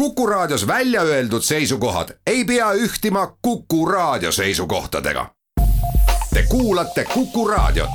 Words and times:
Kuku 0.00 0.26
Raadios 0.26 0.66
välja 0.66 1.02
öeldud 1.02 1.42
seisukohad 1.42 2.08
ei 2.26 2.44
pea 2.44 2.72
ühtima 2.72 3.36
Kuku 3.42 3.86
Raadio 3.86 4.32
seisukohtadega. 4.32 5.26
Te 6.34 6.44
kuulate 6.48 7.04
Kuku 7.14 7.48
Raadiot. 7.48 7.90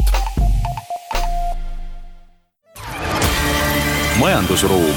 majandusruum. 4.19 4.95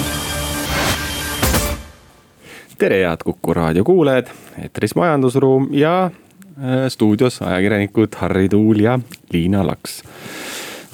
tere, 2.79 3.01
head 3.09 3.19
Kuku 3.25 3.55
Raadio 3.55 3.85
kuulajad, 3.85 4.27
eetris 4.63 4.95
Majandusruum 4.95 5.69
ja 5.71 6.05
äh, 6.05 6.13
stuudios 6.89 7.43
ajakirjanikud 7.43 8.09
Harri 8.17 8.49
Tuul 8.49 8.81
ja 8.81 8.99
Liina 9.33 9.67
Laks 9.67 10.03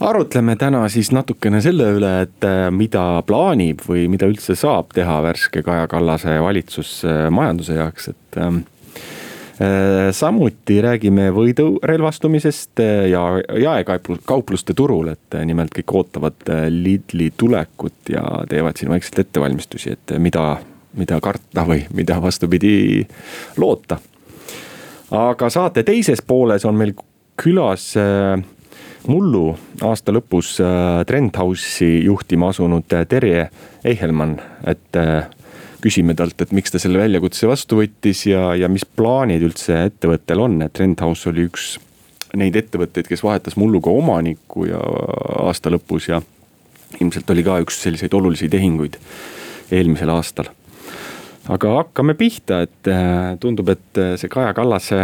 arutleme 0.01 0.57
täna 0.57 0.89
siis 0.89 1.11
natukene 1.15 1.61
selle 1.63 1.89
üle, 1.97 2.13
et 2.27 2.47
äh, 2.47 2.69
mida 2.75 3.23
plaanib 3.27 3.85
või 3.89 4.07
mida 4.11 4.29
üldse 4.31 4.57
saab 4.59 4.95
teha 4.95 5.21
värske 5.25 5.63
Kaja 5.65 5.89
Kallase 5.91 6.37
valitsus 6.43 7.01
äh, 7.07 7.27
majanduse 7.35 7.77
jaoks, 7.79 8.09
et 8.11 8.39
ähm, 8.43 8.61
äh, 9.63 10.11
samuti 10.17 10.81
räägime 10.85 11.29
võidu 11.35 11.79
relvastumisest 11.83 12.83
ja 13.11 13.25
jaekaupluste 13.61 14.75
turul, 14.75 15.13
et 15.15 15.39
nimelt 15.47 15.75
kõik 15.79 15.97
ootavad 16.01 16.55
Lidli 16.71 17.31
tulekut 17.37 18.15
ja 18.15 18.25
teevad 18.51 18.81
siin 18.81 18.93
vaikselt 18.95 19.23
ettevalmistusi, 19.27 19.95
et 19.95 20.17
mida, 20.19 20.57
mida 20.99 21.21
karta 21.23 21.67
või 21.69 21.85
mida 21.95 22.19
vastupidi 22.23 23.07
loota. 23.57 24.01
aga 25.15 25.51
saate 25.51 25.83
teises 25.87 26.23
pooles 26.23 26.65
on 26.65 26.75
meil 26.75 26.95
külas 27.39 27.93
mullu 29.11 29.55
aasta 29.85 30.13
lõpus 30.15 30.57
äh, 30.63 31.03
Trendhouse'i 31.09 32.05
juhtima 32.07 32.51
asunud 32.53 32.93
äh, 32.97 33.07
Terje 33.09 33.49
Eichelmann, 33.85 34.39
et 34.67 34.99
äh, 34.99 35.27
küsime 35.85 36.17
talt, 36.17 36.41
et 36.41 36.55
miks 36.57 36.73
ta 36.73 36.81
selle 36.81 37.03
väljakutse 37.03 37.49
vastu 37.51 37.83
võttis 37.83 38.25
ja, 38.31 38.53
ja 38.57 38.71
mis 38.73 38.87
plaanid 38.89 39.45
üldse 39.45 39.85
ettevõttel 39.91 40.41
on, 40.41 40.61
et 40.65 40.73
Trendhouse 40.77 41.29
oli 41.33 41.49
üks 41.51 41.75
neid 42.35 42.57
ettevõtteid, 42.59 43.07
kes 43.07 43.23
vahetas 43.23 43.59
mulluga 43.61 43.93
omanikku 43.95 44.67
ja 44.71 44.81
aasta 45.45 45.71
lõpus 45.71 46.09
ja 46.11 46.23
ilmselt 47.01 47.31
oli 47.31 47.45
ka 47.47 47.61
üks 47.63 47.83
selliseid 47.85 48.15
olulisi 48.17 48.49
tehinguid 48.51 48.99
eelmisel 49.75 50.11
aastal 50.15 50.51
aga 51.53 51.73
hakkame 51.79 52.15
pihta, 52.17 52.63
et 52.65 52.89
äh, 52.89 53.35
tundub, 53.41 53.69
et 53.75 54.01
äh, 54.01 54.15
see 54.21 54.31
Kaja 54.33 54.55
Kallase 54.57 55.01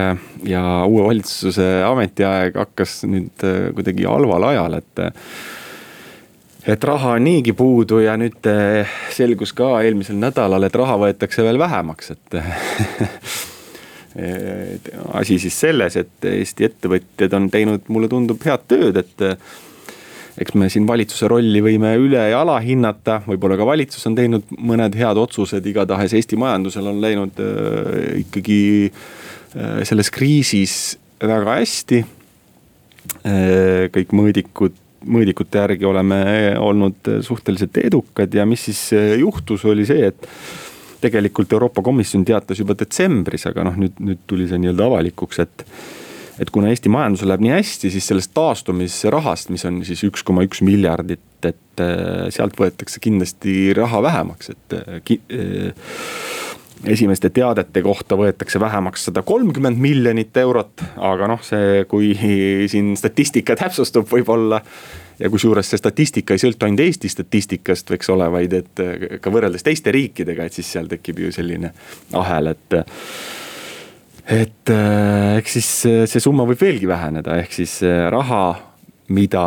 ja 0.48 0.62
uue 0.88 1.04
valitsuse 1.10 1.66
ametiaeg 1.84 2.56
hakkas 2.62 3.02
nüüd 3.08 3.44
äh, 3.44 3.68
kuidagi 3.76 4.08
halval 4.08 4.48
ajal, 4.52 4.78
et. 4.80 5.04
et 6.70 6.84
raha 6.84 7.14
on 7.18 7.24
niigi 7.24 7.52
puudu 7.56 8.00
ja 8.04 8.16
nüüd 8.20 8.44
selgus 9.16 9.52
ka 9.56 9.80
eelmisel 9.84 10.18
nädalal, 10.20 10.64
et 10.64 10.76
raha 10.76 10.96
võetakse 11.04 11.44
veel 11.44 11.58
vähemaks, 11.60 12.12
et 12.16 12.36
asi 15.16 15.38
siis 15.40 15.56
selles, 15.60 15.96
et 15.96 16.24
Eesti 16.28 16.66
ettevõtjad 16.68 17.36
on 17.36 17.48
teinud, 17.52 17.88
mulle 17.88 18.08
tundub, 18.12 18.40
head 18.44 18.64
tööd, 18.68 18.96
et 19.00 19.24
eks 20.38 20.54
me 20.58 20.68
siin 20.70 20.86
valitsuse 20.88 21.28
rolli 21.30 21.62
võime 21.64 21.94
üle 22.00 22.22
ja 22.30 22.42
alahinnata, 22.44 23.20
võib-olla 23.26 23.58
ka 23.58 23.66
valitsus 23.68 24.06
on 24.10 24.16
teinud 24.18 24.52
mõned 24.58 24.94
head 24.98 25.18
otsused, 25.20 25.66
igatahes 25.66 26.14
Eesti 26.16 26.38
majandusel 26.40 26.86
on 26.90 27.00
läinud 27.02 27.42
äh, 27.42 28.20
ikkagi 28.22 28.60
äh, 28.90 29.82
selles 29.88 30.12
kriisis 30.14 30.76
väga 31.20 31.58
hästi. 31.60 32.04
Äh,. 33.26 33.88
kõik 33.94 34.12
mõõdikud, 34.14 34.74
mõõdikute 35.10 35.62
järgi 35.64 35.86
oleme 35.88 36.22
olnud 36.60 37.08
suhteliselt 37.26 37.80
edukad. 37.82 38.34
Ja 38.34 38.46
mis 38.46 38.68
siis 38.68 38.82
äh, 38.96 39.14
juhtus, 39.20 39.64
oli 39.68 39.86
see, 39.88 40.12
et 40.12 40.28
tegelikult 41.00 41.52
Euroopa 41.52 41.82
Komisjon 41.82 42.24
teatas 42.28 42.60
juba 42.60 42.76
detsembris, 42.78 43.46
aga 43.48 43.64
noh, 43.66 43.78
nüüd, 43.80 43.96
nüüd 44.04 44.22
tuli 44.28 44.46
see 44.48 44.60
nii-öelda 44.60 44.86
avalikuks, 44.90 45.40
et 45.42 45.64
et 46.40 46.50
kuna 46.50 46.70
Eesti 46.72 46.88
majandusel 46.92 47.28
läheb 47.28 47.44
nii 47.44 47.52
hästi, 47.52 47.90
siis 47.92 48.06
sellest 48.08 48.32
taastumisrahast, 48.36 49.52
mis 49.52 49.66
on 49.68 49.82
siis 49.86 50.02
üks 50.08 50.24
koma 50.26 50.44
üks 50.46 50.62
miljardit, 50.64 51.22
et 51.44 51.82
äh, 51.84 52.28
sealt 52.32 52.56
võetakse 52.58 53.00
kindlasti 53.02 53.74
raha 53.76 54.00
vähemaks, 54.06 54.54
et 54.54 54.76
äh, 54.78 55.18
äh, 55.36 55.90
esimeste 56.94 57.28
teadete 57.36 57.82
kohta 57.84 58.16
võetakse 58.16 58.60
vähemaks 58.60 59.04
sada 59.10 59.20
kolmkümmend 59.26 59.76
miljonit 59.80 60.36
eurot, 60.40 60.80
aga 61.10 61.28
noh, 61.28 61.44
see, 61.44 61.84
kui 61.90 62.14
siin 62.72 62.94
statistika 62.96 63.58
täpsustub 63.60 64.08
võib-olla. 64.08 64.62
ja 65.20 65.28
kusjuures 65.28 65.68
see 65.68 65.76
statistika 65.76 66.32
ei 66.32 66.40
sõltu 66.40 66.64
ainult 66.64 66.80
Eesti 66.86 67.10
statistikast, 67.12 67.92
eks 67.92 68.08
ole, 68.08 68.30
vaid 68.32 68.56
et 68.56 68.84
ka 69.20 69.32
võrreldes 69.34 69.66
teiste 69.66 69.92
riikidega, 69.92 70.48
et 70.48 70.56
siis 70.56 70.72
seal 70.72 70.88
tekib 70.88 71.20
ju 71.20 71.32
selline 71.36 71.74
ahel, 72.16 72.54
et 72.54 72.80
et 74.30 74.70
äh, 74.70 75.38
eks 75.38 75.56
siis 75.58 75.70
äh, 75.86 76.04
see 76.10 76.22
summa 76.22 76.46
võib 76.48 76.60
veelgi 76.62 76.88
väheneda, 76.88 77.34
ehk 77.42 77.54
siis 77.54 77.80
äh, 77.86 78.06
raha, 78.12 78.54
mida 79.10 79.44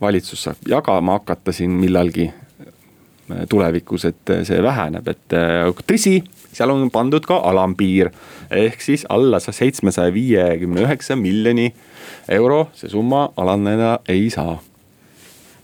valitsus 0.00 0.46
saab 0.46 0.62
jagama 0.70 1.18
hakata 1.18 1.52
siin 1.52 1.74
millalgi 1.76 2.30
tulevikus, 3.50 4.08
et 4.08 4.30
see 4.42 4.56
väheneb, 4.62 5.06
et 5.06 5.34
tõsi, 5.86 6.16
seal 6.50 6.72
on 6.72 6.88
pandud 6.90 7.22
ka 7.22 7.36
alampiir. 7.46 8.08
ehk 8.50 8.80
siis 8.82 9.04
alla 9.08 9.38
seitsmesaja 9.38 10.10
viiekümne 10.14 10.82
üheksa 10.82 11.14
miljoni 11.16 11.68
euro 12.28 12.70
see 12.74 12.90
summa 12.90 13.28
alaneda 13.36 14.00
ei 14.08 14.30
saa. 14.30 14.56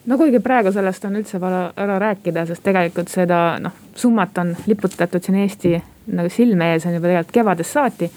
No 0.07 0.19
kuigi 0.19 0.39
praegu 0.39 0.71
sellest 0.73 1.05
on 1.09 1.17
üldse 1.19 1.41
vale 1.43 1.73
ära 1.77 1.99
rääkida, 1.99 2.47
sest 2.47 2.63
tegelikult 2.63 3.11
seda 3.11 3.59
noh, 3.59 3.75
summat 3.97 4.39
on 4.39 4.55
liputatud 4.67 5.25
siin 5.25 5.41
Eesti 5.43 5.75
nagu 6.07 6.31
silme 6.31 6.75
ees 6.75 6.87
on 6.87 6.95
juba 6.95 7.09
tegelikult 7.09 7.35
kevadest 7.35 7.75
saati 7.75 8.11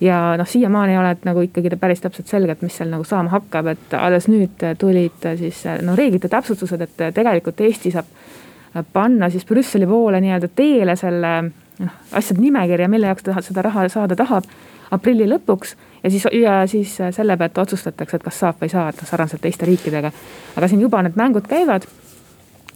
ja 0.00 0.36
noh, 0.36 0.48
siiamaani 0.48 0.92
ei 0.92 0.98
ole 0.98 1.16
nagu 1.24 1.40
ikkagi 1.40 1.76
päris 1.80 2.00
täpselt 2.04 2.28
selge, 2.28 2.52
et 2.52 2.62
mis 2.62 2.76
seal 2.76 2.90
nagu 2.92 3.04
saama 3.04 3.32
hakkab, 3.32 3.72
et 3.72 3.94
alles 3.96 4.28
nüüd 4.28 4.64
tulid 4.78 5.28
siis 5.40 5.62
no 5.82 5.96
reeglite 5.96 6.28
täpsustused, 6.28 6.80
et 6.80 7.04
tegelikult 7.14 7.60
Eesti 7.60 7.94
saab 7.94 8.84
panna 8.92 9.30
siis 9.30 9.46
Brüsseli 9.48 9.86
poole 9.86 10.20
nii-öelda 10.20 10.48
teele 10.54 10.96
selle 10.96 11.34
noh, 11.78 11.98
asjade 12.12 12.40
nimekirja, 12.40 12.88
mille 12.88 13.08
jaoks 13.12 13.24
ta 13.24 13.40
seda 13.40 13.64
raha 13.64 13.88
saada 13.88 14.16
tahab 14.16 14.44
aprilli 14.90 15.26
lõpuks 15.28 15.74
ja 16.02 16.10
siis, 16.10 16.26
ja 16.32 16.56
siis 16.66 16.96
selle 17.10 17.36
pealt 17.36 17.58
otsustatakse, 17.58 18.16
et 18.16 18.26
kas 18.26 18.40
saab 18.40 18.60
või 18.60 18.68
ei 18.68 18.74
saa, 18.74 18.88
et 18.88 19.02
sarnaselt 19.08 19.42
teiste 19.42 19.66
riikidega. 19.66 20.12
aga 20.56 20.68
siin 20.68 20.80
juba 20.80 21.02
need 21.02 21.16
mängud 21.16 21.48
käivad. 21.48 21.86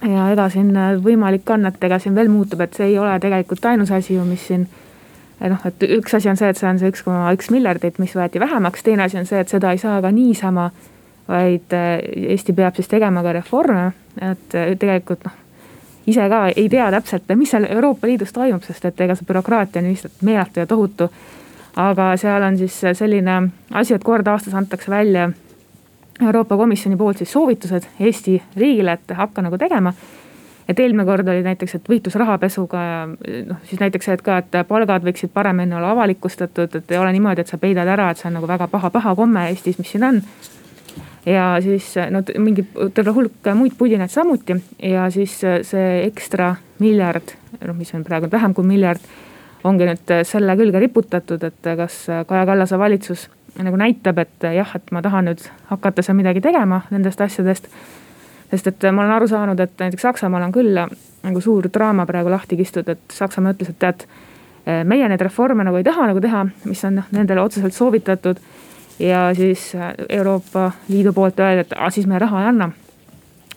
ja 0.03 0.31
ega 0.33 0.49
siin 0.49 0.73
võimalik 1.05 1.51
on, 1.51 1.67
et 1.67 1.85
ega 1.85 1.99
siin 1.99 2.15
veel 2.15 2.29
muutub, 2.29 2.61
et 2.61 2.75
see 2.75 2.87
ei 2.87 2.99
ole 2.99 3.19
tegelikult 3.21 3.65
ainus 3.65 3.91
asi 3.91 4.15
ju, 4.15 4.25
mis 4.25 4.47
siin 4.47 4.69
noh, 5.49 5.61
et 5.65 5.85
üks 5.97 6.15
asi 6.17 6.29
on 6.29 6.37
see, 6.37 6.51
et 6.53 6.59
see 6.59 6.69
on 6.69 6.79
see 6.81 6.91
üks 6.93 7.05
koma 7.07 7.31
üks 7.37 7.51
miljardit, 7.53 7.99
mis 8.03 8.13
võeti 8.17 8.41
vähemaks, 8.43 8.85
teine 8.85 9.07
asi 9.07 9.19
on 9.21 9.29
see, 9.29 9.41
et 9.41 9.53
seda 9.53 9.73
ei 9.73 9.81
saa 9.81 10.01
ka 10.05 10.13
niisama. 10.13 10.71
vaid 11.31 11.75
äh, 11.77 12.01
Eesti 12.33 12.53
peab 12.53 12.75
siis 12.75 12.89
tegema 12.91 13.23
ka 13.23 13.33
reforme, 13.33 13.93
et 14.19 14.55
äh, 14.59 14.73
tegelikult 14.79 15.25
noh, 15.25 15.37
ise 16.11 16.27
ka 16.29 16.41
ei 16.49 16.69
tea 16.69 16.89
täpselt, 16.91 17.31
mis 17.39 17.53
seal 17.55 17.69
Euroopa 17.71 18.09
Liidus 18.09 18.33
toimub, 18.35 18.65
sest 18.67 18.85
et 18.85 19.01
ega 19.01 19.15
see 19.15 19.29
bürokraatia 19.29 19.83
on 19.83 19.93
lihtsalt 19.93 20.25
meeletu 20.27 20.61
ja 20.61 20.67
tohutu. 20.67 21.11
aga 21.77 22.17
seal 22.19 22.43
on 22.43 22.59
siis 22.59 22.81
selline 22.99 23.37
asi, 23.71 23.95
et 23.95 24.05
kord 24.05 24.27
aastas 24.27 24.55
antakse 24.55 24.91
välja 24.91 25.31
Euroopa 26.21 26.57
Komisjoni 26.57 26.97
poolt 26.97 27.19
siis 27.19 27.33
soovitused 27.33 27.87
Eesti 28.01 28.43
riigile, 28.57 28.93
et 28.93 29.15
hakka 29.17 29.43
nagu 29.43 29.59
tegema 29.59 29.93
et 30.71 30.79
eelmine 30.79 31.05
kord 31.09 31.29
oli 31.29 31.43
näiteks, 31.45 31.75
et 31.79 31.91
võitlus 31.91 32.17
rahapesuga 32.21 32.83
ja 32.85 33.01
noh, 33.49 33.59
siis 33.67 33.81
näiteks 33.83 34.07
see, 34.07 34.17
et 34.19 34.23
ka, 34.25 34.39
et 34.43 34.59
palgad 34.69 35.05
võiksid 35.07 35.33
paremini 35.35 35.75
olla 35.77 35.93
avalikustatud, 35.97 36.77
et 36.79 36.95
ei 36.95 37.01
ole 37.01 37.13
niimoodi, 37.17 37.43
et 37.43 37.51
sa 37.51 37.59
peidad 37.59 37.89
ära, 37.91 38.11
et 38.11 38.21
see 38.21 38.29
on 38.31 38.39
nagu 38.39 38.49
väga 38.51 38.69
paha-paha 38.71 39.17
komme 39.19 39.49
Eestis, 39.51 39.81
mis 39.81 39.91
siin 39.91 40.07
on. 40.07 40.23
ja 41.27 41.57
siis 41.61 41.93
no 42.11 42.23
mingi 42.39 42.65
terve 42.95 43.13
hulk 43.17 43.51
muid 43.55 43.75
pudinaid 43.79 44.13
samuti 44.13 44.57
ja 44.89 45.11
siis 45.11 45.35
see 45.41 45.91
ekstra 46.07 46.55
miljard, 46.79 47.35
noh, 47.61 47.77
mis 47.77 47.93
on 47.95 48.07
praegu 48.07 48.31
vähem 48.33 48.55
kui 48.55 48.65
miljard, 48.65 49.03
ongi 49.65 49.91
nüüd 49.91 50.15
selle 50.25 50.57
külge 50.57 50.81
riputatud, 50.81 51.43
et 51.45 51.71
kas 51.77 52.07
Kaja 52.27 52.47
Kallase 52.49 52.79
valitsus 52.79 53.29
nagu 53.59 53.77
näitab, 53.77 54.19
et 54.23 54.53
jah, 54.55 54.77
et 54.79 54.93
ma 54.95 55.03
tahan 55.03 55.29
nüüd 55.29 55.43
hakata 55.69 56.05
seal 56.07 56.17
midagi 56.17 56.41
tegema 56.45 56.85
nendest 56.95 57.21
asjadest 57.21 57.69
sest 58.51 58.67
et 58.67 58.89
ma 58.93 59.05
olen 59.05 59.15
aru 59.15 59.29
saanud, 59.31 59.61
et 59.61 59.73
näiteks 59.79 60.03
Saksamaal 60.03 60.49
on 60.49 60.53
küll 60.55 60.79
nagu 61.23 61.41
suur 61.41 61.69
draama 61.73 62.07
praegu 62.07 62.31
lahti 62.33 62.59
kistud, 62.59 62.89
et 62.89 63.15
Saksamaa 63.15 63.55
ütles, 63.55 63.71
et 63.73 63.79
tead. 63.79 64.07
meie 64.85 65.07
neid 65.09 65.23
reforme 65.25 65.65
nagu 65.65 65.79
ei 65.79 65.85
taha 65.85 66.07
nagu 66.11 66.21
teha, 66.21 66.45
mis 66.69 66.83
on 66.85 66.99
noh 67.01 67.07
nendele 67.17 67.41
otseselt 67.41 67.75
soovitatud. 67.75 68.41
ja 68.99 69.31
siis 69.35 69.73
Euroopa 70.09 70.73
Liidu 70.89 71.13
poolt 71.13 71.41
öeldi, 71.41 71.61
et 71.61 71.93
siis 71.93 72.07
me 72.07 72.19
raha 72.19 72.43
ei 72.43 72.49
anna. 72.49 72.71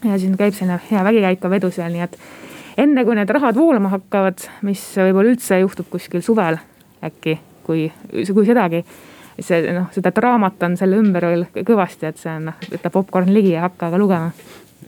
ja 0.04 0.20
siis 0.20 0.38
käib 0.38 0.54
selline 0.54 0.80
hea 0.92 1.04
vägikäik 1.04 1.40
ka 1.40 1.50
vedu 1.50 1.72
seal, 1.72 1.92
nii 1.92 2.02
et 2.02 2.18
enne 2.78 3.06
kui 3.06 3.16
need 3.16 3.30
rahad 3.30 3.56
voolama 3.56 3.90
hakkavad, 3.90 4.48
mis 4.62 4.84
võib-olla 4.98 5.34
üldse 5.36 5.60
juhtub 5.60 5.90
kuskil 5.90 6.22
suvel 6.22 6.58
äkki, 7.04 7.40
kui, 7.64 7.92
kui 8.10 8.46
sedagi 8.46 8.84
see 9.40 9.74
noh, 9.74 9.88
seda 9.92 10.12
draamat 10.14 10.64
on 10.64 10.76
selle 10.78 10.98
ümber 11.02 11.26
veel 11.26 11.46
kõvasti, 11.66 12.06
et 12.06 12.18
see 12.18 12.32
on 12.32 12.52
noh, 12.52 12.60
võta 12.72 12.92
popkorn 12.94 13.34
ligi 13.34 13.56
ja 13.56 13.66
hakka 13.66 13.90
aga 13.90 13.98
lugema 13.98 14.32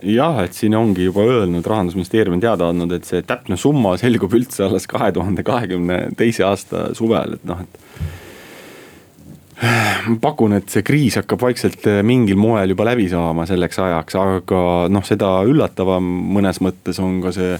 jah, 0.03 0.41
et 0.45 0.57
siin 0.57 0.75
ongi 0.77 1.07
juba 1.07 1.23
öelnud, 1.25 1.65
rahandusministeerium 1.65 2.37
on 2.37 2.43
teada 2.43 2.69
andnud, 2.71 2.91
et 2.97 3.07
see 3.07 3.23
täpne 3.27 3.57
summa 3.59 3.95
selgub 4.01 4.33
üldse 4.37 4.65
alles 4.67 4.87
kahe 4.91 5.11
tuhande 5.15 5.45
kahekümne 5.45 6.01
teise 6.19 6.45
aasta 6.47 6.89
suvel, 6.97 7.37
et 7.37 7.47
noh, 7.47 7.63
et. 7.63 7.81
ma 10.09 10.17
pakun, 10.21 10.57
et 10.57 10.69
see 10.71 10.83
kriis 10.85 11.15
hakkab 11.21 11.45
vaikselt 11.45 11.87
mingil 12.03 12.39
moel 12.39 12.75
juba 12.75 12.89
läbi 12.91 13.07
saama 13.11 13.47
selleks 13.49 13.79
ajaks, 13.85 14.19
aga 14.19 14.61
noh, 14.91 15.07
seda 15.07 15.37
üllatavam 15.47 16.11
mõnes 16.35 16.61
mõttes 16.63 16.99
on 17.03 17.21
ka 17.23 17.33
see 17.35 17.55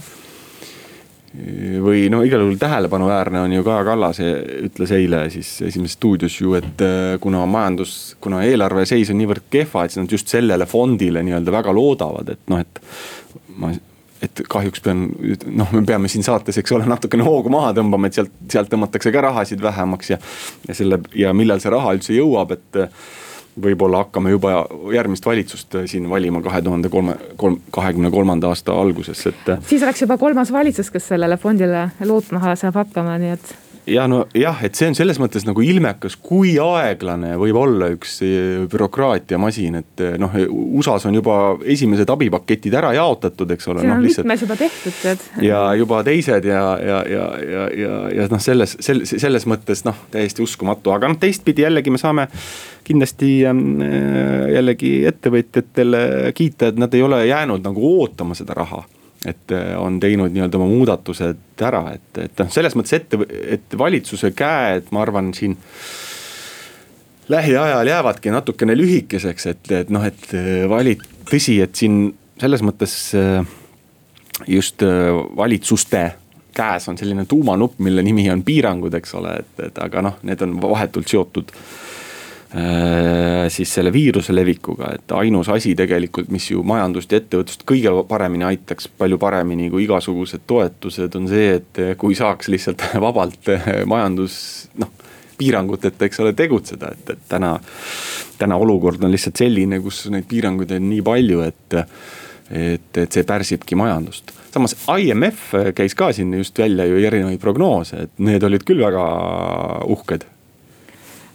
või 1.84 2.06
no 2.12 2.22
igal 2.26 2.44
juhul 2.44 2.60
tähelepanuväärne 2.60 3.42
on 3.42 3.54
ju 3.56 3.64
Kaja 3.66 3.84
Kallas 3.88 4.20
ütles 4.22 4.94
eile 4.96 5.26
siis 5.34 5.50
Esimeses 5.66 5.98
stuudios 5.98 6.38
ju, 6.40 6.54
et 6.60 6.84
äh, 6.86 7.16
kuna 7.22 7.46
majandus, 7.50 8.16
kuna 8.24 8.44
eelarve 8.48 8.86
seis 8.90 9.12
on 9.12 9.20
niivõrd 9.20 9.50
kehva, 9.52 9.86
et 9.86 9.94
siis 9.94 10.04
nad 10.04 10.16
just 10.16 10.32
sellele 10.32 10.68
fondile 10.70 11.24
nii-öelda 11.26 11.54
väga 11.56 11.76
loodavad, 11.76 12.32
et 12.36 12.48
noh, 12.52 12.64
et. 12.64 12.82
ma, 13.58 13.74
et 14.26 14.40
kahjuks 14.50 14.82
pean, 14.82 15.04
noh, 15.54 15.70
me 15.76 15.84
peame 15.86 16.10
siin 16.10 16.24
saates, 16.26 16.58
eks 16.58 16.72
ole, 16.74 16.86
natukene 16.90 17.26
hoogu 17.28 17.52
maha 17.54 17.74
tõmbama, 17.78 18.10
et 18.10 18.16
sealt, 18.18 18.32
sealt 18.50 18.72
tõmmatakse 18.72 19.12
ka 19.14 19.22
rahasid 19.22 19.62
vähemaks 19.62 20.10
ja. 20.10 20.18
ja 20.66 20.78
selle 20.78 21.02
ja 21.14 21.34
millal 21.36 21.62
see 21.62 21.74
raha 21.74 21.94
üldse 21.98 22.16
jõuab, 22.16 22.56
et 22.56 22.80
võib-olla 23.62 24.04
hakkame 24.04 24.34
juba 24.34 24.66
järgmist 24.94 25.26
valitsust 25.26 25.76
äh, 25.76 25.86
siin 25.90 26.10
valima 26.10 26.42
kahe 26.44 26.62
tuhande 26.62 26.90
kolme, 26.90 27.16
kolm, 27.40 27.60
kahekümne 27.72 28.12
kolmanda 28.12 28.52
aasta 28.52 28.76
alguses, 28.76 29.26
et. 29.32 29.50
Äh, 29.50 29.62
siis 29.68 29.84
oleks 29.84 30.02
juba 30.04 30.18
kolmas 30.18 30.52
valitsus, 30.52 30.92
kes 30.92 31.08
sellele 31.14 31.38
fondile 31.38 31.90
lootma 32.06 32.56
saab 32.56 32.82
hakkama, 32.84 33.18
nii 33.22 33.36
et 33.38 33.56
ja 33.88 34.06
nojah, 34.10 34.62
et 34.66 34.78
see 34.78 34.90
on 34.90 34.96
selles 34.98 35.20
mõttes 35.22 35.46
nagu 35.48 35.62
ilmekas, 35.64 36.16
kui 36.22 36.56
aeglane 36.62 37.36
võib 37.40 37.58
olla 37.60 37.90
üks 37.94 38.18
eh, 38.26 38.64
bürokraatiamasin, 38.72 39.80
et 39.82 40.04
eh, 40.04 40.16
noh, 40.22 40.34
USA-s 40.50 41.08
on 41.10 41.18
juba 41.18 41.38
esimesed 41.76 42.10
abipaketid 42.12 42.76
ära 42.78 42.94
jaotatud, 42.98 43.54
eks 43.56 43.70
ole. 43.72 43.84
siin 43.84 43.92
no, 43.92 44.00
on 44.00 44.06
lihtsalt... 44.06 44.26
mitmes 44.28 44.46
juba 44.46 44.58
tehtud, 44.60 44.98
tead. 45.02 45.28
ja 45.46 45.62
juba 45.78 46.02
teised 46.08 46.50
ja, 46.50 46.64
ja, 46.82 47.02
ja, 47.12 47.26
ja, 47.42 47.68
ja, 47.84 48.00
ja 48.20 48.28
noh, 48.32 48.42
selles, 48.42 48.78
selles, 48.86 49.16
selles 49.22 49.48
mõttes 49.50 49.86
noh, 49.88 50.06
täiesti 50.14 50.46
uskumatu, 50.46 50.94
aga 50.96 51.12
noh, 51.12 51.20
teistpidi 51.22 51.66
jällegi 51.66 51.94
me 51.94 52.02
saame 52.02 52.28
kindlasti 52.86 53.32
äh, 53.50 53.64
jällegi 54.56 54.98
ettevõtjatele 55.10 56.34
kiita, 56.38 56.74
et 56.74 56.82
nad 56.82 56.94
ei 56.94 57.06
ole 57.06 57.26
jäänud 57.30 57.66
nagu 57.66 57.96
ootama 58.02 58.38
seda 58.38 58.58
raha 58.58 58.84
et 59.26 59.52
äh, 59.52 59.74
on 59.80 60.00
teinud 60.00 60.34
nii-öelda 60.34 60.60
oma 60.60 60.68
muudatused 60.70 61.64
ära, 61.66 61.84
et, 61.96 62.10
et 62.22 62.42
noh, 62.44 62.50
selles 62.54 62.76
mõttes 62.78 62.98
ette, 62.98 63.20
et 63.56 63.78
valitsuse 63.78 64.32
käed, 64.38 64.92
ma 64.96 65.02
arvan, 65.06 65.32
siin 65.38 65.58
lähiajal 67.32 67.90
jäävadki 67.90 68.34
natukene 68.34 68.76
lühikeseks, 68.78 69.48
et, 69.54 69.72
et 69.82 69.94
noh, 69.94 70.06
et 70.06 70.28
äh, 70.38 70.66
vali-, 70.70 71.00
tõsi, 71.30 71.60
et 71.66 71.76
siin 71.78 72.10
selles 72.42 72.66
mõttes 72.66 72.98
äh, 73.18 73.42
just 74.52 74.84
valitsuste 75.36 76.04
käes 76.56 76.86
on 76.92 76.98
selline 77.00 77.26
tuumanupp, 77.28 77.80
mille 77.84 78.04
nimi 78.04 78.28
on 78.32 78.44
piirangud, 78.48 78.94
eks 79.00 79.16
ole, 79.20 79.40
et, 79.42 79.66
et 79.70 79.82
aga 79.84 80.04
noh, 80.04 80.22
need 80.28 80.44
on 80.44 80.58
vahetult 80.64 81.12
seotud 81.12 81.52
Äh, 81.52 81.85
siis 83.52 83.72
selle 83.76 83.92
viiruse 83.92 84.32
levikuga, 84.32 84.94
et 84.96 85.12
ainus 85.18 85.50
asi 85.52 85.74
tegelikult, 85.76 86.30
mis 86.32 86.46
ju 86.52 86.62
majandust 86.64 87.12
ja 87.12 87.20
ettevõtlust 87.20 87.66
kõige 87.68 87.92
paremini 88.08 88.48
aitaks, 88.48 88.88
palju 88.96 89.20
paremini 89.20 89.68
kui 89.74 89.84
igasugused 89.84 90.46
toetused, 90.48 91.18
on 91.20 91.28
see, 91.28 91.58
et 91.60 91.82
kui 92.00 92.16
saaks 92.16 92.48
lihtsalt 92.54 92.86
vabalt 93.06 93.52
majandus 93.92 94.38
noh 94.80 94.94
piiranguteta, 95.38 96.06
eks 96.06 96.22
ole, 96.24 96.34
tegutseda, 96.34 96.92
et, 96.96 97.10
et 97.16 97.26
täna, 97.30 97.56
täna 98.40 98.60
olukord 98.62 99.04
on 99.04 99.14
lihtsalt 99.14 99.44
selline, 99.44 99.82
kus 99.84 100.06
neid 100.14 100.28
piiranguid 100.30 100.72
on 100.78 100.88
nii 100.90 101.02
palju, 101.06 101.42
et, 101.46 101.78
et, 102.52 103.02
et 103.04 103.18
see 103.18 103.28
pärsibki 103.28 103.78
majandust. 103.80 104.32
Samas 104.56 104.78
IMF 104.96 105.52
käis 105.76 105.98
ka 106.00 106.14
siin 106.16 106.32
just 106.40 106.60
välja 106.60 106.88
ju 106.88 107.02
erinevaid 107.04 107.42
prognoose, 107.42 108.06
et 108.08 108.24
need 108.24 108.44
olid 108.48 108.64
küll 108.68 108.84
väga 108.86 109.04
uhked 109.92 110.24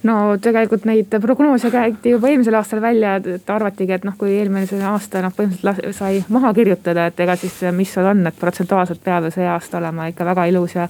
no 0.02 0.16
tegelikult 0.42 0.86
neid 0.88 1.12
prognoose 1.20 1.70
käidi 1.70 2.14
juba 2.14 2.30
eelmisel 2.30 2.56
aastal 2.58 2.80
välja, 2.80 3.16
et 3.20 3.50
arvatigi, 3.50 3.92
et 3.96 4.04
noh, 4.08 4.16
kui 4.18 4.32
eelmisel 4.38 4.82
aasta 4.88 5.22
noh, 5.24 5.34
põhimõtteliselt 5.36 5.96
sai 5.96 6.24
maha 6.28 6.52
kirjutada, 6.56 7.08
et 7.10 7.20
ega 7.20 7.36
siis 7.40 7.60
mis 7.76 7.92
seal 7.92 8.08
on, 8.12 8.26
et 8.26 8.40
protsentuaalselt 8.40 9.02
peab 9.04 9.28
ju 9.28 9.34
see 9.36 9.48
aasta 9.48 9.78
olema 9.80 10.08
ikka 10.10 10.28
väga 10.32 10.46
ilus 10.52 10.76
ja 10.78 10.88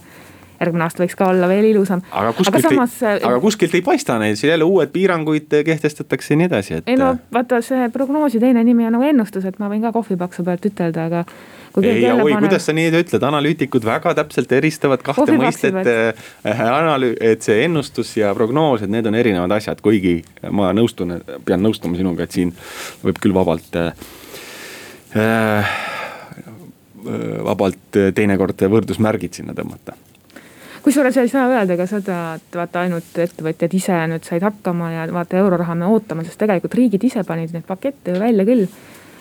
järgmine 0.60 0.84
aasta 0.84 1.04
võiks 1.04 1.16
ka 1.16 1.28
olla 1.32 1.48
veel 1.48 1.70
ilusam. 1.70 2.02
aga 2.10 2.32
kuskilt, 2.36 2.58
aga 2.58 2.74
samas, 2.74 2.96
ei, 3.02 3.22
aga 3.24 3.40
kuskilt 3.40 3.76
ei 3.78 3.84
paista 3.84 4.18
neid, 4.20 4.36
siin 4.36 4.52
jälle 4.52 4.66
uued 4.68 4.92
piiranguid 4.92 5.48
kehtestatakse 5.66 6.34
ja 6.34 6.40
nii 6.40 6.48
edasi, 6.50 6.80
et. 6.80 6.90
ei 6.90 6.98
no 7.00 7.14
vaata, 7.32 7.62
see 7.64 7.88
prognoosi 7.94 8.40
teine 8.42 8.64
nimi 8.66 8.86
on 8.88 8.96
nagu 8.98 9.08
ennustus, 9.08 9.46
et 9.48 9.58
ma 9.62 9.70
võin 9.72 9.86
ka 9.86 9.92
kohvipaksu 9.96 10.44
pealt 10.46 10.68
ütelda, 10.68 11.06
aga 11.08 11.24
ei, 11.80 12.04
oi, 12.10 12.34
kuidas 12.42 12.66
sa 12.68 12.74
nii 12.76 12.90
ütled, 12.98 13.24
analüütikud 13.30 13.86
väga 13.86 14.12
täpselt 14.18 14.52
eristavad 14.52 15.04
kahte 15.06 15.36
mõistet. 15.38 15.78
Äh, 15.80 16.62
analüü-, 16.66 17.16
et 17.24 17.46
see 17.46 17.62
ennustus 17.64 18.12
ja 18.18 18.34
prognoos, 18.36 18.82
et 18.84 18.92
need 18.92 19.06
on 19.06 19.16
erinevad 19.16 19.54
asjad, 19.56 19.80
kuigi 19.84 20.18
ma 20.50 20.74
nõustun, 20.76 21.20
pean 21.46 21.62
nõustuma 21.64 21.98
sinuga, 22.00 22.26
et 22.26 22.36
siin 22.36 22.52
võib 23.04 23.22
küll 23.22 23.36
vabalt 23.36 23.80
äh 23.80 25.78
vabalt 27.00 27.96
teinekord 28.12 28.60
võrdusmärgid 28.68 29.38
sinna 29.38 29.54
tõmmata 29.56 29.94
kusjuures 30.84 31.16
ei 31.20 31.28
saa 31.28 31.48
öelda 31.50 31.76
ka 31.76 31.86
seda, 31.88 32.20
et 32.38 32.56
vaata 32.56 32.84
ainult 32.84 33.18
ettevõtjad 33.24 33.74
ise 33.76 33.98
nüüd 34.12 34.26
said 34.26 34.44
hakkama 34.44 34.92
ja 34.94 35.04
vaata 35.12 35.40
euroraha 35.40 35.76
me 35.78 35.88
ootame, 35.90 36.24
sest 36.26 36.40
tegelikult 36.40 36.76
riigid 36.78 37.04
ise 37.10 37.24
panid 37.26 37.52
neid 37.54 37.66
pakette 37.68 38.14
ju 38.14 38.22
välja 38.22 38.46
küll. 38.48 38.66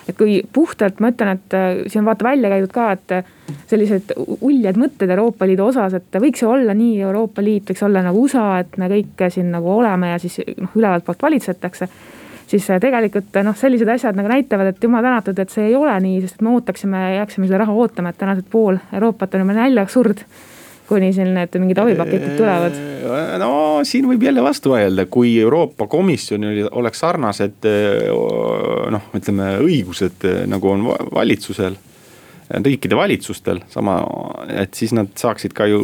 Et 0.08 0.16
kui 0.16 0.40
puhtalt 0.52 0.98
ma 1.02 1.10
ütlen, 1.12 1.36
et 1.36 1.54
äh, 1.54 1.82
siin 1.86 2.02
on 2.02 2.08
vaata 2.08 2.26
välja 2.26 2.50
käidud 2.50 2.72
ka, 2.74 2.86
et 2.96 3.12
äh, 3.14 3.28
sellised 3.70 4.14
uljad 4.40 4.78
mõtted 4.80 5.10
Euroopa 5.12 5.46
Liidu 5.46 5.68
osas, 5.68 5.94
et 5.94 6.20
võiks 6.22 6.42
ju 6.42 6.48
olla 6.50 6.74
nii, 6.74 6.96
Euroopa 7.04 7.44
Liit 7.44 7.70
võiks 7.70 7.84
olla 7.86 8.02
nagu 8.02 8.24
USA, 8.24 8.46
et 8.64 8.78
me 8.80 8.88
kõik 8.90 9.26
siin 9.30 9.52
nagu 9.52 9.70
oleme 9.76 10.14
ja 10.14 10.18
siis 10.22 10.40
noh, 10.56 10.72
ülevalt 10.80 11.06
poolt 11.06 11.22
valitsetakse. 11.28 11.90
Siis 12.50 12.66
äh, 12.72 12.80
tegelikult 12.82 13.36
noh, 13.46 13.54
sellised 13.58 13.92
asjad 13.92 14.18
nagu 14.18 14.32
näitavad, 14.32 14.72
et 14.72 14.82
jumal 14.82 15.04
tänatud, 15.06 15.38
et 15.38 15.52
see 15.52 15.68
ei 15.68 15.76
ole 15.78 15.94
nii, 16.02 16.22
sest 16.24 16.40
me 16.42 16.56
ootaksime, 16.56 17.04
jääksime 17.20 17.46
seda 17.46 17.62
raha 17.62 17.76
ootama, 17.76 18.10
et 18.10 18.18
tänased 18.18 18.48
pool 18.50 18.80
Euroopat 18.96 19.36
on 19.36 19.44
juba 19.44 19.60
näljaks 19.60 19.98
surd 19.98 20.24
kuni 20.90 21.12
siin 21.14 21.30
need 21.36 21.54
mingid 21.62 21.78
abipaketid 21.82 22.34
tulevad? 22.38 22.78
no 23.40 23.52
siin 23.86 24.08
võib 24.10 24.24
jälle 24.26 24.42
vastu 24.44 24.74
vaielda, 24.74 25.06
kui 25.10 25.36
Euroopa 25.40 25.86
Komisjonil 25.90 26.66
oleks 26.70 27.04
sarnased 27.04 27.68
noh, 28.90 29.06
ütleme 29.16 29.54
õigused 29.62 30.26
nagu 30.50 30.74
on 30.74 30.84
valitsusel, 31.14 31.78
riikide 32.66 32.98
valitsustel 32.98 33.62
sama, 33.70 34.00
et 34.50 34.74
siis 34.74 34.94
nad 34.96 35.12
saaksid 35.18 35.54
ka 35.56 35.68
ju 35.70 35.80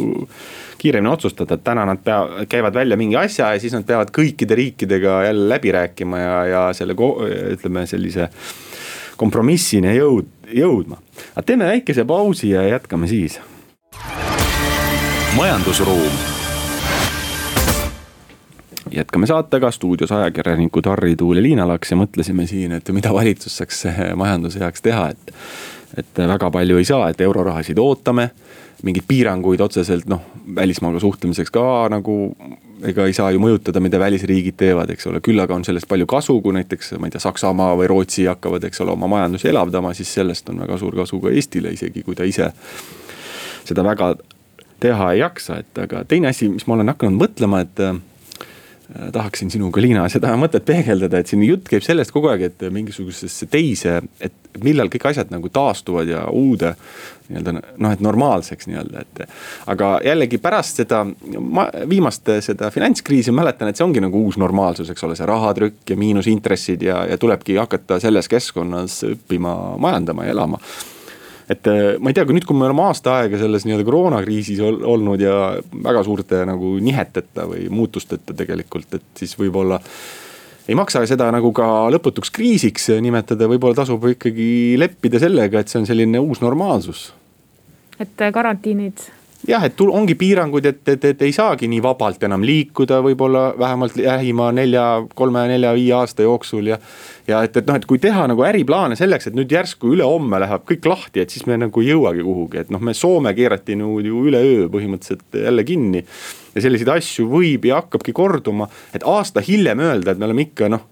kiiremini 0.80 1.12
otsustada, 1.12 1.56
et 1.56 1.64
täna 1.64 1.86
nad 1.88 2.02
pea-, 2.04 2.46
käivad 2.50 2.74
välja 2.76 2.98
mingi 2.98 3.16
asja 3.16 3.54
ja 3.54 3.62
siis 3.62 3.74
nad 3.76 3.86
peavad 3.86 4.10
kõikide 4.14 4.58
riikidega 4.58 5.22
jälle 5.28 5.48
läbi 5.54 5.72
rääkima 5.72 6.20
ja, 6.20 6.38
ja 6.50 6.62
selle 6.76 6.96
ütleme 6.98 7.86
sellise 7.88 8.28
kompromissini 9.16 9.94
jõud, 9.96 10.28
jõudma. 10.52 10.98
aga 11.32 11.46
teeme 11.46 11.70
väikese 11.70 12.04
pausi 12.04 12.52
ja 12.52 12.66
jätkame 12.68 13.08
siis 13.08 13.38
majandusruum. 15.36 16.12
jätkame 18.90 19.26
saatega, 19.26 19.70
stuudios 19.70 20.12
ajakirjanikud 20.12 20.86
Harri 20.86 21.16
Tuul 21.16 21.36
ja 21.36 21.42
Liina 21.42 21.68
Laks 21.68 21.90
ja 21.90 21.96
mõtlesime 21.96 22.46
siin, 22.46 22.72
et 22.72 22.88
mida 22.88 23.12
valitsus 23.12 23.56
saaks 23.56 23.82
majanduse 24.16 24.62
heaks 24.64 24.82
teha, 24.82 25.08
et. 25.08 25.34
et 25.96 26.18
väga 26.28 26.50
palju 26.50 26.78
ei 26.78 26.84
saa, 26.84 27.08
et 27.08 27.20
eurorahasid 27.20 27.78
ootame, 27.78 28.30
mingeid 28.82 29.04
piiranguid 29.08 29.60
otseselt 29.60 30.08
noh, 30.08 30.22
välismaaga 30.56 31.00
suhtlemiseks 31.00 31.52
ka 31.52 31.64
nagu 31.92 32.16
ega 32.84 33.06
ei 33.06 33.12
saa 33.12 33.30
ju 33.30 33.40
mõjutada, 33.40 33.80
mida 33.80 33.98
välisriigid 34.00 34.56
teevad, 34.56 34.90
eks 34.92 35.06
ole, 35.10 35.20
küll 35.20 35.40
aga 35.40 35.54
on 35.54 35.64
sellest 35.64 35.88
palju 35.88 36.06
kasu, 36.06 36.38
kui 36.40 36.56
näiteks 36.56 36.94
ma 37.00 37.10
ei 37.10 37.12
tea, 37.12 37.20
Saksamaa 37.20 37.74
või 37.76 37.90
Rootsi 37.92 38.24
hakkavad, 38.28 38.64
eks 38.64 38.80
ole, 38.84 38.96
oma 38.96 39.08
majandusi 39.12 39.52
elavdama, 39.52 39.92
siis 39.94 40.14
sellest 40.16 40.48
on 40.48 40.64
väga 40.64 40.80
suur 40.80 40.96
kasu 40.96 41.20
ka 41.20 41.32
Eestile, 41.32 41.76
isegi 41.76 42.04
kui 42.06 42.16
ta 42.16 42.24
ise 42.24 42.48
seda 43.66 43.84
väga 43.84 44.14
teha 44.80 45.12
ei 45.14 45.22
jaksa, 45.22 45.60
et 45.62 45.80
aga 45.86 46.04
teine 46.08 46.30
asi, 46.32 46.50
mis 46.52 46.66
ma 46.68 46.76
olen 46.76 46.92
hakanud 46.92 47.20
mõtlema, 47.20 47.62
et 47.64 47.82
äh, 47.84 47.96
tahaksin 49.12 49.50
sinuga, 49.50 49.80
Liina, 49.82 50.04
seda 50.12 50.34
mõtet 50.38 50.64
peegeldada, 50.66 51.18
et 51.20 51.30
siin 51.30 51.42
jutt 51.46 51.66
käib 51.70 51.84
sellest 51.84 52.12
kogu 52.14 52.30
aeg, 52.30 52.46
et 52.46 52.64
mingisugusesse 52.72 53.48
teise, 53.50 53.98
et 54.22 54.60
millal 54.62 54.90
kõik 54.92 55.08
asjad 55.10 55.32
nagu 55.34 55.50
taastuvad 55.52 56.08
ja 56.08 56.22
uude 56.32 56.74
nii-öelda 57.26 57.54
noh, 57.56 57.92
et 57.92 58.02
normaalseks 58.04 58.68
nii-öelda, 58.70 59.02
et. 59.02 59.38
aga 59.72 59.90
jällegi 60.06 60.38
pärast 60.42 60.82
seda 60.82 61.02
ma, 61.04 61.66
viimast 61.90 62.30
seda 62.46 62.70
finantskriisi 62.74 63.34
mäletan, 63.34 63.70
et 63.70 63.80
see 63.80 63.86
ongi 63.86 64.02
nagu 64.04 64.22
uus 64.28 64.38
normaalsus, 64.40 64.92
eks 64.92 65.06
ole, 65.08 65.18
see 65.18 65.28
rahatrükk 65.28 65.90
ja 65.90 65.98
miinusintressid 65.98 66.86
ja, 66.86 67.02
ja 67.10 67.18
tulebki 67.18 67.58
hakata 67.58 67.98
selles 68.02 68.30
keskkonnas 68.30 69.02
õppima 69.10 69.56
majandama 69.82 70.28
ja 70.28 70.36
elama 70.36 70.62
et 71.50 71.70
äh, 71.70 71.94
ma 72.02 72.10
ei 72.10 72.16
tea, 72.16 72.26
kui 72.26 72.36
nüüd, 72.36 72.46
kui 72.48 72.58
me 72.58 72.66
oleme 72.66 72.86
aasta 72.88 73.20
aega 73.20 73.38
selles 73.40 73.66
nii-öelda 73.66 73.86
koroonakriisis 73.86 74.62
ol, 74.66 74.80
olnud 74.96 75.22
ja 75.22 75.36
väga 75.84 76.02
suurte 76.06 76.42
nagu 76.48 76.76
niheteta 76.82 77.46
või 77.50 77.68
muutusteta 77.70 78.34
tegelikult, 78.36 78.98
et 78.98 79.22
siis 79.22 79.36
võib-olla 79.38 79.80
ei 80.66 80.74
maksa 80.74 81.04
seda 81.06 81.28
nagu 81.34 81.52
ka 81.54 81.86
lõputuks 81.94 82.32
kriisiks 82.34 82.90
nimetada, 83.02 83.46
võib-olla 83.50 83.78
tasub 83.78 84.08
ikkagi 84.10 84.74
leppida 84.80 85.22
sellega, 85.22 85.62
et 85.62 85.70
see 85.70 85.82
on 85.82 85.86
selline 85.86 86.22
uus 86.22 86.42
normaalsus. 86.42 87.12
et 88.02 88.26
karantiinid 88.34 89.06
jah, 89.44 89.64
et 89.66 89.80
ongi 89.84 90.14
piirangud, 90.18 90.64
et, 90.66 90.80
et, 90.88 91.04
et 91.10 91.22
ei 91.26 91.34
saagi 91.34 91.68
nii 91.70 91.82
vabalt 91.84 92.22
enam 92.26 92.44
liikuda, 92.46 93.00
võib-olla 93.04 93.50
vähemalt 93.58 93.98
lähima 94.00 94.48
nelja, 94.56 94.86
kolme, 95.18 95.44
nelja, 95.50 95.74
viie 95.76 95.92
aasta 95.96 96.24
jooksul 96.24 96.72
ja. 96.72 96.78
ja 97.28 97.42
et, 97.46 97.56
et 97.60 97.68
noh, 97.68 97.76
et 97.76 97.86
kui 97.88 98.00
teha 98.02 98.26
nagu 98.30 98.46
äriplaane 98.46 98.96
selleks, 98.98 99.28
et 99.28 99.38
nüüd 99.38 99.52
järsku 99.52 99.92
ülehomme 99.94 100.40
läheb 100.42 100.66
kõik 100.68 100.88
lahti, 100.88 101.22
et 101.22 101.34
siis 101.34 101.46
me 101.50 101.58
nagu 101.60 101.84
ei 101.84 101.92
jõuagi 101.92 102.24
kuhugi, 102.26 102.64
et 102.64 102.74
noh, 102.74 102.82
me 102.82 102.96
Soome 102.96 103.34
keerati 103.36 103.76
nagu 103.78 104.00
ju 104.04 104.26
üleöö 104.30 104.66
põhimõtteliselt 104.72 105.40
jälle 105.44 105.64
kinni. 105.68 106.04
ja 106.56 106.64
selliseid 106.64 106.88
asju 106.96 107.28
võib 107.30 107.66
ja 107.68 107.82
hakkabki 107.82 108.14
korduma, 108.16 108.68
et 108.96 109.04
aasta 109.04 109.44
hiljem 109.44 109.84
öelda, 109.84 110.12
et 110.12 110.18
me 110.18 110.30
oleme 110.30 110.48
ikka 110.48 110.70
noh, 110.72 110.86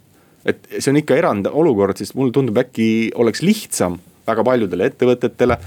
et 0.44 0.66
see 0.76 0.92
on 0.92 1.00
ikka 1.00 1.16
erandolukord, 1.16 1.96
sest 1.96 2.14
mulle 2.18 2.34
tundub, 2.36 2.58
äkki 2.60 3.14
oleks 3.16 3.40
lihtsam 3.42 3.96
väga 4.26 4.44
paljudele 4.44 4.88
ettevõtetele 4.92 5.58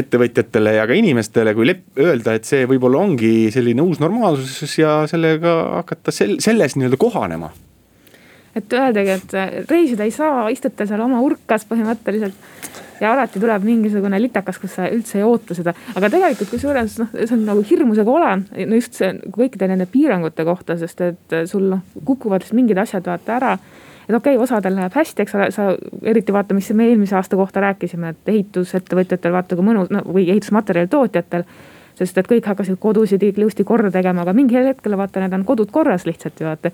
ettevõtjatele 0.00 0.76
ja 0.78 0.86
ka 0.90 0.96
inimestele, 0.98 1.54
kui 1.54 1.68
lep-, 1.68 1.86
öelda, 2.00 2.34
et 2.34 2.48
see 2.48 2.64
võib-olla 2.70 3.02
ongi 3.04 3.50
selline 3.54 3.84
uus 3.84 4.00
normaalsus 4.02 4.78
ja 4.78 5.02
sellega 5.10 5.54
hakata 5.80 6.14
sel-, 6.14 6.40
selles 6.44 6.76
nii-öelda 6.78 7.00
kohanema 7.00 7.52
et 8.54 8.72
öeldagi, 8.72 9.16
et 9.18 9.32
reisida 9.70 10.06
ei 10.06 10.12
saa, 10.14 10.46
istute 10.54 10.86
seal 10.86 11.02
oma 11.02 11.18
urkas 11.24 11.64
põhimõtteliselt 11.66 12.36
ja 13.00 13.12
alati 13.12 13.40
tuleb 13.42 13.64
mingisugune 13.66 14.20
litakas, 14.22 14.58
kus 14.62 14.76
sa 14.78 14.88
üldse 14.92 15.18
ei 15.18 15.26
oota 15.26 15.56
seda. 15.56 15.74
aga 15.94 16.10
tegelikult 16.12 16.52
kusjuures 16.54 16.98
noh, 17.02 17.10
see 17.14 17.34
on 17.36 17.44
nagu 17.48 17.64
hirmusega 17.66 18.14
ole, 18.14 18.34
no 18.68 18.78
just 18.78 19.00
see 19.00 19.10
kõikide 19.34 19.68
nende 19.70 19.88
piirangute 19.90 20.46
kohta, 20.46 20.78
sest 20.78 21.02
et 21.08 21.38
sul 21.50 21.66
noh 21.72 21.82
kukuvad 22.06 22.46
mingid 22.54 22.78
asjad 22.78 23.06
vaata 23.10 23.36
ära 23.40 23.56
et 24.08 24.14
okei 24.14 24.36
okay,, 24.36 24.42
osadel 24.42 24.76
läheb 24.76 24.96
hästi, 24.96 25.22
eks 25.22 25.34
ole, 25.38 25.50
sa 25.54 25.68
eriti 26.02 26.32
vaata, 26.32 26.54
mis 26.54 26.70
me 26.72 26.88
eelmise 26.88 27.16
aasta 27.16 27.36
kohta 27.36 27.62
rääkisime, 27.64 28.14
et 28.14 28.34
ehitusettevõtjatel 28.34 29.32
vaata 29.32 29.56
kui 29.56 29.66
mõnus 29.66 29.92
no, 29.94 30.02
või 30.08 30.28
ehitusmaterjali 30.30 30.90
tootjatel. 30.92 31.44
sest 31.94 32.18
et 32.18 32.26
kõik 32.26 32.46
hakkasid 32.46 32.78
kodusid 32.82 33.22
ilusti 33.22 33.64
korda 33.64 33.90
tegema, 33.90 34.22
aga 34.22 34.32
mingil 34.32 34.66
hetkel 34.66 34.96
vaata, 34.98 35.20
need 35.20 35.32
on 35.32 35.44
kodud 35.44 35.70
korras 35.70 36.06
lihtsalt 36.06 36.40
ju 36.40 36.46
vaata 36.46 36.72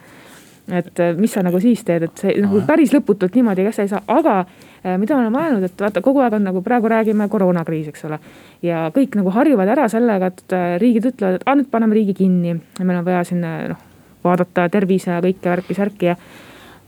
et 0.68 1.00
äh, 1.00 1.14
mis 1.16 1.32
sa 1.32 1.42
nagu 1.42 1.60
siis 1.60 1.82
teed, 1.84 2.04
et 2.06 2.22
see 2.22 2.34
nagu 2.42 2.62
päris 2.66 2.92
lõputult 2.94 3.34
niimoodi 3.34 3.64
käest 3.66 3.82
ei 3.82 3.90
saa, 3.90 4.02
aga 4.08 4.36
äh, 4.42 4.96
mida 5.00 5.16
me 5.16 5.24
oleme 5.24 5.36
mõelnud, 5.36 5.66
et 5.66 5.82
vaata, 5.82 6.02
kogu 6.04 6.22
aeg 6.24 6.36
on 6.38 6.46
nagu 6.46 6.62
praegu 6.66 6.90
räägime 6.90 7.28
koroonakriis, 7.32 7.88
eks 7.90 8.04
ole. 8.08 8.20
ja 8.66 8.86
kõik 8.94 9.16
nagu 9.18 9.32
harjuvad 9.34 9.72
ära 9.76 9.88
sellega, 9.92 10.30
et 10.30 10.56
äh, 10.56 10.76
riigid 10.82 11.10
ütlevad, 11.12 11.40
et 11.40 11.46
aa 11.46 11.56
nüüd 11.58 11.70
paneme 11.72 11.98
riigi 11.98 12.14
kinni 12.22 12.54
ja 12.54 12.84
meil 12.84 13.00
on 13.00 13.08
vaja 13.08 13.24
siin 13.28 13.42
noh, 13.42 13.82
vaadata 14.24 14.68
tervise 14.72 15.14
ja 15.14 15.20
kõike 15.24 15.54
värki-särki 15.54 16.10
ja 16.12 16.16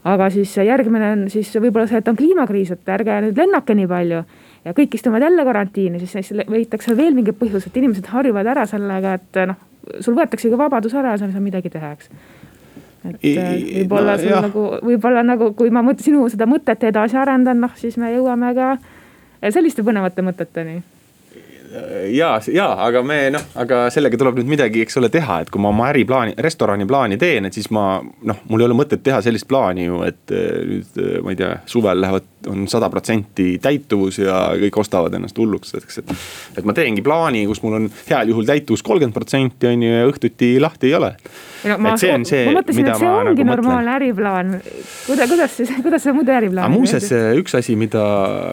aga 0.03 0.29
siis 0.33 0.53
järgmine 0.57 1.11
on 1.15 1.25
siis 1.31 1.51
võib-olla 1.55 1.87
see, 1.87 2.01
et 2.03 2.09
on 2.11 2.17
kliimakriis, 2.19 2.73
et 2.75 2.93
ärge 2.95 3.19
nüüd 3.27 3.39
lennake 3.39 3.75
nii 3.77 3.89
palju. 3.89 4.23
ja 4.63 4.73
kõik 4.75 4.95
istuvad 4.95 5.23
jälle 5.23 5.43
karantiini, 5.43 5.99
siis 6.05 6.31
leitakse 6.47 6.95
veel 6.97 7.15
mingid 7.15 7.35
põhjused, 7.39 7.75
inimesed 7.75 8.07
harjuvad 8.11 8.47
ära 8.47 8.65
sellega, 8.69 9.17
et 9.19 9.41
noh, 9.49 9.59
sul 9.99 10.15
võetaksegi 10.15 10.59
vabadus 10.59 10.95
ära 10.95 11.15
ja 11.15 11.19
sa 11.19 11.27
ei 11.27 11.35
saa 11.35 11.43
midagi 11.43 11.69
teha, 11.69 11.91
eks. 11.97 12.09
Et 13.03 13.25
äh, 13.35 13.49
võib-olla 13.81 14.15
no, 14.15 14.21
sul 14.21 14.47
nagu, 14.47 14.65
võib-olla 14.87 15.23
nagu, 15.27 15.51
kui 15.59 15.71
ma 15.75 15.83
mõt, 15.83 15.99
sinu 16.03 16.23
seda 16.31 16.47
mõtet 16.47 16.83
edasi 16.87 17.19
arendan, 17.19 17.59
noh 17.65 17.75
siis 17.75 17.99
me 17.99 18.13
jõuame 18.13 18.53
ka 18.55 18.77
selliste 19.51 19.83
põnevate 19.83 20.23
mõteteni 20.23 20.79
ja, 22.13 22.29
ja 22.53 22.67
aga 22.85 23.01
me 23.05 23.17
noh, 23.33 23.45
aga 23.59 23.85
sellega 23.93 24.17
tuleb 24.19 24.39
nüüd 24.39 24.49
midagi, 24.53 24.83
eks 24.85 24.99
ole, 24.99 25.09
teha, 25.13 25.39
et 25.43 25.51
kui 25.53 25.61
ma 25.63 25.71
oma 25.73 25.87
äriplaani, 25.91 26.35
restorani 26.45 26.85
plaani 26.89 27.17
teen, 27.21 27.47
et 27.49 27.57
siis 27.57 27.69
ma 27.73 27.85
noh, 28.01 28.43
mul 28.49 28.63
ei 28.63 28.67
ole 28.69 28.77
mõtet 28.77 29.03
teha 29.05 29.21
sellist 29.25 29.47
plaani 29.49 29.87
ju, 29.87 30.01
et 30.07 30.33
eh, 30.35 30.59
nüüd 30.69 30.99
eh, 31.01 31.15
ma 31.25 31.33
ei 31.33 31.39
tea, 31.39 31.55
suvel 31.69 32.03
lähevad, 32.03 32.29
on 32.51 32.67
sada 32.71 32.89
protsenti 32.93 33.55
täituvus 33.63 34.19
ja 34.21 34.45
kõik 34.65 34.81
ostavad 34.83 35.15
ennast 35.17 35.39
hulluks, 35.39 35.73
eks, 35.79 36.03
et. 36.03 36.13
et 36.59 36.67
ma 36.67 36.75
teengi 36.77 37.05
plaani, 37.05 37.45
kus 37.49 37.63
mul 37.63 37.79
on 37.79 37.89
heal 38.09 38.33
juhul 38.33 38.47
täituvus 38.49 38.85
kolmkümmend 38.85 39.15
protsenti 39.15 39.71
on 39.71 39.87
ju 39.87 39.91
ja 39.93 40.05
õhtuti 40.09 40.55
lahti 40.61 40.91
ei 40.91 40.97
ole 40.99 41.15
no, 41.69 41.77
ma, 41.81 41.93
see 41.99 42.11
on 42.13 42.25
see, 42.27 42.45
ma 42.53 42.61
et 42.63 42.71
see 42.73 43.09
ongi 43.09 43.45
nagu 43.45 43.47
normaalne 43.49 43.93
äriplaan. 43.97 44.53
kuidas, 45.07 45.29
kuidas 45.31 45.57
siis, 45.57 45.73
kuidas 45.83 46.03
see 46.05 46.15
muidu 46.15 46.33
äriplaan 46.35 46.69
on? 46.69 46.75
muuseas, 46.77 47.09
üks 47.39 47.57
asi, 47.59 47.75
mida, 47.79 48.03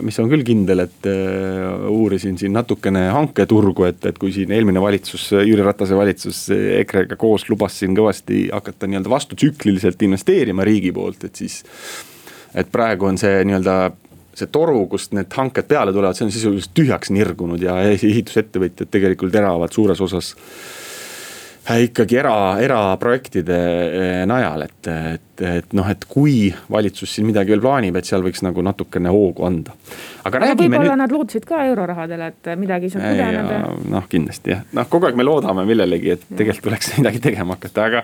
mis 0.06 0.18
on 0.22 0.30
küll 0.32 0.44
kindel, 0.46 0.84
et 0.86 1.08
uh, 1.10 1.88
uurisin 1.92 2.38
siin 2.40 2.54
natukene 2.56 3.06
hanketurgu, 3.14 3.88
et, 3.90 4.04
et 4.10 4.20
kui 4.20 4.34
siin 4.34 4.52
eelmine 4.56 4.82
valitsus, 4.82 5.30
Jüri 5.38 5.64
Ratase 5.66 5.98
valitsus 5.98 6.44
EKRE-ga 6.54 7.18
koos 7.20 7.48
lubas 7.50 7.80
siin 7.80 7.96
kõvasti 7.98 8.46
hakata 8.54 8.90
nii-öelda 8.90 9.12
vastutsükliliselt 9.12 10.06
investeerima 10.06 10.66
riigi 10.66 10.94
poolt, 10.94 11.26
et 11.28 11.42
siis. 11.42 11.62
et 12.54 12.70
praegu 12.72 13.06
on 13.10 13.18
see 13.20 13.42
nii-öelda 13.46 13.80
see 14.40 14.50
toru, 14.52 14.84
kust 14.90 15.14
need 15.16 15.32
hanked 15.36 15.66
peale 15.70 15.92
tulevad, 15.94 16.16
see 16.16 16.26
on 16.26 16.34
sisuliselt 16.34 16.74
tühjaks 16.76 17.12
nirgunud 17.14 17.62
ja 17.62 17.76
ehitusettevõtjad 17.90 18.90
tegelikult 18.92 19.34
eravad 19.36 19.74
suures 19.74 20.00
osas 20.06 20.34
ikkagi 21.68 22.16
era, 22.16 22.34
eraprojektide 22.62 23.56
äh, 23.56 24.22
najal, 24.28 24.64
et, 24.64 24.88
et, 24.88 25.42
et 25.44 25.74
noh, 25.76 25.86
et 25.92 26.06
kui 26.08 26.48
valitsus 26.72 27.12
siin 27.14 27.28
midagi 27.28 27.52
veel 27.52 27.62
plaanib, 27.62 27.98
et 28.00 28.08
seal 28.08 28.24
võiks 28.24 28.40
nagu 28.46 28.64
natukene 28.64 29.12
hoogu 29.12 29.44
anda. 29.46 29.76
aga, 30.24 30.40
võib-olla 30.54 30.80
nüüd... 30.86 31.02
nad 31.02 31.14
lootsid 31.14 31.44
ka 31.48 31.62
eurorahadele, 31.68 32.30
et 32.32 32.50
midagi 32.60 32.90
saab 32.94 33.04
tudeneda. 33.10 33.60
noh, 33.92 34.08
kindlasti 34.10 34.54
jah, 34.54 34.64
noh 34.76 34.88
kogu 34.90 35.10
aeg 35.10 35.20
me 35.20 35.26
loodame 35.28 35.66
millelegi, 35.68 36.16
et 36.16 36.26
tegelikult 36.32 36.70
tuleks 36.70 36.94
midagi 36.98 37.22
tegema 37.28 37.58
hakata, 37.58 37.86
aga 37.90 38.02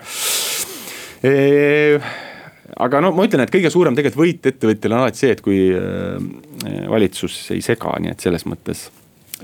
e, 1.25 1.33
aga 2.77 3.03
no 3.03 3.11
ma 3.17 3.25
ütlen, 3.25 3.43
et 3.47 3.53
kõige 3.57 3.73
suurem 3.73 3.97
tegelikult 3.97 4.25
võit 4.27 4.53
ettevõtjal 4.53 4.93
on 4.93 5.03
alati 5.07 5.25
see, 5.25 5.33
et 5.33 5.43
kui 5.45 5.59
valitsus 6.93 7.41
ei 7.57 7.65
sega, 7.65 7.97
nii 8.03 8.13
et 8.13 8.29
selles 8.29 8.45
mõttes 8.49 8.87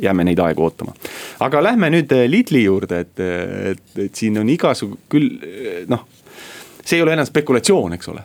jääme 0.01 0.23
neid 0.23 0.39
aegu 0.39 0.63
ootama. 0.65 0.93
aga 1.39 1.63
lähme 1.63 1.89
nüüd 1.93 2.11
eh, 2.15 2.27
Lidli 2.29 2.63
juurde, 2.63 3.03
et, 3.05 3.19
et, 3.19 3.83
et 4.07 4.15
siin 4.15 4.37
on 4.41 4.49
igasugu 4.49 4.97
küll 5.11 5.35
eh, 5.43 5.83
noh, 5.89 6.05
see 6.83 6.97
ei 6.97 7.03
ole 7.05 7.15
enam 7.17 7.27
spekulatsioon, 7.29 7.97
eks 7.97 8.13
ole. 8.13 8.23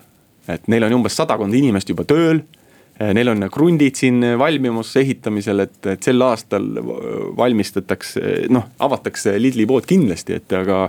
et 0.48 0.70
neil 0.72 0.88
on 0.88 1.00
umbes 1.00 1.18
sadakond 1.18 1.54
inimest 1.54 1.90
juba 1.92 2.06
tööl. 2.08 2.40
Eh, 2.98 3.12
neil 3.14 3.30
on 3.30 3.44
krundid 3.52 3.98
siin 4.00 4.24
valmimas 4.40 4.94
ehitamisel, 4.98 5.66
et, 5.66 5.76
et 5.92 6.02
sel 6.02 6.24
aastal 6.24 6.64
valmistatakse, 7.38 8.48
noh 8.50 8.72
avatakse 8.82 9.36
Lidli 9.38 9.68
pood 9.70 9.86
kindlasti, 9.86 10.40
et 10.40 10.56
aga 10.56 10.86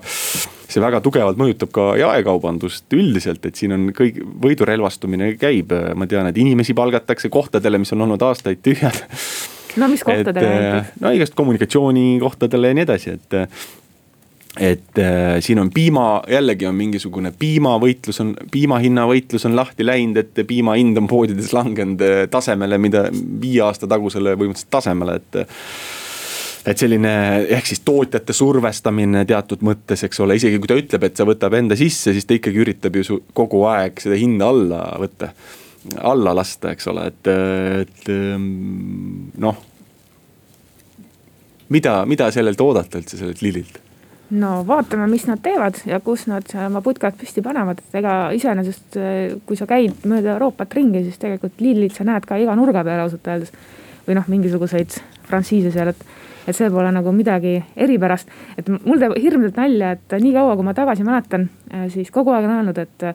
see 0.69 0.81
väga 0.81 1.01
tugevalt 1.05 1.37
mõjutab 1.41 1.73
ka 1.73 1.85
jaekaubandust 1.99 2.93
üldiselt, 2.97 3.45
et 3.45 3.57
siin 3.57 3.75
on 3.75 3.87
kõik 3.95 4.21
võidurelvastumine 4.41 5.33
käib, 5.41 5.73
ma 5.97 6.07
tean, 6.09 6.29
et 6.29 6.37
inimesi 6.37 6.75
palgatakse 6.77 7.29
kohtadele, 7.33 7.81
mis 7.81 7.93
on 7.93 8.07
olnud 8.07 8.25
aastaid 8.25 8.61
tühjad 8.65 9.03
no 9.77 9.87
mis 9.91 10.03
kohtadele 10.03 10.55
näiteks? 10.55 10.95
no 11.01 11.11
igast 11.15 11.37
kommunikatsioonikohtadele 11.37 12.73
ja 12.73 12.79
nii 12.79 12.87
edasi, 12.87 13.17
et 13.17 13.37
et 14.59 14.97
äh, 14.99 15.37
siin 15.39 15.59
on 15.61 15.69
piima, 15.71 16.23
jällegi 16.27 16.65
on 16.67 16.75
mingisugune 16.75 17.31
piimavõitlus 17.39 18.19
on, 18.23 18.33
piima 18.51 18.79
hinnavõitlus 18.81 19.45
on 19.45 19.55
lahti 19.55 19.85
läinud, 19.85 20.17
et 20.17 20.41
piima 20.47 20.75
hind 20.79 20.97
on 20.99 21.07
poodides 21.07 21.53
langenud 21.55 22.01
äh, 22.03 22.25
tasemele, 22.31 22.79
mida 22.81 23.05
viie 23.13 23.61
aasta 23.63 23.87
tagusele 23.87 24.35
põhimõtteliselt 24.35 24.73
tasemele, 24.73 25.19
et 25.21 25.41
et 26.69 26.77
selline 26.77 27.11
ehk 27.55 27.69
siis 27.69 27.79
tootjate 27.87 28.33
survestamine 28.35 29.23
teatud 29.25 29.63
mõttes, 29.65 30.03
eks 30.05 30.19
ole, 30.25 30.35
isegi 30.37 30.59
kui 30.59 30.69
ta 30.69 30.75
ütleb, 30.77 31.05
et 31.07 31.15
ta 31.15 31.25
võtab 31.25 31.55
enda 31.55 31.77
sisse, 31.79 32.11
siis 32.13 32.27
ta 32.27 32.35
ikkagi 32.35 32.59
üritab 32.61 32.99
ju 32.99 33.21
kogu 33.33 33.63
aeg 33.69 34.01
seda 34.03 34.17
hinda 34.19 34.49
alla 34.51 34.81
võtta 34.99 35.31
alla 36.01 36.33
lasta, 36.35 36.73
eks 36.73 36.87
ole, 36.91 37.05
et, 37.09 37.29
et 37.83 38.09
ehm, 38.11 38.47
noh. 39.39 39.59
mida, 41.69 42.01
mida 42.09 42.31
sellelt 42.35 42.61
oodata 42.61 42.99
üldse, 42.99 43.19
sellelt 43.19 43.43
lillilt? 43.45 43.79
no 44.29 44.59
vaatame, 44.67 45.07
mis 45.09 45.25
nad 45.29 45.41
teevad 45.43 45.79
ja 45.89 45.99
kus 46.05 46.27
nad 46.29 46.45
oma 46.65 46.83
putkad 46.85 47.17
püsti 47.17 47.41
panevad, 47.45 47.81
et 47.81 47.99
ega 48.01 48.15
iseenesest, 48.35 48.99
kui 49.47 49.57
sa 49.57 49.65
käid 49.69 50.05
mööda 50.09 50.35
Euroopat 50.35 50.75
ringi, 50.77 51.01
siis 51.07 51.17
tegelikult 51.21 51.61
lillit 51.63 51.95
sa 51.97 52.05
näed 52.07 52.27
ka 52.29 52.37
iga 52.37 52.55
nurga 52.59 52.83
peal 52.85 53.05
ausalt 53.05 53.27
öeldes. 53.27 53.53
või 54.07 54.15
noh, 54.17 54.25
mingisuguseid 54.25 54.95
frantsiise 55.29 55.71
seal, 55.73 55.91
et, 55.91 55.99
et 56.47 56.55
see 56.57 56.69
pole 56.73 56.91
nagu 56.93 57.11
midagi 57.13 57.59
eripärast. 57.77 58.29
et 58.57 58.69
mul 58.69 59.01
teeb 59.01 59.17
hirmsalt 59.17 59.57
nalja, 59.57 59.91
et 59.97 60.21
nii 60.21 60.33
kaua, 60.33 60.55
kui 60.55 60.65
ma 60.65 60.73
tagasi 60.73 61.03
mäletan, 61.07 61.49
siis 61.89 62.11
kogu 62.11 62.33
aeg 62.35 62.45
on 62.45 62.55
öelnud, 62.59 62.77
et 62.77 63.09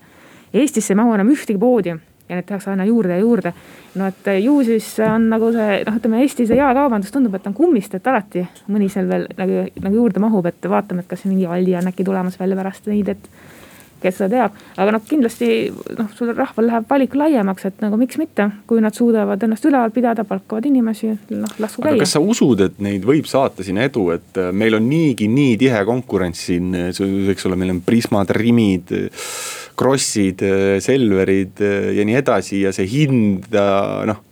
Eestisse 0.55 0.93
ei 0.95 0.97
mahu 0.97 1.17
enam 1.17 1.33
ühtegi 1.35 1.59
poodi 1.59 1.97
ja 2.29 2.39
neid 2.39 2.47
tehakse 2.49 2.71
aina 2.73 2.85
juurde 2.89 3.17
ja 3.17 3.21
juurde. 3.21 3.53
no 3.95 4.07
et 4.07 4.31
ju 4.43 4.57
siis 4.65 4.87
on 5.05 5.29
nagu 5.31 5.51
see 5.53 5.83
noh, 5.87 5.99
ütleme 6.01 6.23
Eesti 6.23 6.47
see 6.49 6.59
jaekaubandus 6.59 7.13
tundub, 7.13 7.35
et 7.35 7.47
on 7.47 7.55
kummist, 7.55 7.95
et 7.95 8.07
alati 8.07 8.47
mõni 8.69 8.89
seal 8.93 9.09
veel 9.09 9.27
nagu, 9.39 9.67
nagu 9.85 10.01
juurde 10.03 10.23
mahub, 10.25 10.47
et 10.47 10.71
vaatame, 10.71 11.05
et 11.05 11.11
kas 11.11 11.27
mingi 11.29 11.47
Aldi 11.47 11.77
on 11.81 11.93
äkki 11.93 12.07
tulemas 12.07 12.39
veel 12.41 12.57
pärast 12.57 12.89
neid, 12.91 13.13
et 13.13 13.29
kes 14.05 14.21
seda 14.21 14.31
teab, 14.35 14.59
aga 14.77 14.95
noh, 14.97 15.05
kindlasti 15.09 15.49
noh, 15.99 16.11
sul 16.17 16.33
rahval 16.37 16.69
läheb 16.71 16.89
valik 16.91 17.17
laiemaks, 17.19 17.69
et 17.71 17.85
nagu 17.85 17.99
miks 18.01 18.19
mitte, 18.21 18.49
kui 18.71 18.83
nad 18.85 18.97
suudavad 18.97 19.43
ennast 19.47 19.65
üleval 19.69 19.95
pidada, 19.95 20.27
palkavad 20.29 20.69
inimesi, 20.69 21.13
noh 21.33 21.59
lasku 21.63 21.85
käia. 21.85 22.01
kas 22.03 22.17
sa 22.17 22.23
usud, 22.23 22.65
et 22.69 22.81
neid 22.85 23.07
võib 23.09 23.29
saata 23.31 23.67
sinna 23.67 23.89
edu, 23.89 24.09
et 24.15 24.43
meil 24.53 24.79
on 24.79 24.89
niigi 24.89 25.29
nii 25.31 25.57
tihe 25.61 25.85
konkurents 25.89 26.47
siin, 26.51 26.73
eks 26.93 27.49
ole, 27.49 27.59
meil 27.61 27.77
on 27.77 27.83
Prismad, 27.85 28.33
Rimid 28.35 28.93
Krossid, 29.75 30.45
Selverid 30.85 31.63
ja 31.97 32.05
nii 32.07 32.21
edasi 32.21 32.63
ja 32.63 32.73
see 32.75 32.87
hind 32.91 33.51
noh 33.51 34.23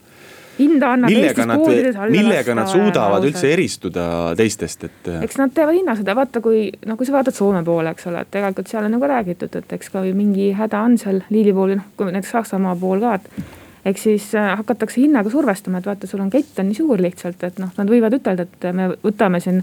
hinda 0.62 0.92
annab 0.96 1.12
millega 1.12 1.46
nad, 1.48 1.64
millega 2.12 2.56
nad 2.56 2.70
suudavad 2.70 3.26
üldse 3.28 3.50
eristuda 3.52 4.04
teistest, 4.38 4.86
et. 4.88 5.10
eks 5.26 5.40
nad 5.40 5.54
teevad 5.54 5.76
hinnasõda, 5.78 6.16
vaata 6.18 6.42
kui, 6.44 6.64
no 6.88 6.96
kui 7.00 7.08
sa 7.08 7.16
vaatad 7.16 7.36
Soome 7.36 7.64
poole, 7.66 7.94
eks 7.94 8.08
ole, 8.10 8.22
et 8.24 8.30
tegelikult 8.34 8.70
seal 8.70 8.86
on 8.86 8.96
nagu 8.96 9.10
räägitud, 9.10 9.58
et 9.58 9.76
eks 9.78 9.92
ka 9.92 10.04
mingi 10.14 10.52
häda 10.56 10.84
on 10.86 10.96
seal 11.00 11.22
Liili 11.32 11.54
pool, 11.56 11.76
noh 11.80 11.90
kui 11.96 12.08
näiteks 12.08 12.34
Saksamaa 12.36 12.76
pool 12.80 13.02
ka, 13.02 13.18
et. 13.18 13.52
eks 13.92 14.08
siis 14.08 14.32
äh, 14.38 14.52
hakatakse 14.62 15.00
hinnaga 15.02 15.30
survestama, 15.32 15.82
et 15.82 15.90
vaata, 15.90 16.10
sul 16.10 16.24
on 16.24 16.30
kett 16.32 16.58
on 16.62 16.70
nii 16.70 16.80
suur 16.80 17.02
lihtsalt, 17.02 17.42
et 17.48 17.62
noh, 17.62 17.72
nad 17.78 17.94
võivad 17.94 18.18
ütelda, 18.18 18.48
et 18.48 18.68
me 18.76 18.92
võtame 19.02 19.42
siin 19.42 19.62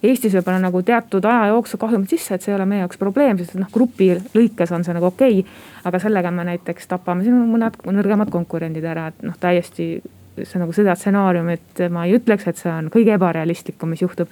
Eestis 0.00 0.32
võib-olla 0.32 0.62
nagu 0.62 0.80
teatud 0.80 1.24
aja 1.28 1.50
jooksul 1.50 1.80
kahjumit 1.80 2.12
sisse, 2.14 2.34
et 2.34 2.44
see 2.44 2.54
ei 2.54 2.56
ole 2.56 2.64
meie 2.68 2.80
jaoks 2.80 2.96
probleem, 2.96 3.36
sest 3.36 3.58
noh, 3.60 3.68
grupi 3.72 4.14
lõikes 4.32 4.72
on 4.72 4.84
see 4.86 4.94
nagu 4.96 5.10
okei 5.10 5.42
okay,. 5.42 5.58
aga 5.84 6.00
sellega 6.00 6.30
me 6.32 6.46
näiteks 6.48 6.88
tapame 6.88 7.26
siin 7.26 7.36
mõned 7.50 7.76
nõrgemad 7.84 8.32
konkurendid 8.32 8.86
ära, 8.88 9.10
et 9.12 9.20
noh, 9.26 9.36
täiesti 9.40 9.90
see 10.38 10.60
nagu 10.60 10.74
seda 10.76 10.94
stsenaariumit 10.98 11.84
ma 11.92 12.06
ei 12.06 12.16
ütleks, 12.18 12.46
et 12.48 12.60
see 12.60 12.72
on 12.72 12.90
kõige 12.92 13.14
ebarealistlikum, 13.16 13.90
mis 13.92 14.02
juhtub. 14.02 14.28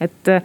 et 0.00 0.32
äh, 0.32 0.42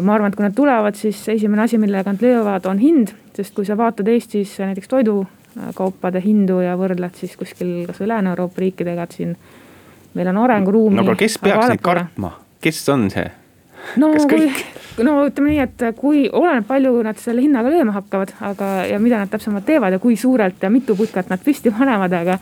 ma 0.00 0.14
arvan, 0.14 0.30
et 0.30 0.38
kui 0.38 0.46
nad 0.46 0.54
tulevad, 0.56 0.98
siis 0.98 1.22
esimene 1.28 1.64
asi, 1.64 1.78
millega 1.78 2.12
nad 2.12 2.22
löövad, 2.22 2.66
on 2.70 2.78
hind, 2.78 3.14
sest 3.36 3.54
kui 3.54 3.66
sa 3.66 3.76
vaatad 3.78 4.08
Eestis 4.08 4.58
näiteks 4.60 4.90
toidukaupade 4.90 6.22
hindu 6.24 6.60
ja 6.64 6.76
võrdled 6.78 7.16
siis 7.18 7.36
kuskil 7.38 7.84
kasvõi 7.88 8.10
Lääne-Euroopa 8.12 8.64
riikidega, 8.64 9.08
et 9.08 9.18
siin 9.18 9.36
meil 10.14 10.30
on 10.32 10.40
arenguruumi. 10.44 10.96
no 10.96 11.06
aga 11.08 11.18
kes 11.18 11.38
peaks 11.42 11.68
neid 11.72 11.84
kartma, 11.84 12.34
kes 12.62 12.82
on 12.92 13.08
see? 13.12 13.26
no 14.00 14.12
kui, 14.28 14.50
no 15.06 15.16
ütleme 15.26 15.54
nii, 15.54 15.60
et 15.64 15.84
kui 15.98 16.24
oleneb, 16.28 16.66
palju 16.68 16.94
nad 17.06 17.18
selle 17.22 17.44
hinnaga 17.44 17.72
lööma 17.72 17.94
hakkavad, 17.96 18.34
aga, 18.50 18.70
ja 18.90 19.00
mida 19.02 19.20
nad 19.22 19.32
täpsemalt 19.32 19.66
teevad 19.66 19.96
ja 19.96 20.02
kui 20.02 20.18
suurelt 20.20 20.62
ja 20.62 20.70
mitu 20.70 20.96
putkat 20.98 21.30
nad 21.32 21.42
püsti 21.44 21.72
panevad, 21.74 22.14
aga 22.20 22.38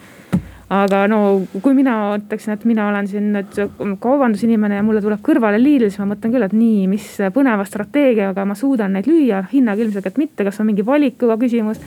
aga 0.69 1.07
no 1.09 1.21
kui 1.63 1.73
mina 1.77 1.95
ütleksin, 2.19 2.53
et 2.55 2.65
mina 2.69 2.89
olen 2.91 3.09
siin 3.09 3.31
nüüd 3.33 3.57
kaubandusinimene 4.03 4.81
ja 4.81 4.85
mulle 4.85 5.01
tuleb 5.05 5.23
kõrvale 5.25 5.61
Lidl, 5.61 5.89
siis 5.89 6.01
ma 6.03 6.11
mõtlen 6.11 6.35
küll, 6.35 6.45
et 6.45 6.55
nii, 6.57 6.85
mis 6.91 7.07
põneva 7.35 7.65
strateegiaga 7.69 8.45
ma 8.49 8.57
suudan 8.59 8.93
neid 8.97 9.09
lüüa, 9.09 9.47
hinnaga 9.53 9.85
ilmselgelt 9.85 10.21
mitte, 10.21 10.45
kas 10.45 10.61
on 10.61 10.69
mingi 10.69 10.85
valikuga 10.87 11.39
küsimus. 11.41 11.81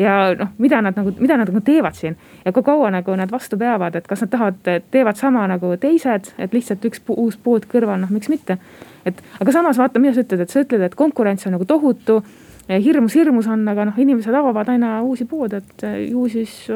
ja 0.00 0.32
noh, 0.32 0.48
mida 0.56 0.78
nad 0.80 0.96
nagu, 0.96 1.12
mida 1.20 1.36
nad 1.36 1.50
nagu 1.50 1.60
teevad 1.60 1.92
siin 1.92 2.14
ja 2.44 2.52
kui 2.56 2.64
kaua 2.64 2.88
nagu 2.94 3.16
nad 3.20 3.30
vastu 3.30 3.58
peavad, 3.60 3.98
et 3.98 4.06
kas 4.08 4.22
nad 4.24 4.30
tahavad, 4.32 4.70
teevad 4.90 5.18
sama 5.18 5.44
nagu 5.50 5.74
teised, 5.76 6.30
et 6.38 6.54
lihtsalt 6.56 6.86
üks 6.88 7.02
uus 7.12 7.36
pood 7.36 7.66
kõrval, 7.68 8.00
noh 8.00 8.14
miks 8.14 8.32
mitte. 8.32 8.56
et 9.04 9.20
aga 9.40 9.52
samas 9.52 9.76
vaata, 9.76 10.00
mida 10.00 10.14
sa 10.14 10.24
ütled, 10.24 10.40
et 10.40 10.50
sa 10.50 10.64
ütled, 10.64 10.80
et 10.80 10.96
konkurents 10.96 11.44
on 11.46 11.52
nagu 11.52 11.68
tohutu 11.68 12.22
hirmus, 12.70 13.12
hirmus 13.14 13.46
on, 13.50 13.68
aga 13.68 13.90
noh, 13.90 13.98
inimesed 13.98 14.32
avavad 14.32 14.72
aina 14.72 15.02
uusi 15.02 15.28
poode, 15.28 15.60
et 15.60 15.86
ju 16.08 16.24
siis 16.32 16.70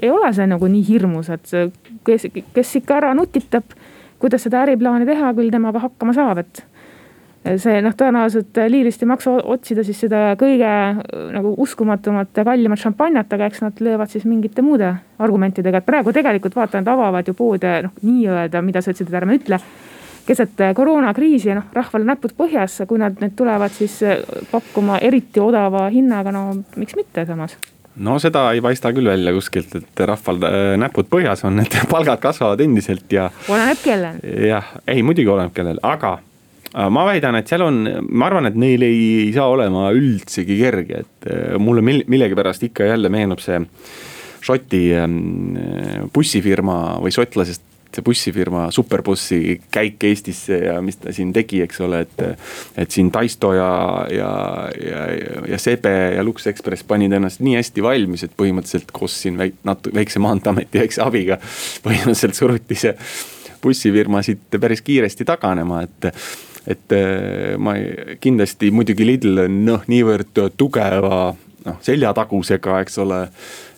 ei 0.00 0.10
ole 0.10 0.32
see 0.32 0.46
nagu 0.48 0.68
nii 0.70 0.84
hirmus, 0.88 1.30
et 1.32 1.50
kes, 2.06 2.28
kes 2.54 2.76
ikka 2.80 3.00
ära 3.00 3.14
nutitab, 3.16 3.74
kuidas 4.22 4.44
seda 4.46 4.62
äriplaani 4.66 5.08
teha, 5.08 5.32
küll 5.36 5.52
temaga 5.52 5.82
hakkama 5.82 6.14
saab, 6.16 6.42
et 6.44 6.62
see 7.58 7.80
noh, 7.82 7.94
tõenäoliselt 7.98 8.58
Liilist 8.70 9.02
ei 9.02 9.08
maksa 9.10 9.34
otsida 9.50 9.82
siis 9.84 9.98
seda 10.04 10.36
kõige 10.38 10.68
nagu 11.34 11.54
uskumatumat 11.64 12.38
ja 12.38 12.44
kallimat 12.46 12.80
šampanjat, 12.82 13.32
aga 13.34 13.48
eks 13.50 13.64
nad 13.64 13.82
löövad 13.82 14.12
siis 14.12 14.24
mingite 14.30 14.62
muude 14.62 14.92
argumentidega, 15.18 15.82
et 15.82 15.88
praegu 15.88 16.14
tegelikult 16.14 16.54
vaata, 16.56 16.80
nad 16.80 16.92
avavad 16.94 17.26
ju 17.26 17.34
poode 17.34 17.74
noh, 17.88 17.96
nii-öelda, 18.06 18.62
mida 18.62 18.82
sa 18.82 18.94
ütlesid, 18.94 19.10
et 19.10 19.20
ärme 19.22 19.40
ütle 19.40 19.58
keset 20.22 20.60
koroonakriisi 20.78 21.50
ja 21.50 21.58
noh, 21.58 21.66
rahval 21.74 22.06
näpud 22.06 22.36
põhjas, 22.38 22.78
kui 22.86 23.02
nad 23.02 23.18
nüüd 23.18 23.34
tulevad 23.34 23.74
siis 23.74 23.98
pakkuma 24.52 25.02
eriti 25.02 25.42
odava 25.42 25.88
hinnaga, 25.90 26.30
no 26.30 26.44
miks 26.78 26.94
mitte 26.94 27.26
samas 27.26 27.58
no 27.96 28.18
seda 28.22 28.46
ei 28.54 28.62
paista 28.64 28.92
küll 28.94 29.10
välja 29.10 29.32
kuskilt, 29.36 29.74
et 29.78 30.04
rahval 30.08 30.42
äh, 30.48 30.58
näpud 30.80 31.08
põhjas 31.12 31.44
on, 31.48 31.60
et 31.64 31.76
palgad 31.92 32.20
kasvavad 32.22 32.60
endiselt 32.64 33.10
ja. 33.12 33.28
oleneb 33.48 33.82
kellel. 33.84 34.20
jah, 34.48 34.76
ei 34.88 35.02
muidugi 35.06 35.32
oleneb 35.32 35.54
kellel, 35.56 35.80
aga 35.86 36.14
äh, 36.18 36.88
ma 36.92 37.04
väidan, 37.08 37.38
et 37.40 37.50
seal 37.52 37.66
on, 37.66 37.82
ma 38.08 38.30
arvan, 38.30 38.48
et 38.50 38.56
neil 38.58 38.86
ei, 38.86 39.02
ei 39.26 39.34
saa 39.36 39.50
olema 39.52 39.90
üldsegi 39.96 40.60
kerge, 40.62 41.04
et 41.06 41.28
äh, 41.28 41.58
mulle 41.60 41.84
millegipärast 41.84 42.70
ikka 42.70 42.88
jälle 42.92 43.12
meenub 43.12 43.42
see 43.44 43.60
Šoti 44.42 44.88
ähm, 44.98 45.54
bussifirma 46.10 46.96
või 46.98 47.12
šotlasest 47.14 47.62
see 47.96 48.04
bussifirma 48.06 48.66
Superbussi 48.74 49.60
käik 49.72 50.04
Eestisse 50.08 50.58
ja 50.66 50.76
mis 50.84 50.98
ta 51.00 51.12
siin 51.12 51.32
tegi, 51.32 51.62
eks 51.64 51.80
ole, 51.84 52.02
et. 52.06 52.22
et 52.76 52.90
siin 52.90 53.10
Taisto 53.12 53.52
ja, 53.56 53.72
ja, 54.10 54.30
ja, 54.76 55.02
ja 55.48 55.58
Sebe 55.58 55.92
ja 56.16 56.24
Lux 56.24 56.46
Express 56.46 56.84
panid 56.88 57.12
ennast 57.12 57.42
nii 57.44 57.56
hästi 57.58 57.84
valmis, 57.84 58.24
et 58.26 58.34
põhimõtteliselt 58.38 58.92
koos 58.94 59.18
siin 59.24 59.38
väik-, 59.40 59.60
natu-, 59.68 59.92
väikse 59.94 60.22
maanteeameti 60.22 60.82
väikse 60.82 61.04
abiga. 61.04 61.38
põhimõtteliselt 61.86 62.38
suruti 62.38 62.78
see 62.78 62.96
bussifirma 63.62 64.22
siit 64.26 64.58
päris 64.60 64.82
kiiresti 64.82 65.28
taganema, 65.28 65.84
et 65.86 66.12
et 66.62 66.92
ma 67.58 67.72
kindlasti 68.22 68.68
muidugi 68.70 69.06
Lidl 69.06 69.40
on 69.44 69.56
noh, 69.66 69.80
niivõrd 69.90 70.38
tugeva 70.54 71.32
noh 71.66 71.78
seljatagusega, 71.84 72.80
eks 72.84 72.98
ole. 73.02 73.20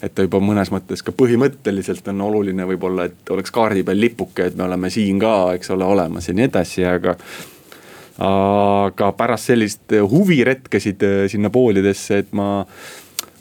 et 0.03 0.14
ta 0.14 0.27
juba 0.27 0.40
mõnes 0.42 0.70
mõttes 0.73 1.05
ka 1.05 1.14
põhimõtteliselt 1.16 2.09
on 2.12 2.20
oluline 2.27 2.66
võib-olla, 2.68 3.09
et 3.09 3.31
oleks 3.35 3.55
kaardi 3.55 3.85
peal 3.87 4.01
lipuke, 4.01 4.51
et 4.51 4.57
me 4.59 4.66
oleme 4.68 4.90
siin 4.92 5.20
ka, 5.23 5.55
eks 5.59 5.73
ole, 5.75 5.85
olemas 5.85 6.29
ja 6.29 6.37
nii 6.37 6.49
edasi, 6.51 6.85
aga 6.88 7.16
aga 8.25 9.09
pärast 9.18 9.51
sellist 9.51 9.90
huviretkesid 10.11 11.03
äh, 11.03 11.25
sinna 11.31 11.51
poodidesse, 11.51 12.20
et 12.23 12.37
ma 12.37 12.64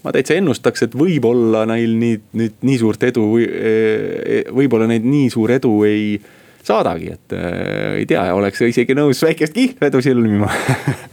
ma 0.03 0.11
täitsa 0.11 0.35
ennustaks, 0.35 0.87
et 0.87 0.95
võib-olla 0.99 1.63
neil 1.69 1.93
nii, 1.99 2.15
nüüd 2.39 2.63
nii 2.67 2.79
suurt 2.81 3.03
edu 3.07 3.23
või 3.35 3.45
e, 3.47 4.41
võib-olla 4.51 4.89
neid 4.89 5.05
nii 5.07 5.29
suur 5.31 5.53
edu 5.55 5.77
ei 5.87 6.17
saadagi, 6.63 7.13
et 7.15 7.35
äh, 7.37 7.99
ei 8.01 8.07
tea, 8.09 8.25
oleks 8.35 8.63
isegi 8.67 8.95
nõus 8.97 9.23
väikest 9.23 9.55
kihlvedu 9.55 10.03
sõlmima 10.03 10.51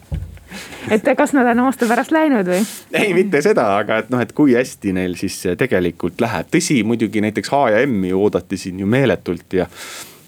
et 0.90 1.10
kas 1.16 1.32
nad 1.36 1.48
on 1.52 1.64
aasta 1.66 1.88
pärast 1.90 2.14
läinud 2.14 2.48
või? 2.50 2.60
ei, 2.92 3.12
mitte 3.16 3.42
seda, 3.44 3.66
aga 3.80 4.00
et 4.02 4.10
noh, 4.12 4.22
et 4.22 4.32
kui 4.36 4.54
hästi 4.58 4.94
neil 4.96 5.16
siis 5.18 5.38
tegelikult 5.58 6.20
läheb, 6.22 6.50
tõsi, 6.52 6.80
muidugi 6.86 7.22
näiteks 7.24 7.52
H 7.52 7.60
ja 7.74 7.82
M-i 7.86 8.12
oodati 8.16 8.58
siin 8.60 8.80
ju 8.82 8.88
meeletult 8.90 9.58
ja. 9.60 9.68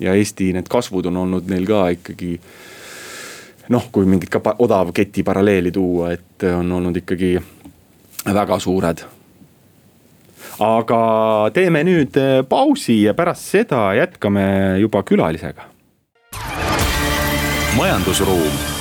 ja 0.01 0.14
Eesti 0.18 0.53
need 0.57 0.70
kasvud 0.70 1.11
on 1.11 1.22
olnud 1.25 1.51
neil 1.51 1.66
ka 1.68 1.87
ikkagi 1.96 2.37
noh, 3.72 3.88
kui 3.92 4.07
mingit 4.09 4.31
ka 4.33 4.42
odavketi 4.59 5.25
paralleeli 5.27 5.72
tuua, 5.72 6.12
et 6.12 6.46
on 6.51 6.72
olnud 6.79 6.96
ikkagi 7.03 7.35
väga 8.27 8.59
suured. 8.62 9.05
aga 10.62 11.01
teeme 11.55 11.83
nüüd 11.85 12.18
pausi 12.48 13.03
ja 13.03 13.14
pärast 13.14 13.48
seda 13.55 13.94
jätkame 13.98 14.79
juba 14.81 15.03
külalisega. 15.03 15.70
majandusruum 17.77 18.72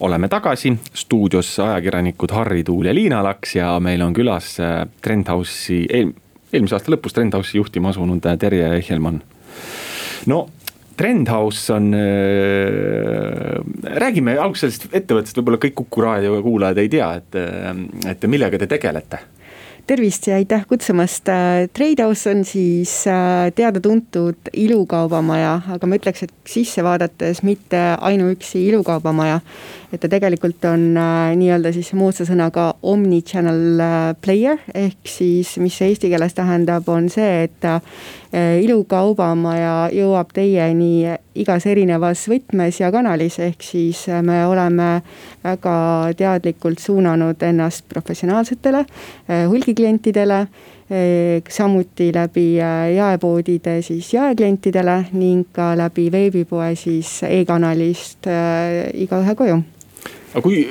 oleme 0.00 0.28
tagasi 0.28 0.72
stuudios 0.94 1.58
ajakirjanikud 1.60 2.30
Harri 2.32 2.64
Tuul 2.64 2.86
ja 2.86 2.94
Liina 2.94 3.22
Laks 3.24 3.56
ja 3.56 3.80
meil 3.80 4.02
on 4.02 4.14
külas 4.14 4.54
äh, 4.60 4.84
Trendhouse'i 5.02 5.86
eel,, 5.90 6.12
eelmise 6.52 6.78
aasta 6.78 6.92
lõpus 6.94 7.16
Trendhouse'i 7.16 7.58
juhtima 7.58 7.92
asunud 7.92 8.26
äh, 8.26 8.38
Terje 8.38 8.68
Ehhelmann. 8.76 9.22
no 10.26 10.48
Trendhouse 10.98 11.72
on 11.72 11.92
äh,, 11.94 12.00
räägime 14.02 14.38
alguses 14.38 14.78
sellest 14.78 14.94
ettevõttest, 14.94 15.38
võib-olla 15.38 15.60
kõik 15.62 15.76
Kuku 15.78 16.02
raadio 16.02 16.40
kuulajad 16.42 16.78
ei 16.82 16.88
tea, 16.92 17.10
et, 17.20 17.38
äh, 17.38 17.74
et 18.10 18.30
millega 18.30 18.58
te 18.58 18.70
tegelete 18.70 19.24
tervist 19.88 20.28
ja 20.28 20.36
aitäh 20.36 20.66
kutsumast. 20.68 21.30
Tradehouse 21.72 22.30
on 22.30 22.44
siis 22.44 22.92
teada-tuntud 23.56 24.52
ilukaubamaja, 24.52 25.54
aga 25.74 25.88
ma 25.88 25.98
ütleks, 25.98 26.26
et 26.26 26.34
sisse 26.48 26.84
vaadates 26.84 27.42
mitte 27.46 27.80
ainuüksi 27.96 28.66
ilukaubamaja 28.68 29.40
et 29.92 30.00
ta 30.02 30.08
tegelikult 30.10 30.64
on 30.68 30.82
äh, 31.00 31.32
nii-öelda 31.38 31.72
siis 31.72 31.94
moodsa 31.96 32.26
sõnaga 32.28 32.68
omnichannel 32.86 33.80
äh, 33.80 33.96
player 34.20 34.60
ehk 34.76 35.08
siis, 35.08 35.54
mis 35.62 35.78
eesti 35.84 36.10
keeles 36.12 36.36
tähendab, 36.36 36.88
on 36.92 37.08
see, 37.12 37.46
et 37.48 37.68
äh, 38.34 38.58
ilukaubamaja 38.62 39.88
jõuab 39.94 40.32
teieni 40.34 41.06
igas 41.38 41.66
erinevas 41.66 42.26
võtmes 42.30 42.80
ja 42.80 42.90
kanalis, 42.94 43.38
ehk 43.42 43.62
siis 43.64 44.04
äh, 44.08 44.22
me 44.22 44.40
oleme 44.46 44.90
väga 45.44 45.76
teadlikult 46.18 46.82
suunanud 46.82 47.42
ennast 47.42 47.86
professionaalsetele 47.88 48.84
äh, 48.84 49.46
hulgiklientidele 49.48 50.46
samuti 51.52 52.06
läbi 52.16 52.54
jaepoodide 52.96 53.74
siis 53.84 54.06
jaeklientidele 54.14 54.94
ning 55.12 55.50
ka 55.52 55.74
läbi 55.76 56.06
veebipoe 56.12 56.70
siis 56.80 57.10
e-kanalist 57.28 58.24
igaühe 58.96 59.34
koju. 59.36 59.58
Aga 60.32 60.42
kui 60.46 60.62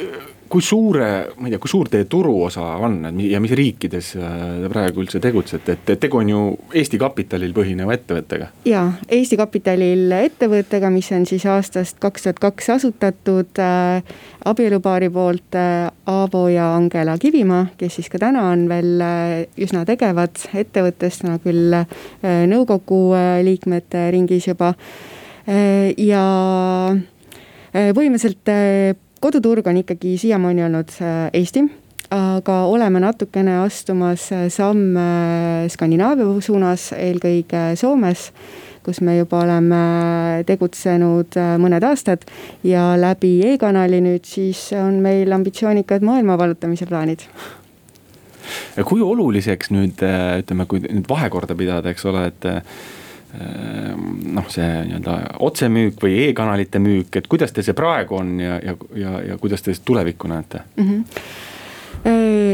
kui 0.50 0.62
suure, 0.62 1.08
ma 1.38 1.48
ei 1.48 1.54
tea, 1.54 1.62
kui 1.62 1.72
suur 1.72 1.90
teie 1.92 2.06
turuosa 2.10 2.64
on 2.84 3.00
ja 3.24 3.40
mis 3.44 3.54
riikides 3.58 4.14
äh, 4.20 4.36
te 4.64 4.72
praegu 4.72 5.04
üldse 5.04 5.22
tegutsete, 5.24 5.78
et 5.78 6.02
tegu 6.02 6.20
on 6.22 6.32
ju 6.32 6.42
Eesti 6.78 7.00
kapitalil 7.02 7.54
põhineva 7.56 7.96
ettevõttega? 7.96 8.50
ja, 8.68 8.84
Eesti 9.10 9.40
kapitalil 9.40 10.12
ettevõttega, 10.18 10.92
mis 10.94 11.10
on 11.16 11.28
siis 11.30 11.46
aastast 11.50 12.00
kaks 12.04 12.28
tuhat 12.28 12.42
kaks 12.44 12.70
asutatud 12.78 13.62
äh, 13.64 14.04
abielupaari 14.46 15.10
poolt 15.14 15.58
äh, 15.60 15.90
Aavo 16.08 16.48
ja 16.52 16.70
Angela 16.76 17.18
Kivimaa, 17.18 17.68
kes 17.78 18.00
siis 18.00 18.12
ka 18.14 18.22
täna 18.22 18.48
on 18.52 18.68
veel 18.72 19.04
äh, 19.04 19.34
üsna 19.64 19.84
tegevad 19.88 20.40
ettevõttes, 20.54 21.22
täna 21.24 21.40
küll 21.44 21.76
äh, 21.82 21.88
nõukogu 22.50 23.02
äh, 23.18 23.34
liikmete 23.48 24.08
ringis 24.16 24.48
juba 24.52 24.74
äh,. 25.48 25.92
ja 25.98 26.24
äh, 26.94 27.92
põhimõtteliselt 27.96 28.54
äh, 28.54 28.96
koduturg 29.20 29.68
on 29.68 29.82
ikkagi 29.82 30.18
siiamaani 30.22 30.64
olnud 30.68 30.94
äh, 31.02 31.30
Eesti, 31.34 31.64
aga 32.14 32.62
oleme 32.70 33.02
natukene 33.04 33.58
astumas 33.64 34.30
äh, 34.32 34.48
samme 34.54 35.68
Skandinaavia 35.70 36.42
suunas, 36.42 36.92
eelkõige 36.98 37.70
Soomes 37.76 38.32
kus 38.88 39.02
me 39.04 39.18
juba 39.18 39.42
oleme 39.44 39.78
tegutsenud 40.48 41.36
äh, 41.36 41.56
mõned 41.60 41.84
aastad. 41.84 42.24
Ja 42.64 42.94
läbi 43.00 43.42
e-kanali 43.50 44.00
nüüd 44.06 44.28
siis 44.28 44.70
on 44.80 45.02
meil 45.04 45.34
ambitsioonikad 45.36 46.06
maailma 46.08 46.38
vallutamise 46.40 46.88
plaanid. 46.88 47.26
Kui 48.88 49.02
oluliseks 49.04 49.74
nüüd 49.76 50.00
ütleme, 50.00 50.66
kui 50.72 50.80
nüüd 50.86 51.10
vahekorda 51.10 51.58
pidada, 51.60 51.92
eks 51.92 52.08
ole, 52.08 52.30
et 52.30 52.48
noh, 53.38 54.48
see 54.50 54.70
nii-öelda 54.88 55.18
otsemüük 55.46 56.02
või 56.04 56.16
e-kanalite 56.28 56.80
müük, 56.84 57.20
et 57.20 57.28
kuidas 57.28 57.54
teil 57.54 57.68
see 57.68 57.78
praegu 57.78 58.18
on 58.22 58.40
ja, 58.42 58.58
ja, 58.64 58.78
ja, 58.96 59.20
ja 59.32 59.38
kuidas 59.42 59.66
te 59.66 59.76
tulevikku 59.86 60.32
näete 60.32 60.64
mm? 60.78 60.90
-hmm 60.90 61.56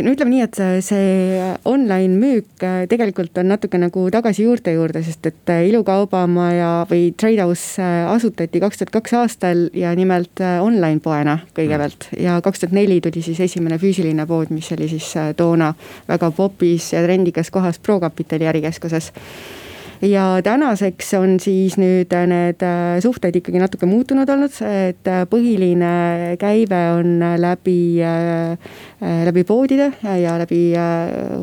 no 0.04 0.14
ütleme 0.14 0.32
nii, 0.34 0.44
et 0.46 0.60
see 0.86 1.40
online 1.70 2.18
müük 2.20 2.64
äh, 2.66 2.84
tegelikult 2.90 3.38
on 3.42 3.50
natuke 3.52 3.80
nagu 3.82 4.06
tagasi 4.14 4.46
juurte 4.48 4.74
juurde, 4.76 5.04
sest 5.06 5.28
et 5.30 5.52
äh, 5.54 5.66
ilukaubamaja 5.70 6.72
või 6.90 7.12
Trade 7.20 7.44
House 7.44 7.82
äh, 7.82 8.04
asutati 8.12 8.62
kaks 8.64 8.82
tuhat 8.82 8.94
kaks 8.96 9.16
aastal 9.20 9.66
ja 9.78 9.94
nimelt 9.98 10.42
online 10.62 11.02
poena 11.04 11.40
kõigepealt. 11.58 12.10
Mm. 12.12 12.24
ja 12.26 12.38
kaks 12.44 12.64
tuhat 12.64 12.78
neli 12.78 13.00
tuli 13.04 13.24
siis 13.26 13.42
esimene 13.44 13.80
füüsiline 13.82 14.28
pood, 14.30 14.54
mis 14.54 14.72
oli 14.76 14.90
siis 14.92 15.12
toona 15.38 15.74
väga 16.10 16.32
popis 16.36 16.94
ja 16.96 17.04
trendikas 17.06 17.52
kohas 17.54 17.80
ProCapitali 17.84 18.50
ärikeskuses 18.50 19.12
ja 20.04 20.26
tänaseks 20.44 21.14
on 21.18 21.38
siis 21.40 21.78
nüüd 21.80 22.12
need 22.28 22.64
äh, 22.66 23.00
suhted 23.04 23.36
ikkagi 23.40 23.62
natuke 23.62 23.88
muutunud 23.88 24.30
olnud, 24.30 24.56
et 24.68 25.08
äh, 25.10 25.24
põhiline 25.30 25.94
käive 26.42 26.82
on 26.98 27.24
läbi, 27.40 27.78
äh, 28.04 28.76
läbi 29.30 29.46
poodide 29.48 29.92
ja 30.04 30.38
läbi 30.42 30.66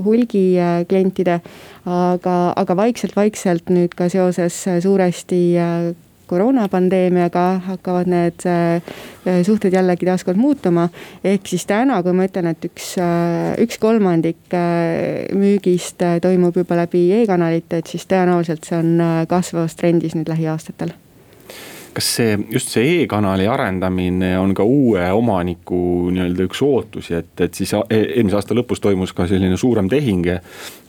hulgiklientide. 0.04 1.40
aga, 1.90 2.36
aga 2.60 2.76
vaikselt-vaikselt 2.76 3.70
nüüd 3.72 3.96
ka 3.96 4.10
seoses 4.12 4.58
suuresti 4.84 5.40
koroonapandeemiaga 6.30 7.44
hakkavad 7.66 8.10
need 8.10 8.46
äh, 8.48 9.42
suhted 9.46 9.74
jällegi 9.74 10.06
taaskord 10.08 10.38
muutuma. 10.40 10.88
ehk 11.24 11.46
siis 11.50 11.66
täna, 11.66 12.00
kui 12.06 12.14
ma 12.16 12.28
ütlen, 12.28 12.50
et 12.54 12.64
üks, 12.70 12.94
äh, 13.02 13.52
üks 13.64 13.78
kolmandik 13.82 14.54
äh, 14.54 15.28
müügist 15.36 16.02
toimub 16.22 16.56
juba 16.56 16.78
läbi 16.84 17.08
e-kanalite, 17.20 17.82
et 17.82 17.92
siis 17.92 18.06
tõenäoliselt 18.10 18.66
see 18.66 18.78
on 18.78 18.98
kasvavas 19.28 19.78
trendis 19.78 20.16
nüüd 20.18 20.30
lähiaastatel 20.30 20.94
kas 21.94 22.06
see, 22.16 22.38
just 22.52 22.70
see 22.70 23.00
e-kanali 23.02 23.48
arendamine 23.50 24.36
on 24.38 24.54
ka 24.54 24.64
uue 24.64 25.02
omaniku 25.12 26.10
nii-öelda 26.14 26.46
üks 26.46 26.62
ootusi, 26.62 27.16
et, 27.18 27.32
et 27.42 27.56
siis 27.58 27.74
e-, 27.74 28.04
eelmise 28.16 28.38
aasta 28.38 28.56
lõpus 28.56 28.82
toimus 28.82 29.12
ka 29.16 29.26
selline 29.30 29.58
suurem 29.58 29.90
tehing. 29.90 30.28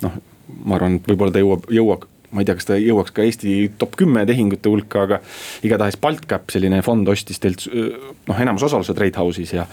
noh, 0.06 0.18
ma 0.66 0.78
arvan, 0.78 1.00
et 1.00 1.10
võib-olla 1.10 1.34
ta 1.34 1.42
jõuab, 1.42 1.66
jõuab 1.74 2.06
ma 2.32 2.42
ei 2.42 2.48
tea, 2.48 2.58
kas 2.60 2.70
ta 2.70 2.78
jõuaks 2.80 3.16
ka 3.16 3.26
Eesti 3.28 3.56
top 3.82 3.98
kümme 4.00 4.24
tehingute 4.30 4.72
hulka, 4.72 5.06
aga 5.08 5.20
igatahes 5.68 6.00
BaltCap, 6.02 6.48
selline 6.54 6.82
fond 6.86 7.08
ostis 7.12 7.42
teilt 7.44 7.68
noh, 7.72 8.38
enamusosaluse 8.38 8.96
Trade 8.98 9.20
House'is 9.20 9.56
ja 9.56 9.68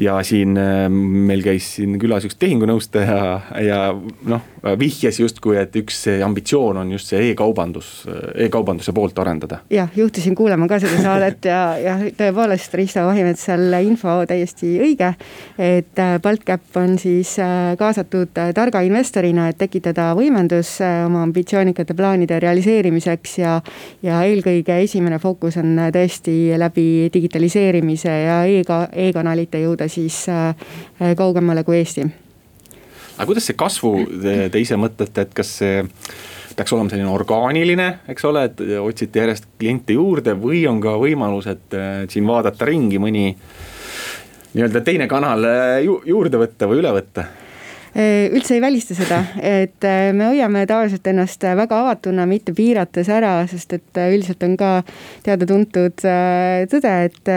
ja 0.00 0.16
siin 0.24 0.56
äh, 0.56 0.88
meil 0.90 1.42
käis 1.44 1.74
siin 1.76 1.98
külas 2.00 2.24
üks 2.24 2.38
tehingunõustaja 2.40 3.20
ja 3.60 3.80
noh, 3.92 4.46
vihjas 4.80 5.20
justkui, 5.20 5.56
et 5.60 5.76
üks 5.76 6.02
ambitsioon 6.24 6.80
on 6.80 6.92
just 6.92 7.10
see 7.12 7.30
e-kaubandus 7.30 7.90
e, 8.08 8.46
e-kaubanduse 8.46 8.92
poolt 8.96 9.18
arendada. 9.20 9.60
jah, 9.72 9.90
juhtusin 9.96 10.34
kuulama 10.36 10.68
ka 10.68 10.78
seda 10.82 11.02
saadet 11.04 11.48
ja, 11.48 11.60
ja 11.80 11.96
tõepoolest 12.16 12.76
Risto 12.80 13.04
Vahimetsal 13.06 13.76
info 13.84 14.20
täiesti 14.28 14.72
õige. 14.80 15.12
et 15.58 16.00
äh, 16.00 16.16
BaltCap 16.22 16.80
on 16.80 16.96
siis 17.00 17.34
äh, 17.42 17.74
kaasatud 17.80 18.32
targa 18.56 18.82
investorina, 18.86 19.48
et 19.50 19.60
tekitada 19.60 20.10
võimendus 20.16 20.78
oma 20.80 21.24
ambitsioonikate 21.26 21.96
plaanide 21.96 22.40
realiseerimiseks 22.40 23.38
ja. 23.42 23.58
ja 24.02 24.22
eelkõige 24.24 24.80
esimene 24.86 25.20
fookus 25.20 25.60
on 25.60 25.76
tõesti 25.92 26.56
läbi 26.60 26.88
digitaliseerimise 27.12 28.16
ja 28.24 28.40
e-kanalite 28.48 29.60
jõuda 29.60 29.89
siis 29.92 30.22
äh, 30.32 30.54
kaugemale 31.18 31.64
kui 31.66 31.80
Eesti. 31.80 32.06
aga 33.16 33.26
kuidas 33.28 33.50
see 33.50 33.58
kasvu 33.58 33.94
te, 34.22 34.50
ise 34.60 34.78
mõtlete, 34.80 35.26
et 35.26 35.34
kas 35.36 35.56
see 35.60 35.82
peaks 36.56 36.72
olema 36.74 36.90
selline 36.92 37.10
orgaaniline, 37.12 37.88
eks 38.10 38.24
ole, 38.28 38.44
et 38.50 38.62
otsite 38.80 39.22
järjest 39.22 39.46
kliente 39.58 39.94
juurde 39.96 40.34
või 40.36 40.64
on 40.68 40.80
ka 40.82 40.96
võimalus, 41.00 41.46
et 41.50 41.76
siin 42.10 42.26
vaadata 42.28 42.68
ringi 42.68 42.98
mõni 43.00 43.28
nii-öelda 44.54 44.82
teine 44.84 45.06
kanal 45.08 45.44
äh, 45.46 45.76
ju, 45.84 46.00
juurde 46.06 46.40
võtta 46.40 46.68
või 46.70 46.80
üle 46.82 46.92
võtta? 46.94 47.26
Äh, 47.90 48.28
üldse 48.34 48.56
ei 48.56 48.62
välista 48.62 48.94
seda, 48.98 49.22
et 49.42 49.86
me 50.14 50.30
hoiame 50.30 50.64
tavaliselt 50.70 51.06
ennast 51.10 51.44
väga 51.58 51.80
avatuna, 51.84 52.26
mitte 52.30 52.54
piirates 52.56 53.10
ära, 53.10 53.38
sest 53.50 53.76
et 53.78 54.02
üldiselt 54.10 54.42
on 54.46 54.56
ka 54.60 54.72
teada-tuntud 55.26 56.04
tõde, 56.70 56.96
et 57.10 57.32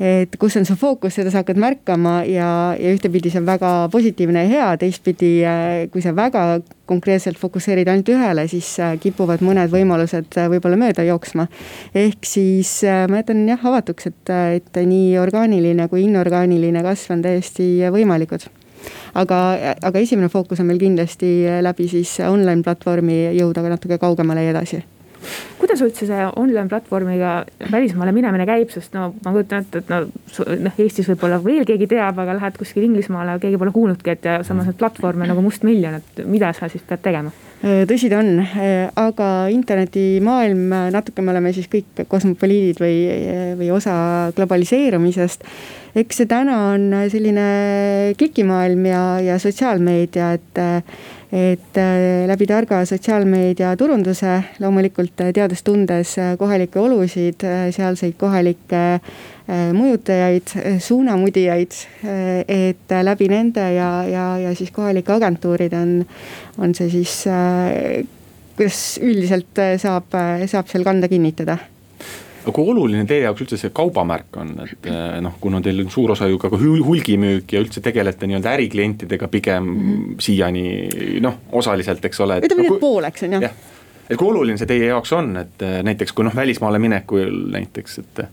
et 0.00 0.36
kus 0.40 0.56
on 0.58 0.66
su 0.66 0.74
fookus, 0.78 1.14
seda 1.14 1.30
sa 1.30 1.42
hakkad 1.42 1.58
märkama 1.60 2.16
ja, 2.26 2.48
ja 2.78 2.94
ühtepidi 2.94 3.30
see 3.30 3.40
on 3.42 3.46
väga 3.46 3.72
positiivne 3.92 4.42
ja 4.44 4.50
hea, 4.50 4.70
teistpidi, 4.80 5.30
äh, 5.46 5.74
kui 5.92 6.02
sa 6.02 6.14
väga 6.16 6.60
konkreetselt 6.90 7.38
fokusseerid 7.40 7.88
ainult 7.88 8.10
ühele, 8.12 8.46
siis 8.50 8.72
äh, 8.82 8.96
kipuvad 9.00 9.44
mõned 9.46 9.70
võimalused 9.72 10.38
äh, 10.40 10.48
võib-olla 10.52 10.78
mööda 10.80 11.06
jooksma. 11.06 11.46
ehk 11.94 12.26
siis 12.26 12.80
ma 13.08 13.22
jätan 13.22 13.46
jah 13.48 13.66
avatuks, 13.70 14.10
et, 14.10 14.34
et 14.58 14.82
nii 14.82 15.14
orgaaniline 15.22 15.88
kui 15.88 16.04
inorgaaniline 16.08 16.82
kasv 16.82 17.14
on 17.14 17.22
täiesti 17.24 17.68
võimalikud. 17.94 18.48
Aga, 19.16 19.38
aga 19.80 20.00
esimene 20.02 20.28
fookus 20.28 20.60
on 20.60 20.68
meil 20.68 20.82
kindlasti 20.82 21.46
läbi 21.64 21.86
siis 21.88 22.18
online 22.26 22.66
platvormi 22.66 23.30
jõuda 23.38 23.62
ka 23.64 23.72
natuke 23.72 23.98
kaugemale 24.02 24.44
edasi 24.50 24.82
kuidas 25.58 25.82
üldse 25.84 26.08
see 26.08 26.26
online 26.36 26.68
platvormiga 26.70 27.34
välismaale 27.72 28.12
minemine 28.16 28.46
käib, 28.48 28.72
sest 28.74 28.94
no 28.96 29.10
ma 29.24 29.32
kujutan 29.34 29.64
ette, 29.64 29.82
et 29.82 29.92
no 29.92 30.02
noh, 30.66 30.82
Eestis 30.84 31.08
võib-olla 31.12 31.40
veel 31.44 31.66
keegi 31.68 31.88
teab, 31.94 32.18
aga 32.22 32.36
lähed 32.38 32.58
kuskile 32.60 32.88
Inglismaale, 32.88 33.38
keegi 33.42 33.60
pole 33.60 33.74
kuulnudki, 33.74 34.14
et 34.14 34.28
ja 34.28 34.38
samas 34.46 34.68
neid 34.68 34.78
platvorme 34.80 35.28
nagu 35.30 35.44
mustmiljon, 35.44 36.00
et 36.00 36.24
mida 36.28 36.52
sa 36.56 36.70
siis 36.72 36.84
pead 36.88 37.04
tegema? 37.04 37.34
tõsi 37.64 38.10
ta 38.12 38.18
on, 38.20 38.42
aga 39.00 39.28
internetimaailm, 39.48 40.74
natuke 40.92 41.22
me 41.24 41.32
oleme 41.32 41.52
siis 41.56 41.70
kõik 41.72 42.02
kosmopoliidid 42.10 42.82
või, 42.82 42.98
või 43.56 43.70
osa 43.72 43.94
globaliseerumisest. 44.36 45.46
eks 45.96 46.20
see 46.20 46.28
täna 46.28 46.58
on 46.74 46.90
selline 47.08 47.46
klikimaailm 48.20 48.84
ja, 48.90 49.02
ja 49.24 49.38
sotsiaalmeedia, 49.40 50.32
et 50.36 50.62
et 51.34 51.78
äh, 51.82 52.26
läbi 52.30 52.46
targa 52.46 52.84
sotsiaalmeedia 52.86 53.72
turunduse, 53.76 54.36
loomulikult 54.62 55.18
äh, 55.24 55.32
teades, 55.34 55.64
tundes 55.66 56.14
äh, 56.22 56.34
kohalikke 56.38 56.78
olusid, 56.78 57.42
sealseid 57.74 58.14
kohalikke 58.20 58.84
mõjutajaid, 59.44 60.54
suunamudijaid, 60.80 61.74
et 62.48 62.94
läbi 63.04 63.26
nende 63.28 63.66
ja, 63.74 63.88
ja, 64.08 64.22
ja 64.40 64.54
siis 64.56 64.72
kohalike 64.72 65.12
agentuuride 65.12 65.76
on, 65.76 65.92
on 66.64 66.72
see 66.72 66.88
siis, 66.94 67.18
kuidas 68.56 68.80
üldiselt 69.04 69.60
saab, 69.84 70.16
saab 70.48 70.72
seal 70.72 70.88
kanda 70.88 71.12
kinnitada 71.12 71.58
aga 72.44 72.52
kui 72.52 72.70
oluline 72.74 73.06
teie 73.08 73.24
jaoks 73.24 73.44
üldse 73.44 73.58
see 73.60 73.72
kaubamärk 73.74 74.36
on, 74.40 74.50
et 74.66 74.88
eh, 74.90 75.18
noh, 75.24 75.36
kuna 75.40 75.62
teil 75.64 75.80
on 75.84 75.90
suur 75.92 76.12
osa 76.12 76.28
ju 76.28 76.38
ka 76.40 76.50
hulgimüük 76.52 77.56
ja 77.56 77.62
üldse 77.64 77.80
tegelete 77.84 78.28
nii-öelda 78.28 78.52
äriklientidega 78.58 79.28
pigem 79.32 79.64
mm 79.64 79.80
-hmm. 79.80 80.20
siiani 80.20 81.20
noh, 81.24 81.40
osaliselt, 81.52 82.04
eks 82.04 82.20
ole. 82.20 82.40
ütleme 82.44 82.68
nii, 82.68 82.74
et 82.76 82.80
pooleks 82.80 83.24
on 83.24 83.38
jah 83.38 83.48
ja.. 83.48 83.52
et 84.10 84.16
kui 84.20 84.28
oluline 84.28 84.60
see 84.60 84.68
teie 84.68 84.92
jaoks 84.92 85.12
on, 85.16 85.36
et 85.40 85.62
eh, 85.62 85.80
näiteks 85.82 86.12
kui 86.12 86.28
noh, 86.28 86.36
välismaale 86.36 86.78
minekul 86.78 87.32
näiteks, 87.56 87.98
et 88.04 88.26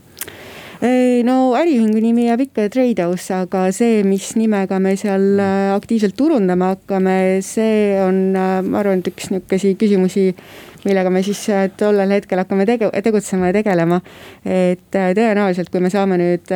no 1.28 1.54
äriühingu 1.58 2.02
nimi 2.02 2.26
jääb 2.26 2.48
ikka 2.48 2.66
Trade 2.74 3.06
House, 3.06 3.30
aga 3.36 3.68
see, 3.76 4.02
mis 4.08 4.32
nimega 4.36 4.80
me 4.82 4.96
seal 4.98 5.38
äh, 5.40 5.70
aktiivselt 5.76 6.16
turundama 6.18 6.72
hakkame, 6.74 7.18
see 7.46 7.94
on, 8.02 8.32
äh, 8.34 8.58
ma 8.66 8.82
arvan, 8.82 9.04
et 9.04 9.12
üks 9.12 9.30
nihukesi 9.34 9.76
küsimusi, 9.80 10.32
millega 10.86 11.12
me 11.14 11.22
siis 11.26 11.42
tollel 11.78 12.12
hetkel 12.16 12.42
hakkame 12.42 12.66
tege-, 12.70 12.90
tegutsema 13.04 13.52
ja 13.52 13.58
tegelema. 13.60 14.02
et 14.46 14.84
tõenäoliselt, 14.92 15.70
kui 15.72 15.82
me 15.84 15.90
saame 15.94 16.18
nüüd 16.22 16.54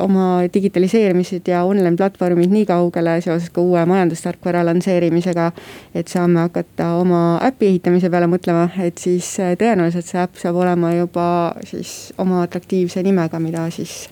oma 0.00 0.44
digitaliseerimised 0.54 1.48
ja 1.48 1.64
online 1.64 1.96
platvormid 1.96 2.52
nii 2.52 2.66
kaugele 2.68 3.18
seoses 3.24 3.50
ka 3.54 3.62
uue 3.64 3.84
majandustarkvara 3.88 4.64
lansseerimisega, 4.68 5.50
et 5.94 6.08
saame 6.12 6.44
hakata 6.44 6.94
oma 7.00 7.22
äpi 7.44 7.72
ehitamise 7.72 8.10
peale 8.12 8.28
mõtlema, 8.30 8.68
et 8.84 9.00
siis 9.00 9.34
tõenäoliselt 9.60 10.08
see 10.08 10.20
äpp 10.20 10.40
saab 10.40 10.60
olema 10.60 10.94
juba 10.94 11.28
siis 11.64 12.12
oma 12.18 12.42
atraktiivse 12.44 13.02
nimega, 13.06 13.40
mida 13.40 13.68
siis 13.74 14.04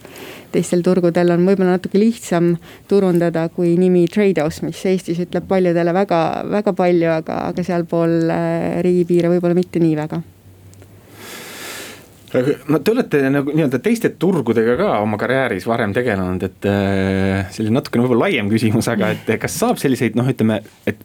teistel 0.52 0.84
turgudel 0.84 1.34
on 1.34 1.46
võib-olla 1.48 1.76
natuke 1.76 2.00
lihtsam 2.00 2.52
turundada 2.90 3.46
kui 3.54 3.74
nimi 3.80 4.04
Tradehouse, 4.10 4.66
mis 4.66 4.82
Eestis 4.88 5.22
ütleb 5.24 5.48
paljudele 5.48 5.94
väga, 5.96 6.20
väga 6.52 6.74
palju, 6.76 7.08
aga, 7.16 7.40
aga 7.50 7.64
sealpool 7.66 8.30
äh, 8.32 8.78
riigipiire 8.84 9.32
võib-olla 9.32 9.58
mitte 9.58 9.82
nii 9.82 9.98
väga. 9.98 10.22
No 12.72 12.78
te 12.80 12.94
olete 12.94 13.18
nagu 13.28 13.52
nii-öelda 13.52 13.76
teiste 13.84 14.14
turgudega 14.16 14.78
ka 14.78 14.92
oma 15.02 15.18
karjääris 15.20 15.66
varem 15.68 15.92
tegelenud, 15.92 16.46
et 16.46 16.68
äh, 16.68 17.50
selline 17.52 17.76
natukene 17.76 18.06
võib-olla 18.06 18.30
laiem 18.30 18.48
küsimus, 18.52 18.88
aga 18.88 19.12
et 19.12 19.34
kas 19.40 19.58
saab 19.60 19.80
selliseid 19.80 20.16
noh, 20.16 20.30
ütleme, 20.32 20.62
et 20.88 21.02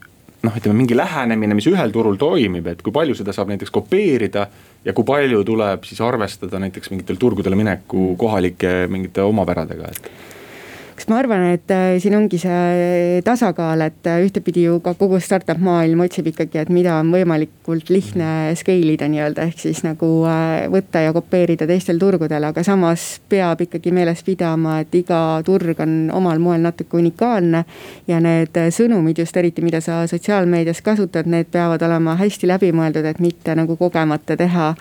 noh, 0.48 0.56
ütleme 0.58 0.78
mingi 0.78 0.96
lähenemine, 0.98 1.58
mis 1.58 1.68
ühel 1.70 1.92
turul 1.94 2.18
toimib, 2.20 2.68
et 2.72 2.82
kui 2.86 2.96
palju 2.96 3.18
seda 3.18 3.36
saab 3.36 3.52
näiteks 3.52 3.74
kopeerida 3.74 4.48
ja 4.86 4.96
kui 4.96 5.08
palju 5.08 5.44
tuleb 5.48 5.86
siis 5.88 6.02
arvestada 6.06 6.62
näiteks 6.64 6.92
mingitel 6.94 7.20
turgudele 7.20 7.60
mineku 7.60 8.14
kohalike 8.20 8.74
mingite 8.92 9.26
omapäradega, 9.28 9.92
et 9.92 10.12
eks 11.08 11.14
ma 11.14 11.22
arvan, 11.22 11.44
et 11.56 11.72
äh, 11.72 11.94
siin 12.04 12.18
ongi 12.18 12.36
see 12.36 13.22
tasakaal, 13.24 13.80
et 13.86 14.08
äh, 14.12 14.18
ühtepidi 14.26 14.66
ju 14.66 14.82
ka 14.84 14.92
kogu 15.00 15.22
startup 15.24 15.62
maailm 15.64 16.02
otsib 16.04 16.28
ikkagi, 16.34 16.60
et 16.60 16.72
mida 16.74 16.98
on 17.00 17.14
võimalikult 17.16 17.88
lihtne 17.88 18.52
scale 18.60 18.92
ida 18.98 19.08
nii-öelda, 19.08 19.46
ehk 19.48 19.64
siis 19.64 19.86
nagu 19.86 20.10
äh, 20.28 20.68
võtta 20.68 21.06
ja 21.06 21.14
kopeerida 21.16 21.64
teistel 21.70 21.96
turgudel, 22.02 22.50
aga 22.50 22.60
samas 22.68 23.22
peab 23.32 23.64
ikkagi 23.64 23.96
meeles 23.96 24.20
pidama, 24.28 24.82
et 24.84 25.00
iga 25.00 25.40
turg 25.48 25.80
on 25.80 26.12
omal 26.12 26.44
moel 26.44 26.68
natuke 26.68 27.00
unikaalne. 27.00 27.64
ja 28.08 28.20
need 28.20 28.60
sõnumid 28.76 29.24
just 29.24 29.38
eriti, 29.40 29.64
mida 29.64 29.80
sa 29.80 30.02
sotsiaalmeedias 30.12 30.84
kasutad, 30.84 31.24
need 31.32 31.48
peavad 31.56 31.88
olema 31.88 32.18
hästi 32.20 32.52
läbimõeldud, 32.52 33.08
et 33.08 33.24
mitte 33.24 33.56
nagu 33.56 33.80
kogemata 33.80 34.36
teha 34.36 34.74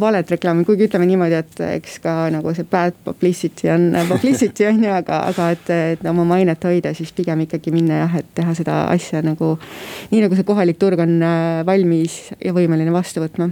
valet 0.00 0.30
reklaami, 0.34 0.64
kuigi 0.66 0.88
ütleme 0.88 1.06
niimoodi, 1.06 1.36
et 1.38 1.60
eks 1.76 2.00
ka 2.02 2.14
nagu 2.34 2.50
see 2.56 2.66
bad 2.66 2.96
publicity 3.06 3.70
on 3.70 3.92
publicity 4.08 4.66
on 4.66 4.82
ju, 4.82 4.90
aga, 4.90 5.20
aga 5.30 5.50
et, 5.54 5.70
et 5.94 6.02
oma 6.10 6.26
mainet 6.26 6.66
hoida, 6.66 6.90
siis 6.96 7.12
pigem 7.14 7.44
ikkagi 7.46 7.70
minna 7.74 8.02
jah, 8.02 8.18
et 8.18 8.34
teha 8.34 8.56
seda 8.58 8.80
asja 8.90 9.22
nagu. 9.22 9.54
nii 10.10 10.24
nagu 10.24 10.38
see 10.38 10.48
kohalik 10.48 10.80
turg 10.82 10.98
on 11.04 11.16
äh, 11.22 11.62
valmis 11.66 12.20
ja 12.42 12.54
võimeline 12.56 12.92
vastu 12.94 13.22
võtma 13.22 13.50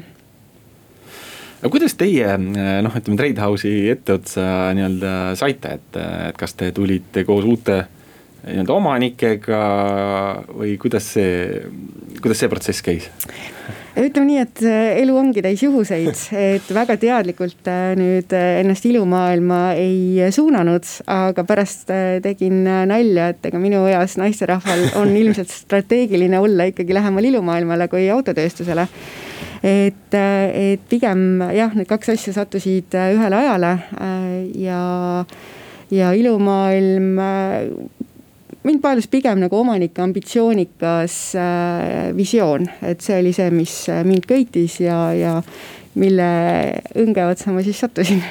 aga 1.61 1.73
kuidas 1.73 1.95
teie 1.99 2.37
noh, 2.37 2.95
ütleme 2.95 3.19
Tradehouse'i 3.19 3.87
etteotsa 3.95 4.73
nii-öelda 4.77 5.12
saite, 5.38 5.79
et, 5.79 6.01
et 6.31 6.38
kas 6.38 6.55
te 6.59 6.73
tulite 6.75 7.25
koos 7.29 7.47
uute 7.49 7.85
nii-öelda 8.47 8.75
omanikega 8.75 9.61
või 10.55 10.77
kuidas 10.83 11.09
see, 11.16 11.62
kuidas 12.21 12.42
see 12.42 12.51
protsess 12.53 12.85
käis? 12.87 13.09
Ütleme 13.96 14.26
nii, 14.29 14.38
et 14.42 14.62
äh, 14.66 14.98
elu 15.02 15.16
ongi 15.18 15.42
täis 15.44 15.62
juhuseid, 15.64 16.20
et 16.37 16.68
väga 16.74 16.96
teadlikult 17.00 17.68
äh, 17.70 17.94
nüüd 17.98 18.33
äh, 18.37 18.61
ennast 18.61 18.87
ilumaailma 18.88 19.61
ei 19.79 20.29
suunanud, 20.35 20.87
aga 21.11 21.44
pärast 21.48 21.90
tegin 22.24 22.62
nalja, 22.64 23.31
et 23.33 23.48
ega 23.50 23.61
minu 23.62 23.85
eas 23.90 24.16
naisterahval 24.20 24.87
on 25.00 25.14
ilmselt 25.22 25.52
strateegiline 25.52 26.40
olla 26.42 26.68
ikkagi 26.70 26.96
lähemal 26.96 27.31
ilumaailmale 27.33 27.88
kui 27.92 28.09
autotööstusele. 28.12 28.88
Et, 29.66 30.14
et 30.14 30.83
pigem 30.90 31.40
jah, 31.57 31.72
need 31.74 31.88
kaks 31.90 32.12
asja 32.12 32.35
sattusid 32.37 32.94
ühele 32.94 33.38
ajale 33.40 33.70
ja, 34.61 34.81
ja 35.90 36.12
ilumaailm 36.14 37.16
mind 38.66 38.83
paelus 38.83 39.09
pigem 39.11 39.40
nagu 39.42 39.61
omanike 39.61 40.02
ambitsioonikas 40.05 41.18
äh, 41.38 42.09
visioon, 42.16 42.66
et 42.87 43.05
see 43.05 43.20
oli 43.20 43.35
see, 43.37 43.52
mis 43.55 43.76
äh, 43.92 44.02
mind 44.07 44.26
köitis 44.29 44.81
ja, 44.83 44.98
ja 45.16 45.37
mille 45.96 46.31
õnge 46.98 47.29
otsa 47.31 47.55
ma 47.55 47.64
siis 47.66 47.79
sattusin. 47.85 48.24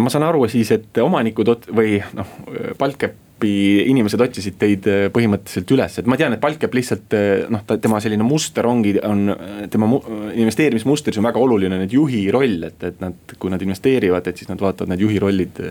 ma 0.00 0.12
saan 0.12 0.26
aru 0.26 0.48
siis, 0.50 0.72
et 0.74 1.02
omanikud 1.02 1.68
või 1.76 1.98
noh, 2.16 2.32
Baltcapi 2.80 3.52
inimesed 3.92 4.24
otsisid 4.24 4.56
teid 4.58 4.88
äh, 4.90 5.04
põhimõtteliselt 5.14 5.76
üles, 5.76 6.00
et 6.00 6.08
ma 6.08 6.18
tean, 6.20 6.34
et 6.34 6.42
Baltcap 6.42 6.74
lihtsalt 6.74 7.18
noh, 7.52 7.66
ta, 7.68 7.76
tema 7.82 8.00
selline 8.02 8.26
muster 8.26 8.66
ongi, 8.70 8.96
on 9.04 9.28
tema 9.70 9.90
investeerimismustris 10.32 11.20
on 11.20 11.28
väga 11.28 11.44
oluline 11.44 11.82
nüüd 11.84 11.98
juhi 12.00 12.24
roll, 12.34 12.70
et, 12.70 12.80
et 12.88 13.04
nad, 13.04 13.36
kui 13.38 13.52
nad 13.52 13.62
investeerivad, 13.62 14.32
et 14.32 14.40
siis 14.40 14.50
nad 14.50 14.64
vaatavad 14.64 14.94
need 14.94 15.04
juhi 15.04 15.22
rollid 15.22 15.64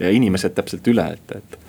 ja 0.00 0.12
inimesed 0.16 0.56
täpselt 0.56 0.88
üle, 0.94 1.10
et, 1.18 1.40
et 1.42 1.64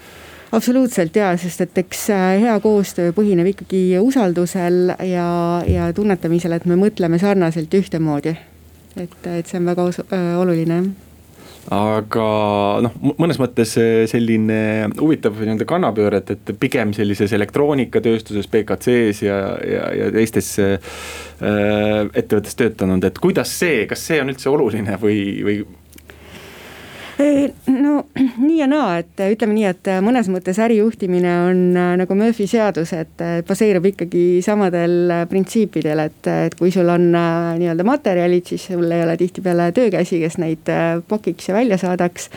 absoluutselt 0.51 1.15
ja, 1.15 1.33
sest 1.37 1.65
et 1.65 1.83
eks 1.83 2.07
äh, 2.15 2.29
hea 2.45 2.55
koostöö 2.63 3.13
põhineb 3.15 3.51
ikkagi 3.53 3.83
usaldusel 4.01 4.95
ja, 5.07 5.27
ja 5.67 5.91
tunnetamisel, 5.95 6.57
et 6.57 6.65
me 6.69 6.79
mõtleme 6.79 7.19
sarnaselt 7.21 7.73
ühtemoodi. 7.73 8.35
et, 8.97 9.21
et 9.27 9.47
see 9.47 9.59
on 9.59 9.69
väga 9.69 9.91
äh, 9.91 10.33
oluline 10.41 10.81
aga 11.69 12.27
noh, 12.81 12.93
mõnes 13.19 13.37
mõttes 13.37 13.75
selline 14.09 14.89
huvitav 14.97 15.37
nii-öelda 15.37 15.67
kannapööre, 15.69 16.21
et, 16.23 16.31
et 16.33 16.51
pigem 16.59 16.93
sellises 16.97 17.33
elektroonikatööstuses, 17.37 18.47
BKC-s 18.49 19.21
ja, 19.25 19.37
ja, 19.61 19.83
ja 19.99 20.07
teistes 20.15 20.55
äh, 20.63 20.95
ettevõttes 22.13 22.57
töötanud, 22.57 23.05
et 23.05 23.21
kuidas 23.21 23.53
see, 23.61 23.83
kas 23.89 24.07
see 24.09 24.21
on 24.23 24.33
üldse 24.33 24.49
oluline 24.49 24.97
või, 25.01 25.19
või 25.45 25.59
no 27.67 28.03
nii 28.47 28.57
ja 28.59 28.67
naa, 28.69 28.99
et 29.01 29.21
ütleme 29.25 29.55
nii, 29.55 29.67
et 29.69 29.89
mõnes 30.05 30.29
mõttes 30.31 30.59
ärijuhtimine 30.63 31.33
on 31.49 31.61
äh, 31.77 31.91
nagu 31.99 32.15
Murphy 32.17 32.47
seadus, 32.49 32.93
et 32.95 33.23
äh, 33.23 33.39
baseerub 33.47 33.89
ikkagi 33.91 34.23
samadel 34.45 34.95
äh, 35.13 35.23
printsiipidel, 35.29 36.03
et, 36.07 36.31
et 36.47 36.55
kui 36.59 36.71
sul 36.73 36.89
on 36.91 37.09
nii-öelda 37.11 37.85
materjalid, 37.87 38.47
siis 38.49 38.69
sul 38.71 38.87
ei 38.91 39.03
ole 39.03 39.17
tihtipeale 39.19 39.71
töökäsi, 39.75 40.21
kes 40.23 40.39
neid 40.41 40.71
pakiks 41.09 41.49
ja 41.49 41.57
välja 41.57 41.79
saadaks. 41.81 42.29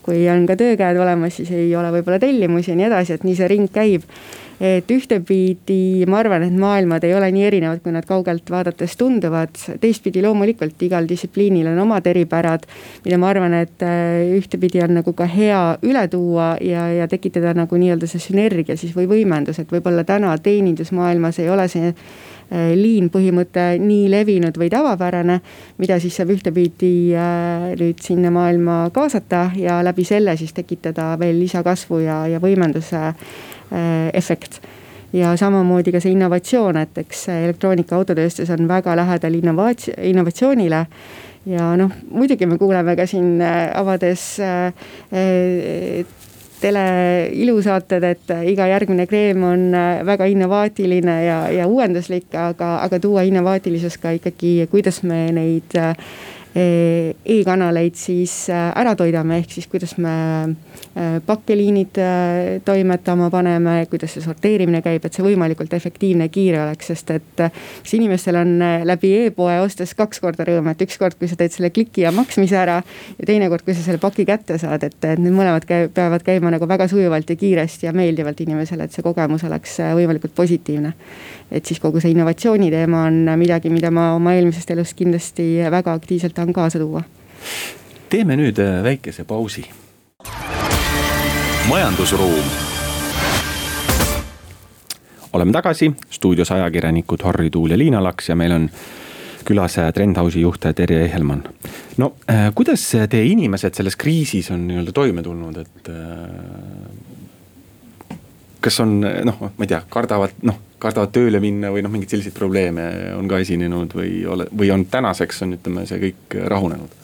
kui 0.00 0.22
on 0.32 0.46
ka 0.48 0.56
töökäed 0.56 0.96
olemas, 0.96 1.36
siis 1.36 1.50
ei 1.52 1.74
ole 1.76 1.90
võib-olla 1.92 2.18
tellimusi 2.18 2.70
ja 2.72 2.76
nii 2.78 2.86
edasi, 2.88 3.18
et 3.18 3.24
nii 3.24 3.36
see 3.36 3.48
ring 3.52 3.68
käib 3.72 4.06
et 4.60 4.90
ühtepidi 4.92 6.04
ma 6.10 6.18
arvan, 6.20 6.44
et 6.44 6.56
maailmad 6.56 7.04
ei 7.08 7.14
ole 7.16 7.30
nii 7.32 7.44
erinevad, 7.48 7.80
kui 7.80 7.94
nad 7.94 8.04
kaugelt 8.04 8.50
vaadates 8.52 8.96
tunduvad. 9.00 9.56
teistpidi 9.80 10.20
loomulikult 10.22 10.82
igal 10.84 11.08
distsipliinil 11.08 11.70
on 11.72 11.78
omad 11.86 12.06
eripärad, 12.06 12.66
mida 13.04 13.18
ma 13.18 13.30
arvan, 13.32 13.54
et 13.56 13.82
äh, 13.82 14.20
ühtepidi 14.36 14.82
on 14.84 14.98
nagu 15.00 15.14
ka 15.16 15.24
hea 15.24 15.60
üle 15.82 16.06
tuua 16.12 16.56
ja, 16.60 16.88
ja 16.92 17.08
tekitada 17.08 17.54
nagu 17.56 17.76
nii-öelda 17.80 18.08
see 18.10 18.20
sünergia 18.20 18.76
siis 18.76 18.92
või 18.96 19.08
võimendus, 19.08 19.62
et 19.62 19.72
võib-olla 19.72 20.04
täna 20.04 20.36
teenindusmaailmas 20.38 21.40
ei 21.40 21.48
ole 21.48 21.64
see 21.72 21.88
äh, 21.88 22.74
liin 22.76 23.08
põhimõte 23.08 23.78
nii 23.80 24.10
levinud 24.12 24.60
või 24.60 24.68
tavapärane, 24.72 25.38
mida 25.80 25.96
siis 26.02 26.20
saab 26.20 26.34
ühtepidi 26.36 27.14
äh, 27.16 27.70
nüüd 27.80 28.04
sinna 28.04 28.28
maailma 28.34 28.82
kaasata 28.92 29.46
ja 29.56 29.80
läbi 29.86 30.04
selle 30.04 30.36
siis 30.36 30.52
tekitada 30.52 31.14
veel 31.18 31.40
lisakasvu 31.40 32.02
ja, 32.04 32.26
ja 32.28 32.42
võimenduse 32.44 33.14
efekt 34.12 34.60
ja 35.12 35.34
samamoodi 35.36 35.92
ka 35.92 36.00
see 36.02 36.14
innovatsioon, 36.14 36.78
et 36.80 37.02
eks 37.02 37.26
elektroonika 37.34 37.96
autotööstus 37.98 38.50
on 38.54 38.68
väga 38.70 38.94
lähedal 38.98 39.36
innovaats-, 39.40 39.90
innovatsioonile. 39.98 40.86
ja 41.46 41.74
noh, 41.76 41.92
muidugi 42.10 42.46
me 42.46 42.58
kuuleme 42.58 42.96
ka 42.96 43.06
siin 43.08 43.40
äh, 43.42 43.70
avades 43.74 44.24
äh, 44.44 44.74
tele 46.60 46.82
ilusaated, 47.32 48.04
et 48.04 48.32
iga 48.52 48.66
järgmine 48.68 49.06
kreem 49.08 49.42
on 49.48 49.70
väga 50.06 50.26
innovaatiline 50.28 51.14
ja, 51.24 51.38
ja 51.48 51.66
uuenduslik, 51.66 52.28
aga, 52.36 52.74
aga 52.84 52.98
tuua 53.00 53.24
innovaatilisus 53.24 53.96
ka 53.98 54.12
ikkagi, 54.18 54.68
kuidas 54.70 55.00
me 55.02 55.22
neid 55.32 55.78
e-kanaleid 56.54 57.94
siis 57.94 58.48
ära 58.50 58.96
toidame, 58.98 59.38
ehk 59.38 59.52
siis 59.54 59.68
kuidas 59.70 59.96
me 59.98 60.14
Äh, 60.90 61.20
pakkeliinid 61.26 61.94
toimetama 62.64 63.28
paneme, 63.30 63.86
kuidas 63.90 64.10
see 64.16 64.24
sorteerimine 64.24 64.80
käib, 64.82 65.04
et 65.06 65.14
see 65.14 65.22
võimalikult 65.22 65.70
efektiivne 65.76 66.26
ja 66.26 66.32
kiire 66.34 66.58
oleks, 66.64 66.88
sest 66.90 67.12
et 67.14 67.28
kas 67.38 67.92
inimestel 67.94 68.34
on 68.40 68.56
läbi 68.88 69.12
e-poe 69.28 69.60
ostes 69.62 69.94
kaks 69.94 70.18
korda 70.18 70.42
rõõm, 70.48 70.66
et 70.72 70.82
ükskord, 70.82 71.14
kui 71.20 71.30
sa 71.30 71.38
teed 71.38 71.54
selle 71.54 71.70
kliki 71.70 72.02
ja 72.02 72.10
maksmise 72.10 72.58
ära. 72.58 72.80
ja 73.20 73.28
teinekord, 73.28 73.62
kui 73.62 73.76
sa 73.78 73.84
selle 73.84 74.02
paki 74.02 74.26
kätte 74.26 74.56
saad, 74.58 74.82
et, 74.88 74.96
et 74.98 75.22
need 75.22 75.36
mõlemad 75.36 75.68
käi, 75.68 75.86
peavad 75.94 76.26
käima 76.26 76.50
nagu 76.50 76.66
väga 76.66 76.88
sujuvalt 76.90 77.30
ja 77.30 77.38
kiiresti 77.38 77.86
ja 77.86 77.94
meeldivalt 77.94 78.42
inimesele, 78.42 78.90
et 78.90 78.98
see 78.98 79.06
kogemus 79.06 79.46
oleks 79.46 79.78
võimalikult 79.94 80.34
positiivne. 80.34 80.92
et 81.52 81.66
siis 81.66 81.78
kogu 81.78 82.02
see 82.02 82.10
innovatsiooni 82.16 82.70
teema 82.70 83.04
on 83.06 83.30
midagi, 83.38 83.70
mida 83.70 83.94
ma 83.94 84.10
oma 84.18 84.34
eelmisest 84.34 84.74
elust 84.74 84.98
kindlasti 84.98 85.70
väga 85.70 85.94
aktiivselt 85.94 86.39
tahan 86.40 86.52
kaasa 86.56 86.78
tuua. 86.78 87.02
teeme 88.08 88.36
nüüd 88.36 88.56
väikese 88.82 89.24
pausi 89.24 89.64
majandusruum. 91.68 92.44
oleme 95.32 95.52
tagasi, 95.52 95.92
stuudios 96.10 96.50
ajakirjanikud 96.52 97.22
Harri 97.22 97.50
Tuul 97.50 97.70
ja 97.70 97.78
Liina 97.78 98.02
Laks 98.02 98.28
ja 98.28 98.36
meil 98.36 98.52
on 98.52 98.70
külas 99.44 99.76
Trendhouse'i 99.94 100.40
juht 100.40 100.64
Terje 100.74 101.04
Ehelmann. 101.04 101.42
no 101.96 102.14
äh, 102.30 102.54
kuidas 102.54 102.88
teie 103.10 103.24
inimesed 103.24 103.74
selles 103.74 103.96
kriisis 103.96 104.50
on 104.50 104.66
nii-öelda 104.68 104.92
toime 104.92 105.22
tulnud, 105.22 105.56
et 105.56 105.88
äh, 105.88 105.96
kas 108.60 108.80
on 108.80 109.00
noh, 109.00 109.40
ma 109.40 109.64
ei 109.64 109.66
tea, 109.66 109.82
kardavad 109.88 110.30
noh, 110.42 110.58
kardavad 110.80 111.12
tööle 111.14 111.40
minna 111.42 111.72
või 111.74 111.84
noh, 111.84 111.92
mingeid 111.92 112.16
selliseid 112.16 112.36
probleeme 112.36 112.86
on 113.16 113.28
ka 113.30 113.40
esinenud 113.42 113.94
või 113.96 114.24
ole, 114.26 114.48
või 114.50 114.72
on 114.74 114.86
tänaseks 114.90 115.44
on, 115.46 115.58
ütleme, 115.58 115.86
see 115.88 116.00
kõik 116.08 116.40
rahunenud? 116.50 116.96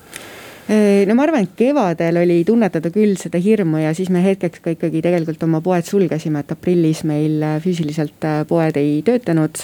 no 0.66 1.14
ma 1.14 1.22
arvan, 1.22 1.44
et 1.46 1.52
kevadel 1.54 2.16
oli 2.24 2.40
tunnetada 2.46 2.90
küll 2.90 3.14
seda 3.20 3.38
hirmu 3.38 3.84
ja 3.84 3.92
siis 3.94 4.08
me 4.10 4.22
hetkeks 4.24 4.64
ka 4.64 4.72
ikkagi 4.74 5.02
tegelikult 5.04 5.44
oma 5.46 5.60
poed 5.62 5.86
sulgesime, 5.86 6.42
et 6.42 6.50
aprillis 6.56 7.04
meil 7.06 7.44
füüsiliselt 7.62 8.26
äh, 8.26 8.40
poed 8.48 8.78
ei 8.80 8.98
töötanud. 9.06 9.62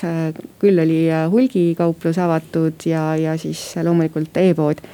küll 0.62 0.78
oli 0.78 1.00
äh, 1.10 1.26
hulgikauplus 1.30 2.22
avatud 2.22 2.86
ja, 2.86 3.16
ja 3.18 3.34
siis 3.40 3.72
loomulikult 3.82 4.38
e-pood 4.44 4.84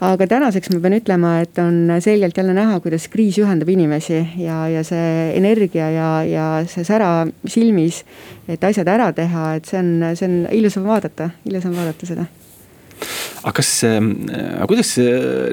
aga 0.00 0.26
tänaseks 0.26 0.72
ma 0.74 0.80
pean 0.82 0.98
ütlema, 0.98 1.34
et 1.44 1.58
on 1.62 1.92
selgelt 2.00 2.36
jälle 2.36 2.54
näha, 2.56 2.80
kuidas 2.84 3.08
kriis 3.12 3.38
ühendab 3.42 3.70
inimesi 3.70 4.20
ja, 4.42 4.64
ja 4.68 4.84
see 4.86 5.34
energia 5.38 5.90
ja, 5.90 6.08
ja 6.28 6.46
see 6.70 6.84
sära 6.86 7.26
silmis, 7.46 8.04
et 8.48 8.64
asjad 8.64 8.88
ära 8.88 9.12
teha, 9.12 9.54
et 9.58 9.68
see 9.70 9.78
on, 9.80 9.92
see 10.14 10.30
on 10.30 10.40
ilus 10.54 10.78
on 10.80 10.88
vaadata, 10.88 11.30
ilus 11.50 11.68
on 11.70 11.76
vaadata 11.76 12.10
seda 12.10 12.26
aga 13.42 13.54
kas, 13.58 13.70
ähm, 13.88 14.12
aga 14.30 14.68
kuidas 14.70 14.94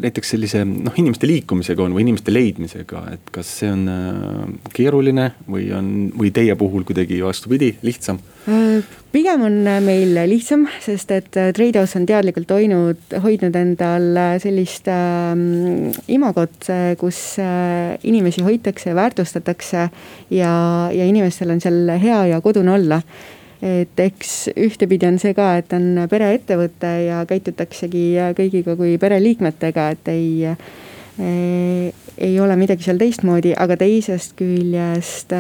näiteks 0.04 0.34
sellise 0.36 0.64
noh, 0.68 0.96
inimeste 0.98 1.30
liikumisega 1.30 1.84
on 1.86 1.96
või 1.98 2.06
inimeste 2.06 2.34
leidmisega, 2.34 3.04
et 3.18 3.34
kas 3.36 3.52
see 3.62 3.72
on 3.72 3.88
äh, 3.92 4.46
keeruline 4.76 5.32
või 5.50 5.70
on, 5.76 5.92
või 6.18 6.32
teie 6.36 6.56
puhul 6.60 6.88
kuidagi 6.88 7.22
vastupidi, 7.26 7.74
lihtsam? 7.86 8.22
Äh, 8.50 8.82
pigem 9.12 9.44
on 9.46 9.58
meil 9.84 10.16
lihtsam, 10.30 10.64
sest 10.84 11.12
et 11.14 11.38
äh, 11.40 11.52
Treidhouse 11.56 12.00
on 12.00 12.08
teadlikult 12.10 12.52
hoidnud, 12.56 13.18
hoidnud 13.24 13.58
endal 13.60 14.08
sellist 14.44 14.88
äh, 14.92 15.36
imagot, 16.16 16.72
kus 17.02 17.20
äh, 17.44 17.98
inimesi 18.08 18.46
hoitakse 18.46 18.96
väärtustatakse 18.96 19.90
ja, 20.32 20.56
ja 20.96 21.06
inimestel 21.06 21.54
on 21.54 21.62
seal 21.64 21.94
hea 22.02 22.24
ja 22.32 22.42
kodune 22.42 22.76
olla 22.78 23.02
et 23.62 24.00
eks 24.02 24.50
ühtepidi 24.58 25.08
on 25.08 25.20
see 25.22 25.36
ka, 25.38 25.54
et 25.62 25.74
on 25.78 26.06
pereettevõte 26.10 26.92
ja 27.06 27.22
käitutaksegi 27.30 28.06
kõigiga 28.38 28.76
kui 28.80 28.98
pereliikmetega, 29.02 29.90
et 29.96 30.12
ei 30.14 30.56
ei, 31.22 31.94
ei 32.18 32.40
ole 32.40 32.56
midagi 32.58 32.86
seal 32.86 32.98
teistmoodi, 32.98 33.54
aga 33.58 33.78
teisest 33.78 34.34
küljest 34.40 35.36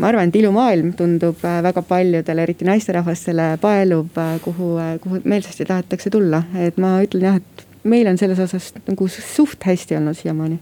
ma 0.00 0.08
arvan, 0.08 0.30
et 0.30 0.40
ilumaailm 0.40 0.92
tundub 0.98 1.42
väga 1.42 1.82
paljudele, 1.86 2.46
eriti 2.46 2.66
naisterahvastele, 2.66 3.52
paeluv, 3.62 4.18
kuhu, 4.44 4.74
kuhu 5.04 5.22
meelsasti 5.28 5.68
tahetakse 5.68 6.10
tulla, 6.10 6.44
et 6.58 6.80
ma 6.80 6.96
ütlen 7.04 7.28
jah, 7.28 7.40
et 7.42 7.66
meil 7.84 8.08
on 8.10 8.18
selles 8.18 8.40
osas 8.42 8.72
nagu 8.86 9.08
suht 9.12 9.68
hästi 9.68 9.98
olnud 9.98 10.18
siiamaani 10.18 10.60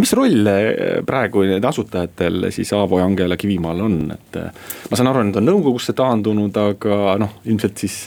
mis 0.00 0.12
roll 0.16 0.50
eh, 0.50 1.00
praegu 1.06 1.46
need 1.48 1.64
asutajatel 1.64 2.50
siis 2.54 2.72
Aavo 2.76 3.00
ja 3.00 3.06
Angela 3.08 3.38
Kivimaal 3.40 3.80
on, 3.84 4.02
et 4.14 4.40
eh, 4.40 4.68
ma 4.90 4.98
saan 4.98 5.12
aru, 5.12 5.24
nad 5.28 5.40
on 5.40 5.48
nõukogusse 5.52 5.94
taandunud, 5.98 6.60
aga 6.62 7.16
noh, 7.22 7.40
ilmselt 7.48 7.84
siis 7.84 8.04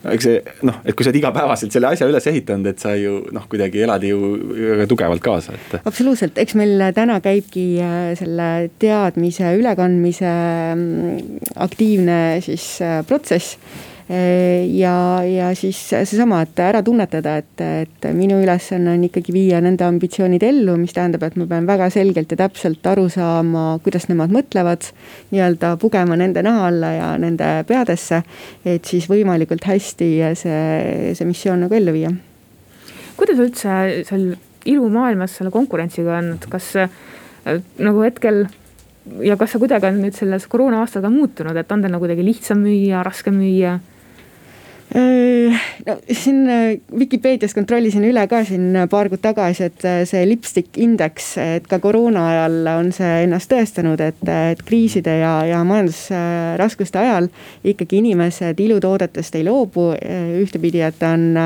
eks 0.00 0.24
see 0.24 0.36
noh, 0.64 0.78
et 0.88 0.96
kui 0.96 1.04
sa 1.04 1.10
oled 1.10 1.18
igapäevaselt 1.20 1.74
selle 1.74 1.90
asja 1.90 2.08
üles 2.08 2.24
ehitanud, 2.30 2.70
et 2.70 2.80
sa 2.80 2.94
ju 2.96 3.18
noh, 3.36 3.44
kuidagi 3.50 3.82
elad 3.84 4.04
ju 4.06 4.18
väga 4.56 4.88
tugevalt 4.88 5.24
kaasa, 5.24 5.58
et. 5.58 5.76
absoluutselt, 5.84 6.40
eks 6.40 6.56
meil 6.60 6.88
täna 6.96 7.20
käibki 7.24 7.66
eh, 7.84 8.10
selle 8.18 8.50
teadmise 8.80 9.54
ülekandmise 9.60 10.34
mm, 10.74 11.46
aktiivne 11.68 12.20
siis 12.46 12.72
protsess 13.08 13.58
ja, 14.10 15.22
ja 15.22 15.50
siis 15.54 15.78
seesama, 15.92 16.40
et 16.42 16.58
ära 16.64 16.80
tunnetada, 16.82 17.36
et, 17.38 17.62
et 17.62 18.06
minu 18.16 18.40
ülesanne 18.42 18.96
on 18.96 19.04
ikkagi 19.06 19.34
viia 19.34 19.60
nende 19.62 19.86
ambitsioonid 19.86 20.42
ellu, 20.42 20.74
mis 20.80 20.94
tähendab, 20.96 21.22
et 21.28 21.36
ma 21.38 21.46
pean 21.50 21.68
väga 21.68 21.86
selgelt 21.94 22.32
ja 22.34 22.40
täpselt 22.40 22.86
aru 22.90 23.06
saama, 23.12 23.78
kuidas 23.84 24.08
nemad 24.10 24.34
mõtlevad. 24.34 24.88
nii-öelda 25.30 25.76
pugema 25.78 26.18
nende 26.18 26.42
naha 26.42 26.66
alla 26.72 26.92
ja 26.96 27.10
nende 27.22 27.52
peadesse, 27.68 28.22
et 28.64 28.84
siis 28.84 29.06
võimalikult 29.10 29.68
hästi 29.70 30.10
see, 30.34 31.14
see 31.14 31.28
missioon 31.28 31.66
nagu 31.66 31.78
ellu 31.78 31.94
viia. 31.94 32.10
kuidas 33.20 33.38
üldse 33.38 33.76
seal 34.08 34.32
ilumaailmas 34.66 35.36
selle 35.38 35.52
konkurentsiga 35.54 36.18
on, 36.18 36.32
et 36.34 36.48
kas 36.50 36.72
äh, 36.82 36.90
nagu 37.78 38.02
hetkel 38.02 38.42
ja 39.22 39.36
kas 39.38 39.54
see 39.54 39.62
kuidagi 39.62 39.88
on 39.88 40.02
nüüd 40.02 40.16
selles 40.16 40.46
koroona 40.50 40.82
aastaga 40.82 41.10
muutunud, 41.12 41.56
et 41.56 41.72
on 41.72 41.82
teil 41.82 41.94
nagu 41.94 42.04
kuidagi 42.04 42.26
lihtsam 42.26 42.60
müüa, 42.64 43.04
raskem 43.06 43.38
müüa? 43.38 43.78
No 44.90 45.94
siin 46.12 46.48
Vikipeedias 46.98 47.54
kontrollisin 47.54 48.02
üle 48.08 48.24
ka 48.30 48.40
siin 48.46 48.74
paar 48.90 49.06
kuud 49.12 49.22
tagasi, 49.22 49.68
et 49.70 49.84
see 50.10 50.24
lipstick 50.26 50.78
indeks, 50.82 51.28
et 51.38 51.68
ka 51.70 51.78
koroona 51.82 52.24
ajal 52.32 52.70
on 52.72 52.90
see 52.94 53.22
ennast 53.26 53.52
tõestanud, 53.52 54.02
et, 54.02 54.24
et 54.50 54.64
kriiside 54.66 55.14
ja, 55.20 55.34
ja 55.46 55.60
majandusraskuste 55.66 56.98
ajal 57.04 57.30
ikkagi 57.62 58.00
inimesed 58.02 58.58
ilutoodetest 58.66 59.38
ei 59.38 59.46
loobu. 59.46 59.92
ühtepidi, 60.40 60.82
et 60.82 61.02
on 61.06 61.38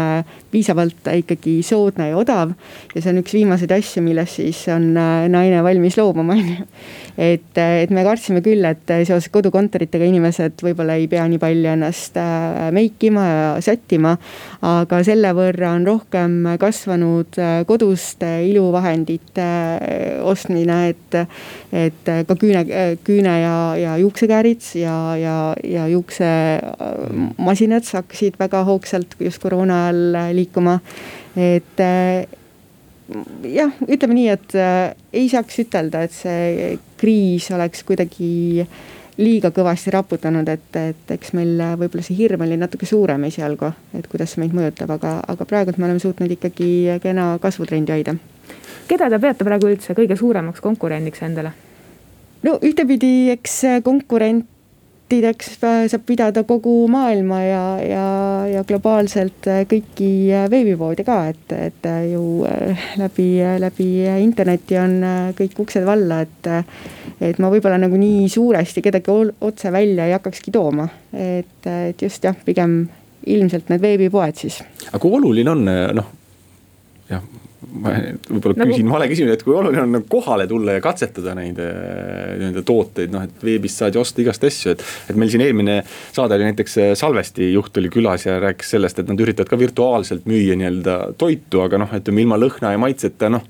piisavalt 0.54 1.10
ikkagi 1.12 1.58
soodne 1.66 2.12
ja 2.12 2.18
odav 2.20 2.54
ja 2.94 3.00
see 3.00 3.12
on 3.12 3.22
üks 3.24 3.34
viimaseid 3.36 3.74
asju, 3.74 4.04
millest 4.06 4.40
siis 4.40 4.64
on 4.72 4.92
naine 4.94 5.62
valmis 5.66 5.98
loobuma, 6.00 6.36
on 6.40 6.54
ju 6.54 6.68
et, 7.18 7.58
et 7.58 7.92
me 7.94 8.02
kartsime 8.06 8.42
küll, 8.44 8.64
et 8.66 8.90
seoses 9.06 9.30
kodukontoritega 9.32 10.06
inimesed 10.08 10.62
võib-olla 10.64 10.96
ei 10.98 11.06
pea 11.10 11.24
nii 11.30 11.40
palju 11.42 11.70
ennast 11.74 12.18
äh, 12.20 12.70
meikima 12.74 13.24
ja 13.26 13.50
sättima. 13.64 14.16
aga 14.64 15.00
selle 15.06 15.30
võrra 15.36 15.74
on 15.76 15.86
rohkem 15.86 16.36
kasvanud 16.60 17.38
äh, 17.38 17.62
koduste 17.68 18.30
iluvahendite 18.48 19.46
äh, 19.46 20.24
ostmine, 20.26 20.80
et, 20.94 21.18
et 21.74 22.06
ka 22.06 22.36
küüne, 22.38 22.62
küüne 23.02 23.34
ja, 23.42 23.56
ja 23.80 23.96
juuksekäärid 23.98 24.62
ja, 24.78 24.94
ja, 25.18 25.34
ja 25.66 25.88
juuksemasinad 25.90 27.90
hakkasid 27.98 28.38
väga 28.38 28.62
hoogsalt 28.68 29.18
just 29.18 29.42
koroona 29.42 29.88
ajal 29.88 30.38
liikuma 30.38 30.78
et 31.34 31.82
jah, 33.52 33.72
ütleme 33.88 34.16
nii, 34.16 34.28
et 34.32 34.56
äh, 34.58 34.94
ei 35.12 35.28
saaks 35.32 35.60
ütelda, 35.64 36.04
et 36.06 36.14
see 36.14 36.74
kriis 37.00 37.50
oleks 37.54 37.84
kuidagi 37.86 38.64
liiga 39.20 39.52
kõvasti 39.54 39.92
raputanud, 39.94 40.48
et, 40.50 40.78
et 40.78 41.12
eks 41.14 41.34
meil 41.38 41.60
võib-olla 41.78 42.04
see 42.06 42.16
hirm 42.18 42.46
oli 42.46 42.58
natuke 42.58 42.88
suurem 42.88 43.28
esialgu, 43.28 43.70
et 43.94 44.08
kuidas 44.10 44.34
see 44.34 44.42
meid 44.42 44.56
mõjutab, 44.56 44.96
aga, 44.96 45.18
aga 45.34 45.46
praegult 45.46 45.78
me 45.78 45.88
oleme 45.88 46.02
suutnud 46.02 46.32
ikkagi 46.34 46.70
kena 47.02 47.34
kasvutrendi 47.42 47.94
hoida. 47.94 48.16
keda 48.88 49.10
te 49.10 49.20
peate 49.20 49.46
praegu 49.46 49.70
üldse 49.70 49.94
kõige 49.94 50.18
suuremaks 50.18 50.64
konkurendiks 50.64 51.22
endale? 51.22 51.54
No 52.44 52.58
ühtepidi, 52.62 53.14
eks 53.34 53.62
konkurent 53.84 54.50
kontaktideks 55.04 55.58
saab 55.90 56.04
pidada 56.06 56.42
kogu 56.44 56.88
maailma 56.88 57.40
ja, 57.42 57.80
ja, 57.82 58.46
ja 58.48 58.64
globaalselt 58.64 59.46
äh, 59.46 59.64
kõiki 59.68 60.32
äh, 60.32 60.48
veebipoode 60.50 61.04
ka, 61.04 61.28
et, 61.28 61.52
et 61.52 61.86
äh, 61.86 62.12
ju 62.12 62.44
läbi, 62.96 63.42
läbi 63.60 63.88
interneti 64.22 64.78
on 64.78 65.02
kõik 65.36 65.58
uksed 65.58 65.84
valla, 65.84 66.22
et. 66.22 66.50
et 67.20 67.38
ma 67.38 67.48
võib-olla 67.48 67.78
nagu 67.78 67.96
nii 67.96 68.26
suuresti 68.28 68.82
kedagi 68.82 69.12
otse 69.40 69.70
välja 69.72 70.06
ei 70.06 70.12
hakkakski 70.16 70.50
tooma, 70.52 70.88
et, 71.12 71.66
et 71.66 72.02
just 72.02 72.24
jah, 72.24 72.34
pigem 72.44 72.88
ilmselt 73.26 73.70
need 73.70 73.80
veebipoed 73.80 74.36
siis. 74.36 74.60
aga 74.90 74.98
kui 75.00 75.14
oluline 75.14 75.50
on 75.50 75.64
noh, 75.94 76.10
jah 77.08 77.22
ma 77.74 77.92
võib-olla 78.28 78.58
nagu... 78.60 78.72
küsin 78.72 78.90
vale 78.92 79.08
küsimuse, 79.10 79.36
et 79.38 79.44
kui 79.46 79.54
oluline 79.56 79.82
on 79.82 79.94
nagu 79.96 80.08
kohale 80.10 80.46
tulla 80.50 80.76
ja 80.76 80.82
katsetada 80.84 81.34
neid 81.38 81.58
äh, 81.62 82.34
nii-öelda 82.40 82.64
tooteid, 82.66 83.14
noh 83.14 83.24
et 83.26 83.44
veebist 83.44 83.82
saad 83.82 83.96
ju 83.96 84.02
osta 84.04 84.22
igast 84.24 84.46
asju, 84.46 84.74
et. 84.74 84.84
et 85.10 85.18
meil 85.20 85.32
siin 85.32 85.44
eelmine 85.44 85.80
saade 85.86 86.38
oli 86.38 86.50
näiteks 86.50 86.78
äh, 86.82 86.92
Salvesti 86.98 87.50
juht 87.52 87.80
oli 87.80 87.90
külas 87.92 88.28
ja 88.28 88.38
rääkis 88.42 88.74
sellest, 88.76 89.00
et 89.02 89.10
nad 89.10 89.20
üritavad 89.20 89.50
ka 89.50 89.58
virtuaalselt 89.60 90.28
müüa 90.30 90.58
nii-öelda 90.60 90.98
toitu, 91.20 91.64
aga 91.64 91.82
noh, 91.82 91.98
ütleme 91.98 92.24
ilma 92.24 92.38
lõhna 92.40 92.74
ja 92.74 92.80
maitseta 92.80 93.32
noh, 93.32 93.46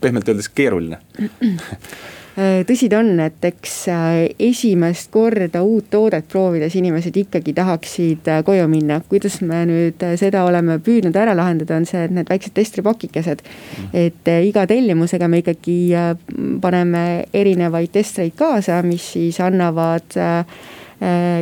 pehmelt 0.00 0.28
öeldes 0.28 0.50
keeruline 0.52 1.00
tõsi 2.34 2.88
ta 2.90 2.98
on, 2.98 3.12
et 3.22 3.44
eks 3.46 3.74
äh, 3.92 4.16
esimest 4.42 5.10
korda 5.14 5.62
uut 5.62 5.86
toodet 5.90 6.26
proovides 6.30 6.74
inimesed 6.74 7.14
ikkagi 7.22 7.54
tahaksid 7.54 8.30
äh, 8.30 8.40
koju 8.46 8.66
minna. 8.70 9.00
kuidas 9.08 9.40
me 9.46 9.62
nüüd 9.68 10.02
seda 10.18 10.44
oleme 10.44 10.80
püüdnud 10.82 11.14
ära 11.16 11.36
lahendada, 11.36 11.78
on 11.78 11.86
see, 11.86 12.02
et 12.08 12.14
need 12.14 12.30
väiksed 12.30 12.54
testripakikesed. 12.56 13.44
Mm. 13.44 13.90
et 13.94 14.32
iga 14.48 14.66
tellimusega 14.66 15.28
me 15.28 15.42
ikkagi 15.42 15.76
paneme 16.60 17.04
erinevaid 17.34 17.92
testreid 17.94 18.34
kaasa, 18.38 18.80
mis 18.82 19.12
siis 19.14 19.38
annavad 19.40 20.16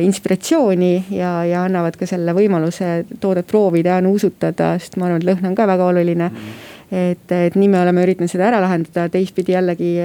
inspiratsiooni 0.03 1.05
ja, 1.13 1.31
ja 1.47 1.63
annavad 1.63 1.95
ka 1.97 2.07
selle 2.09 2.33
võimaluse 2.35 3.05
toodet 3.21 3.47
proovida 3.47 3.97
ja 3.97 4.03
nuusutada, 4.03 4.73
sest 4.81 4.97
ma 4.97 5.07
arvan, 5.07 5.21
et 5.21 5.29
lõhn 5.29 5.49
on 5.51 5.55
ka 5.55 5.67
väga 5.69 5.89
oluline 5.93 6.29
mm 6.29 6.72
et, 6.93 7.31
et 7.33 7.55
nii 7.57 7.71
me 7.73 7.79
oleme 7.81 8.03
üritanud 8.05 8.29
seda 8.29 8.51
ära 8.51 8.59
lahendada, 8.61 9.07
teistpidi 9.09 9.55
jällegi 9.55 9.95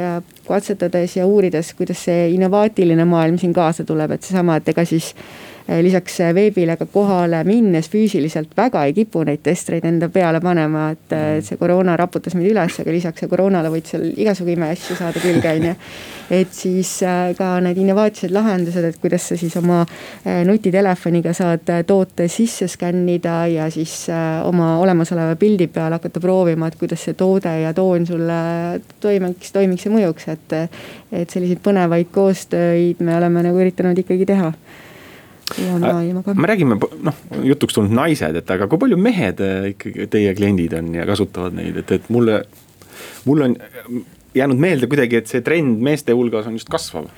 katsetades 0.48 1.18
ja 1.18 1.26
uurides, 1.28 1.74
kuidas 1.76 2.06
see 2.08 2.30
innovaatiline 2.32 3.04
maailm 3.08 3.36
siin 3.40 3.52
kaasa 3.56 3.84
tuleb, 3.88 4.16
et 4.16 4.24
seesama, 4.24 4.56
et 4.56 4.72
ega 4.72 4.84
siis 4.88 5.12
lisaks 5.68 6.20
eh, 6.20 6.32
veebile 6.34 6.76
ka 6.80 6.86
kohale 6.88 7.42
minnes 7.44 7.90
füüsiliselt 7.92 8.54
väga 8.56 8.86
ei 8.88 8.94
kipu 8.96 9.20
neid 9.28 9.42
testreid 9.44 9.84
enda 9.84 10.08
peale 10.08 10.40
panema, 10.40 10.88
et 10.94 11.12
eh, 11.12 11.24
mm. 11.24 11.42
see 11.44 11.60
koroona 11.60 11.96
raputas 12.00 12.36
meid 12.38 12.48
üles, 12.54 12.78
aga 12.80 12.94
lisaks 12.94 13.26
koroonale 13.28 13.72
võid 13.72 13.90
seal 13.90 14.06
igasugu 14.08 14.54
imeasju 14.54 14.96
saada 14.96 15.20
külge, 15.20 15.52
on 15.58 15.66
ju. 15.68 15.74
et 16.38 16.56
siis 16.56 16.94
ka 17.36 17.50
need 17.64 17.80
innovaatilised 17.82 18.32
lahendused, 18.32 18.84
et 18.84 18.98
kuidas 19.00 19.28
sa 19.30 19.36
siis 19.40 19.54
oma 19.60 19.82
nutitelefoniga 20.48 21.32
saad 21.36 21.68
toote 21.88 22.28
sisse 22.32 22.68
skännida 22.68 23.38
ja 23.52 23.68
siis 23.72 24.06
oma 24.44 24.74
olemasoleva 24.82 25.36
pildi 25.40 25.68
peal 25.72 25.96
hakata 25.96 26.20
proovima, 26.20 26.68
et 26.68 26.80
kuidas 26.80 27.04
see 27.04 27.16
toode 27.16 27.52
ja 27.62 27.72
toon 27.76 28.08
sulle 28.08 28.40
toimiks, 29.00 29.52
toimiks 29.56 29.88
ja 29.88 29.94
mõjuks, 29.94 30.28
et. 30.32 30.58
et 31.12 31.30
selliseid 31.32 31.62
põnevaid 31.64 32.10
koostöid 32.12 33.00
me 33.00 33.14
oleme 33.16 33.40
nagu 33.46 33.60
üritanud 33.60 33.96
ikkagi 34.02 34.26
teha 34.28 34.52
me 35.56 36.50
räägime, 36.50 36.78
noh 37.02 37.18
jutuks 37.44 37.76
tulnud 37.76 37.94
naised, 37.96 38.36
et 38.40 38.50
aga 38.54 38.68
kui 38.68 38.80
palju 38.84 38.98
mehed 39.00 39.42
äh, 39.44 39.70
ikkagi 39.72 40.08
teie 40.12 40.34
kliendid 40.36 40.76
on 40.78 40.92
ja 40.96 41.06
kasutavad 41.08 41.56
neid, 41.56 41.80
et, 41.82 41.92
et 41.98 42.08
mulle, 42.12 42.42
mulle 43.24 43.50
on 43.50 43.58
jäänud 44.36 44.60
meelde 44.60 44.88
kuidagi, 44.90 45.22
et 45.22 45.30
see 45.30 45.44
trend 45.44 45.80
meeste 45.84 46.16
hulgas 46.16 46.48
on 46.50 46.58
just 46.58 46.70
kasvav 46.72 47.08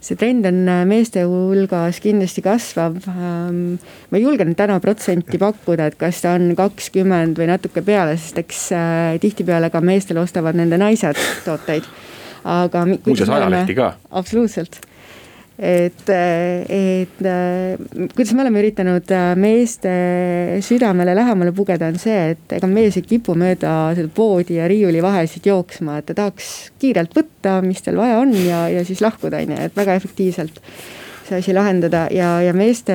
see 0.00 0.16
trend 0.16 0.46
on 0.48 0.62
äh, 0.68 0.84
meeste 0.88 1.26
hulgas 1.28 2.00
kindlasti 2.00 2.40
kasvav. 2.44 2.96
Ähm, 3.12 3.76
ma 4.08 4.16
ei 4.16 4.24
julge 4.24 4.46
nüüd 4.48 4.56
täna 4.58 4.78
protsenti 4.80 5.40
pakkuda, 5.44 5.90
et 5.90 5.98
kas 6.00 6.22
ta 6.24 6.36
on 6.38 6.54
kakskümmend 6.58 7.36
või 7.40 7.50
natuke 7.50 7.84
peale, 7.84 8.16
sest 8.20 8.40
eks 8.40 8.62
äh, 8.76 9.16
tihtipeale 9.22 9.68
ka 9.72 9.82
meestel 9.84 10.22
ostavad 10.22 10.56
nende 10.58 10.80
naised 10.80 11.20
tooteid. 11.44 11.88
aga. 12.44 12.86
muuseas 13.04 13.28
ajalehti 13.28 13.76
ka. 13.76 13.92
absoluutselt 14.16 14.80
et, 15.60 16.08
et 17.04 17.22
kuidas 18.14 18.32
me 18.36 18.44
oleme 18.44 18.62
üritanud 18.62 19.12
äh, 19.14 19.32
meeste 19.40 19.92
südamele 20.64 21.14
lähemale 21.18 21.52
pugeda, 21.56 21.90
on 21.90 21.98
see, 22.00 22.34
et 22.34 22.56
ega 22.58 22.70
mees 22.70 22.98
ei 23.00 23.06
kipu 23.06 23.36
mööda 23.38 23.74
seda 23.98 24.12
poodi 24.14 24.58
ja 24.60 24.68
riiuli 24.70 25.02
vahesid 25.04 25.46
jooksma, 25.50 26.00
et 26.00 26.10
ta 26.10 26.18
tahaks 26.22 26.70
kiirelt 26.80 27.14
võtta, 27.16 27.60
mis 27.66 27.82
tal 27.84 28.00
vaja 28.00 28.20
on 28.22 28.34
ja, 28.36 28.66
ja 28.72 28.84
siis 28.86 29.02
lahkuda, 29.04 29.42
on 29.44 29.54
ju, 29.56 29.60
et 29.68 29.78
väga 29.78 29.98
efektiivselt 30.00 30.62
see 31.30 31.38
asi 31.38 31.54
lahendada 31.54 32.06
ja, 32.14 32.40
ja 32.42 32.52
meeste 32.56 32.94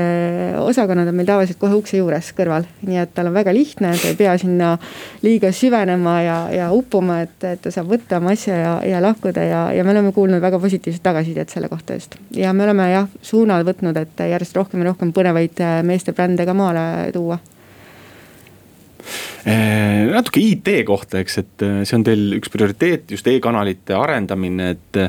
osakonnad 0.59 1.07
on 1.07 1.15
meil 1.15 1.27
tavaliselt 1.29 1.59
kohe 1.61 1.77
ukse 1.77 1.99
juures 1.99 2.31
kõrval. 2.35 2.67
nii 2.85 2.99
et 3.01 3.13
tal 3.15 3.29
on 3.29 3.35
väga 3.35 3.53
lihtne, 3.55 3.93
ta 4.01 4.11
ei 4.11 4.17
pea 4.19 4.35
sinna 4.41 4.75
liiga 5.23 5.51
süvenema 5.55 6.15
ja, 6.25 6.37
ja 6.53 6.69
uppuma, 6.75 7.21
et, 7.25 7.37
et 7.47 7.63
ta 7.63 7.71
saab 7.73 7.93
võtta 7.93 8.19
oma 8.19 8.35
asja 8.35 8.59
ja, 8.59 8.73
ja 8.87 9.01
lahkuda 9.03 9.45
ja, 9.45 9.63
ja 9.75 9.87
me 9.87 9.95
oleme 9.95 10.11
kuulnud 10.15 10.43
väga 10.43 10.59
positiivset 10.59 11.03
tagasisidet 11.05 11.53
selle 11.53 11.71
kohta 11.71 11.97
just. 11.97 12.19
ja 12.35 12.53
me 12.53 12.67
oleme 12.67 12.89
jah, 12.91 13.09
suunal 13.21 13.65
võtnud, 13.67 13.97
et 14.01 14.25
järjest 14.35 14.57
rohkem 14.57 14.83
ja 14.83 14.91
rohkem 14.91 15.13
põnevaid 15.15 15.63
äh, 15.63 15.79
meeste 15.87 16.15
brände 16.15 16.45
ka 16.47 16.57
maale 16.57 16.85
tuua 17.15 17.39
äh, 19.47 20.11
natuke 20.11 20.43
IT 20.43 20.75
kohta, 20.87 21.23
eks, 21.23 21.41
et 21.43 21.65
äh, 21.65 21.81
see 21.87 21.99
on 21.99 22.05
teil 22.07 22.37
üks 22.39 22.51
prioriteet, 22.53 23.09
just 23.15 23.27
e-kanalite 23.31 23.95
arendamine, 23.97 24.75
et 24.75 25.03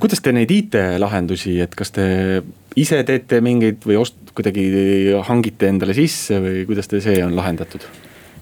kuidas 0.00 0.22
te 0.24 0.32
neid 0.34 0.50
IT-lahendusi, 0.50 1.58
et 1.62 1.74
kas 1.78 1.94
te 1.94 2.06
ise 2.80 3.02
teete 3.06 3.40
mingeid 3.44 3.84
või 3.86 4.00
ost-, 4.00 4.32
kuidagi 4.34 4.64
hangite 5.28 5.70
endale 5.70 5.94
sisse 5.96 6.40
või 6.42 6.64
kuidas 6.68 6.90
teil 6.90 7.04
see 7.04 7.22
on 7.24 7.36
lahendatud? 7.36 7.86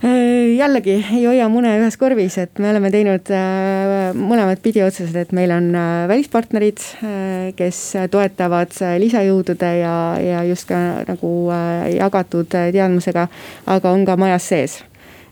Äh, 0.03 0.57
jällegi 0.57 0.97
ei 0.99 1.25
hoia 1.29 1.47
mune 1.53 1.71
ühes 1.79 1.95
korvis, 2.01 2.35
et 2.43 2.59
me 2.59 2.73
oleme 2.73 2.91
teinud 2.91 3.29
äh, 3.31 4.09
mõlemat 4.19 4.63
pidi 4.65 4.83
otsused, 4.83 5.15
et 5.21 5.35
meil 5.37 5.53
on 5.55 5.69
välispartnerid, 6.11 6.83
kes 7.59 7.83
toetavad 8.11 8.75
lisajõudude 8.99 9.75
ja, 9.79 9.97
ja 10.19 10.47
just 10.49 10.67
ka 10.71 11.05
nagu 11.07 11.35
jagatud 11.93 12.51
teadmusega, 12.51 13.29
aga 13.77 13.95
on 13.95 14.09
ka 14.09 14.19
majas 14.19 14.49
sees 14.51 14.81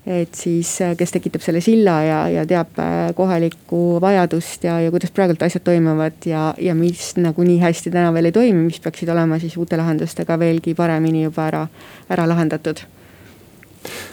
et 0.07 0.35
siis, 0.35 0.71
äh, 0.81 0.95
kes 0.97 1.13
tekitab 1.13 1.43
selle 1.45 1.61
silla 1.65 1.99
ja, 2.05 2.21
ja 2.33 2.45
teab 2.49 2.79
äh, 2.81 3.11
kohalikku 3.17 3.99
vajadust 4.01 4.65
ja, 4.65 4.79
ja 4.81 4.93
kuidas 4.93 5.13
praegult 5.13 5.43
asjad 5.45 5.65
toimuvad 5.67 6.25
ja, 6.27 6.55
ja 6.59 6.75
mis 6.75 7.13
nagu 7.21 7.45
nii 7.45 7.59
hästi 7.61 7.93
täna 7.93 8.13
veel 8.17 8.31
ei 8.31 8.37
toimi, 8.37 8.65
mis 8.65 8.81
peaksid 8.81 9.13
olema 9.13 9.39
siis 9.43 9.59
uute 9.61 9.77
lahendustega 9.81 10.39
veelgi 10.41 10.75
paremini 10.75 11.27
juba 11.27 11.47
ära, 11.51 11.67
ära 12.09 12.29
lahendatud 12.31 12.81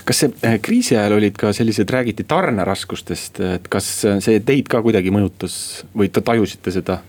kas 0.08 0.24
see 0.24 0.34
äh, 0.48 0.58
kriisi 0.64 0.98
ajal 0.98 1.18
olid 1.22 1.40
ka 1.40 1.54
sellised, 1.56 1.90
räägiti 1.92 2.28
tarneraskustest, 2.28 3.40
et 3.56 3.72
kas 3.72 3.88
see 4.24 4.42
teid 4.44 4.68
ka 4.72 4.84
kuidagi 4.84 5.12
mõjutas 5.14 5.86
või 5.96 6.12
te 6.12 6.24
tajusite 6.24 6.76
seda? 6.82 7.02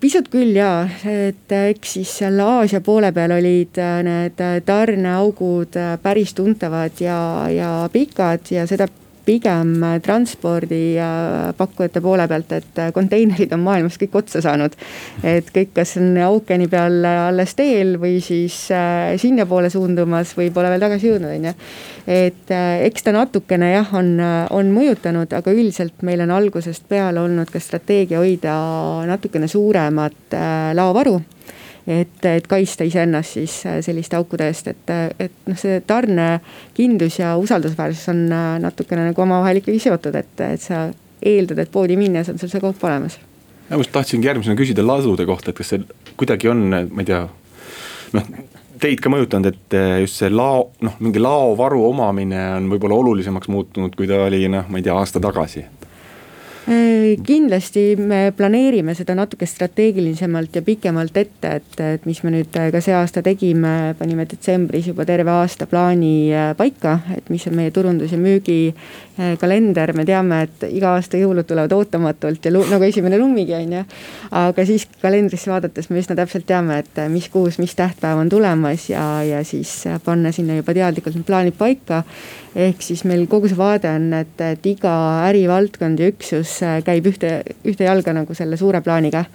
Pisut 0.00 0.28
küll 0.32 0.56
jaa, 0.56 0.84
et 1.08 1.52
eks 1.56 1.96
siis 1.96 2.12
seal 2.20 2.40
Aasia 2.44 2.82
poole 2.84 3.12
peal 3.16 3.36
olid 3.36 3.78
äh, 3.80 3.98
need 4.06 4.42
äh, 4.42 4.58
tarneaugud 4.66 5.78
äh, 5.80 5.96
päris 6.02 6.34
tuntavad 6.36 7.00
ja, 7.00 7.18
ja 7.52 7.70
pikad 7.92 8.52
ja 8.52 8.66
seda 8.68 8.88
pigem 9.26 9.74
transpordipakkujate 10.04 12.02
poole 12.04 12.26
pealt, 12.30 12.52
et 12.56 12.80
konteinerid 12.94 13.52
on 13.56 13.64
maailmas 13.66 13.98
kõik 14.00 14.14
otsa 14.22 14.42
saanud. 14.44 14.76
et 15.24 15.50
kõik, 15.52 15.74
kas 15.76 15.96
on 16.00 16.16
ookeani 16.28 16.68
peal 16.70 17.04
alles 17.04 17.54
teel 17.58 17.96
või 18.00 18.20
siis 18.24 18.56
sinnapoole 19.22 19.70
suundumas 19.70 20.36
või 20.38 20.50
pole 20.54 20.70
veel 20.72 20.86
tagasi 20.86 21.10
jõudnud, 21.10 21.36
on 21.36 21.48
ju. 21.50 21.54
et 22.06 22.56
eks 22.88 23.06
ta 23.06 23.14
natukene 23.16 23.72
jah, 23.72 23.94
on, 23.98 24.16
on 24.50 24.74
mõjutanud, 24.74 25.32
aga 25.36 25.54
üldiselt 25.54 26.02
meil 26.06 26.22
on 26.24 26.34
algusest 26.38 26.86
peale 26.88 27.20
olnud 27.20 27.50
ka 27.50 27.62
strateegia 27.62 28.22
hoida 28.22 28.56
natukene 29.10 29.48
suuremat 29.50 30.38
laovaru 30.76 31.20
et, 31.86 32.24
et 32.24 32.46
kaitsta 32.46 32.84
iseennast 32.84 33.36
siis 33.38 33.54
äh, 33.66 33.78
selliste 33.84 34.18
aukude 34.18 34.48
eest, 34.50 34.70
et, 34.72 34.92
et 35.22 35.36
noh, 35.46 35.58
see 35.58 35.80
tarnekindlus 35.86 37.20
ja 37.20 37.36
usaldusväärsus 37.40 38.10
on 38.12 38.26
äh, 38.32 38.48
natukene 38.62 39.08
nagu 39.10 39.22
omavahel 39.22 39.62
ikkagi 39.62 39.80
seotud, 39.86 40.18
et, 40.18 40.34
et 40.48 40.62
sa 40.62 40.88
eeldad, 41.22 41.62
et 41.62 41.72
poodi 41.72 41.98
minnes 41.98 42.28
on 42.32 42.40
sul 42.40 42.52
see 42.52 42.62
kaup 42.62 42.82
olemas. 42.84 43.20
ma 43.70 43.80
just 43.80 43.94
tahtsingi 43.94 44.28
järgmisena 44.28 44.58
küsida 44.58 44.86
ladude 44.86 45.26
kohta, 45.26 45.50
et 45.50 45.58
kas 45.58 45.74
see 45.74 45.86
kuidagi 46.18 46.50
on, 46.50 46.68
ma 46.70 47.02
ei 47.02 47.08
tea, 47.08 47.24
noh 48.16 48.28
teid 48.76 49.00
ka 49.00 49.08
mõjutanud, 49.08 49.54
et 49.54 49.78
äh, 49.78 50.00
just 50.04 50.20
see 50.20 50.28
lao, 50.30 50.68
noh 50.84 50.98
mingi 51.00 51.22
laovaru 51.22 51.80
omamine 51.88 52.42
on 52.58 52.68
võib-olla 52.74 52.98
olulisemaks 53.00 53.48
muutunud, 53.48 53.94
kui 53.96 54.10
ta 54.10 54.26
oli 54.26 54.44
noh, 54.52 54.68
ma 54.68 54.82
ei 54.82 54.84
tea, 54.84 54.98
aasta 54.98 55.22
tagasi 55.22 55.64
Äh, 55.64 55.85
kindlasti 57.22 57.94
me 57.96 58.32
planeerime 58.36 58.94
seda 58.98 59.14
natuke 59.14 59.46
strateegilisemalt 59.46 60.56
ja 60.56 60.62
pikemalt 60.66 61.16
ette, 61.16 61.50
et, 61.60 61.80
et 61.80 62.06
mis 62.08 62.18
me 62.24 62.32
nüüd 62.34 62.56
äh, 62.58 62.72
ka 62.74 62.80
see 62.82 62.94
aasta 62.96 63.22
tegime, 63.22 63.94
panime 63.98 64.26
detsembris 64.26 64.88
juba 64.90 65.06
terve 65.06 65.30
aasta 65.30 65.68
plaani 65.70 66.32
äh, 66.34 66.48
paika, 66.58 66.98
et 67.14 67.30
mis 67.30 67.46
on 67.46 67.54
meie 67.54 67.70
turundus 67.70 68.10
ja 68.16 68.18
müügikalender, 68.18 69.92
me 69.94 70.06
teame, 70.08 70.40
et 70.48 70.66
iga 70.72 70.96
aasta 70.96 71.20
jõulud 71.20 71.46
tulevad 71.46 71.76
ootamatult 71.76 72.48
ja 72.48 72.54
nagu 72.56 72.88
esimene 72.88 73.20
lummigi 73.22 73.54
on 73.54 73.76
ju. 73.78 73.84
aga 74.42 74.66
siis 74.66 74.88
kalendrisse 75.02 75.52
vaadates 75.52 75.90
me 75.90 76.02
üsna 76.02 76.18
täpselt 76.18 76.48
teame, 76.50 76.80
et 76.82 76.98
mis 77.14 77.28
kuus, 77.30 77.60
mis 77.62 77.76
tähtpäev 77.78 78.24
on 78.24 78.32
tulemas 78.32 78.88
ja, 78.90 79.06
ja 79.22 79.44
siis 79.46 79.84
panna 80.04 80.34
sinna 80.34 80.58
juba 80.58 80.74
teadlikult 80.74 81.14
need 81.14 81.30
plaanid 81.30 81.54
paika 81.58 82.02
ehk 82.56 82.80
siis 82.82 83.04
meil 83.04 83.26
kogu 83.30 83.50
see 83.50 83.58
vaade 83.58 83.90
on, 83.92 84.08
et, 84.16 84.40
et 84.40 84.66
iga 84.70 84.94
ärivaldkond 85.28 86.00
ja 86.00 86.10
üksus 86.12 86.56
äh, 86.64 86.80
käib 86.86 87.08
ühte, 87.12 87.38
ühte 87.68 87.84
jalga 87.84 88.14
nagu 88.16 88.36
selle 88.36 88.58
suure 88.60 88.80
plaaniga 88.84 89.26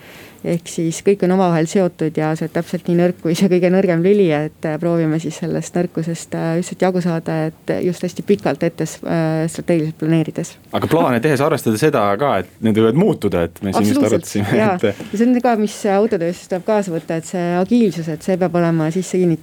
ehk 0.47 0.69
siis 0.69 1.01
kõik 1.05 1.25
on 1.25 1.35
omavahel 1.35 1.67
seotud 1.69 2.15
ja 2.17 2.31
sa 2.35 2.45
oled 2.45 2.53
täpselt 2.55 2.87
nii 2.89 2.97
nõrk 2.97 3.19
kui 3.21 3.35
see 3.37 3.49
kõige 3.51 3.69
nõrgem 3.73 4.01
lüli, 4.03 4.27
et 4.33 4.67
äh, 4.67 4.77
proovime 4.81 5.19
siis 5.21 5.37
sellest 5.41 5.77
nõrkusest 5.77 6.33
lihtsalt 6.33 6.77
äh, 6.77 6.85
jagu 6.87 7.03
saada, 7.03 7.37
et 7.51 7.73
just 7.85 8.03
hästi 8.05 8.25
pikalt 8.27 8.63
ette 8.65 8.87
strateegiliselt 8.87 9.99
planeerides. 10.01 10.55
aga 10.77 10.89
plaane 10.91 11.21
tehes 11.23 11.43
arvestada 11.45 11.79
seda 11.81 12.03
ka, 12.21 12.33
et 12.41 12.51
need 12.65 12.81
võivad 12.81 12.99
muutuda, 12.99 13.45
et 13.49 13.61
me 13.65 13.75
siin 13.75 13.91
just 13.91 14.07
arutasime. 14.09 14.57
ja 14.57 14.73
et..., 14.81 15.03
see 15.13 15.27
on 15.27 15.37
ka, 15.43 15.55
mis 15.61 15.77
autotööstus 15.93 16.51
tuleb 16.51 16.67
kaasa 16.67 16.95
võtta, 16.95 17.21
et 17.21 17.29
see 17.29 17.47
agiilsus, 17.59 18.09
et 18.11 18.25
see 18.25 18.37
peab 18.41 18.57
olema 18.57 18.89
sisse 18.93 19.21
kinni, 19.21 19.37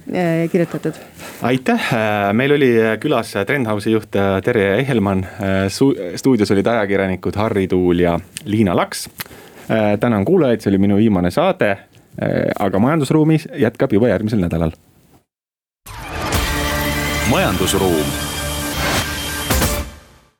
kirjutatud. 0.51 0.99
aitäh, 1.47 1.91
meil 2.35 2.57
oli 2.59 2.73
külas 3.01 3.35
Trendhouse'i 3.47 3.95
juht 3.95 4.19
Terje 4.43 4.73
Ehelmann, 4.81 5.23
stuudios 6.19 6.51
olid 6.51 6.67
ajakirjanikud 6.67 7.39
Harri 7.39 7.67
Tuul 7.71 8.03
ja 8.03 8.17
Liina 8.45 8.75
Laks 8.75 9.07
Äh, 9.09 9.48
tänan 9.99 10.25
kuulajaid, 10.25 10.61
see 10.61 10.71
oli 10.71 10.77
minu 10.81 10.97
viimane 10.97 11.31
saade. 11.31 11.71
Äh, 12.21 12.51
aga 12.59 12.79
majandusruumis 12.79 13.47
jätkab 13.55 13.93
juba 13.93 14.09
järgmisel 14.09 14.41
nädalal. 14.41 14.71
majandusruum 17.29 18.28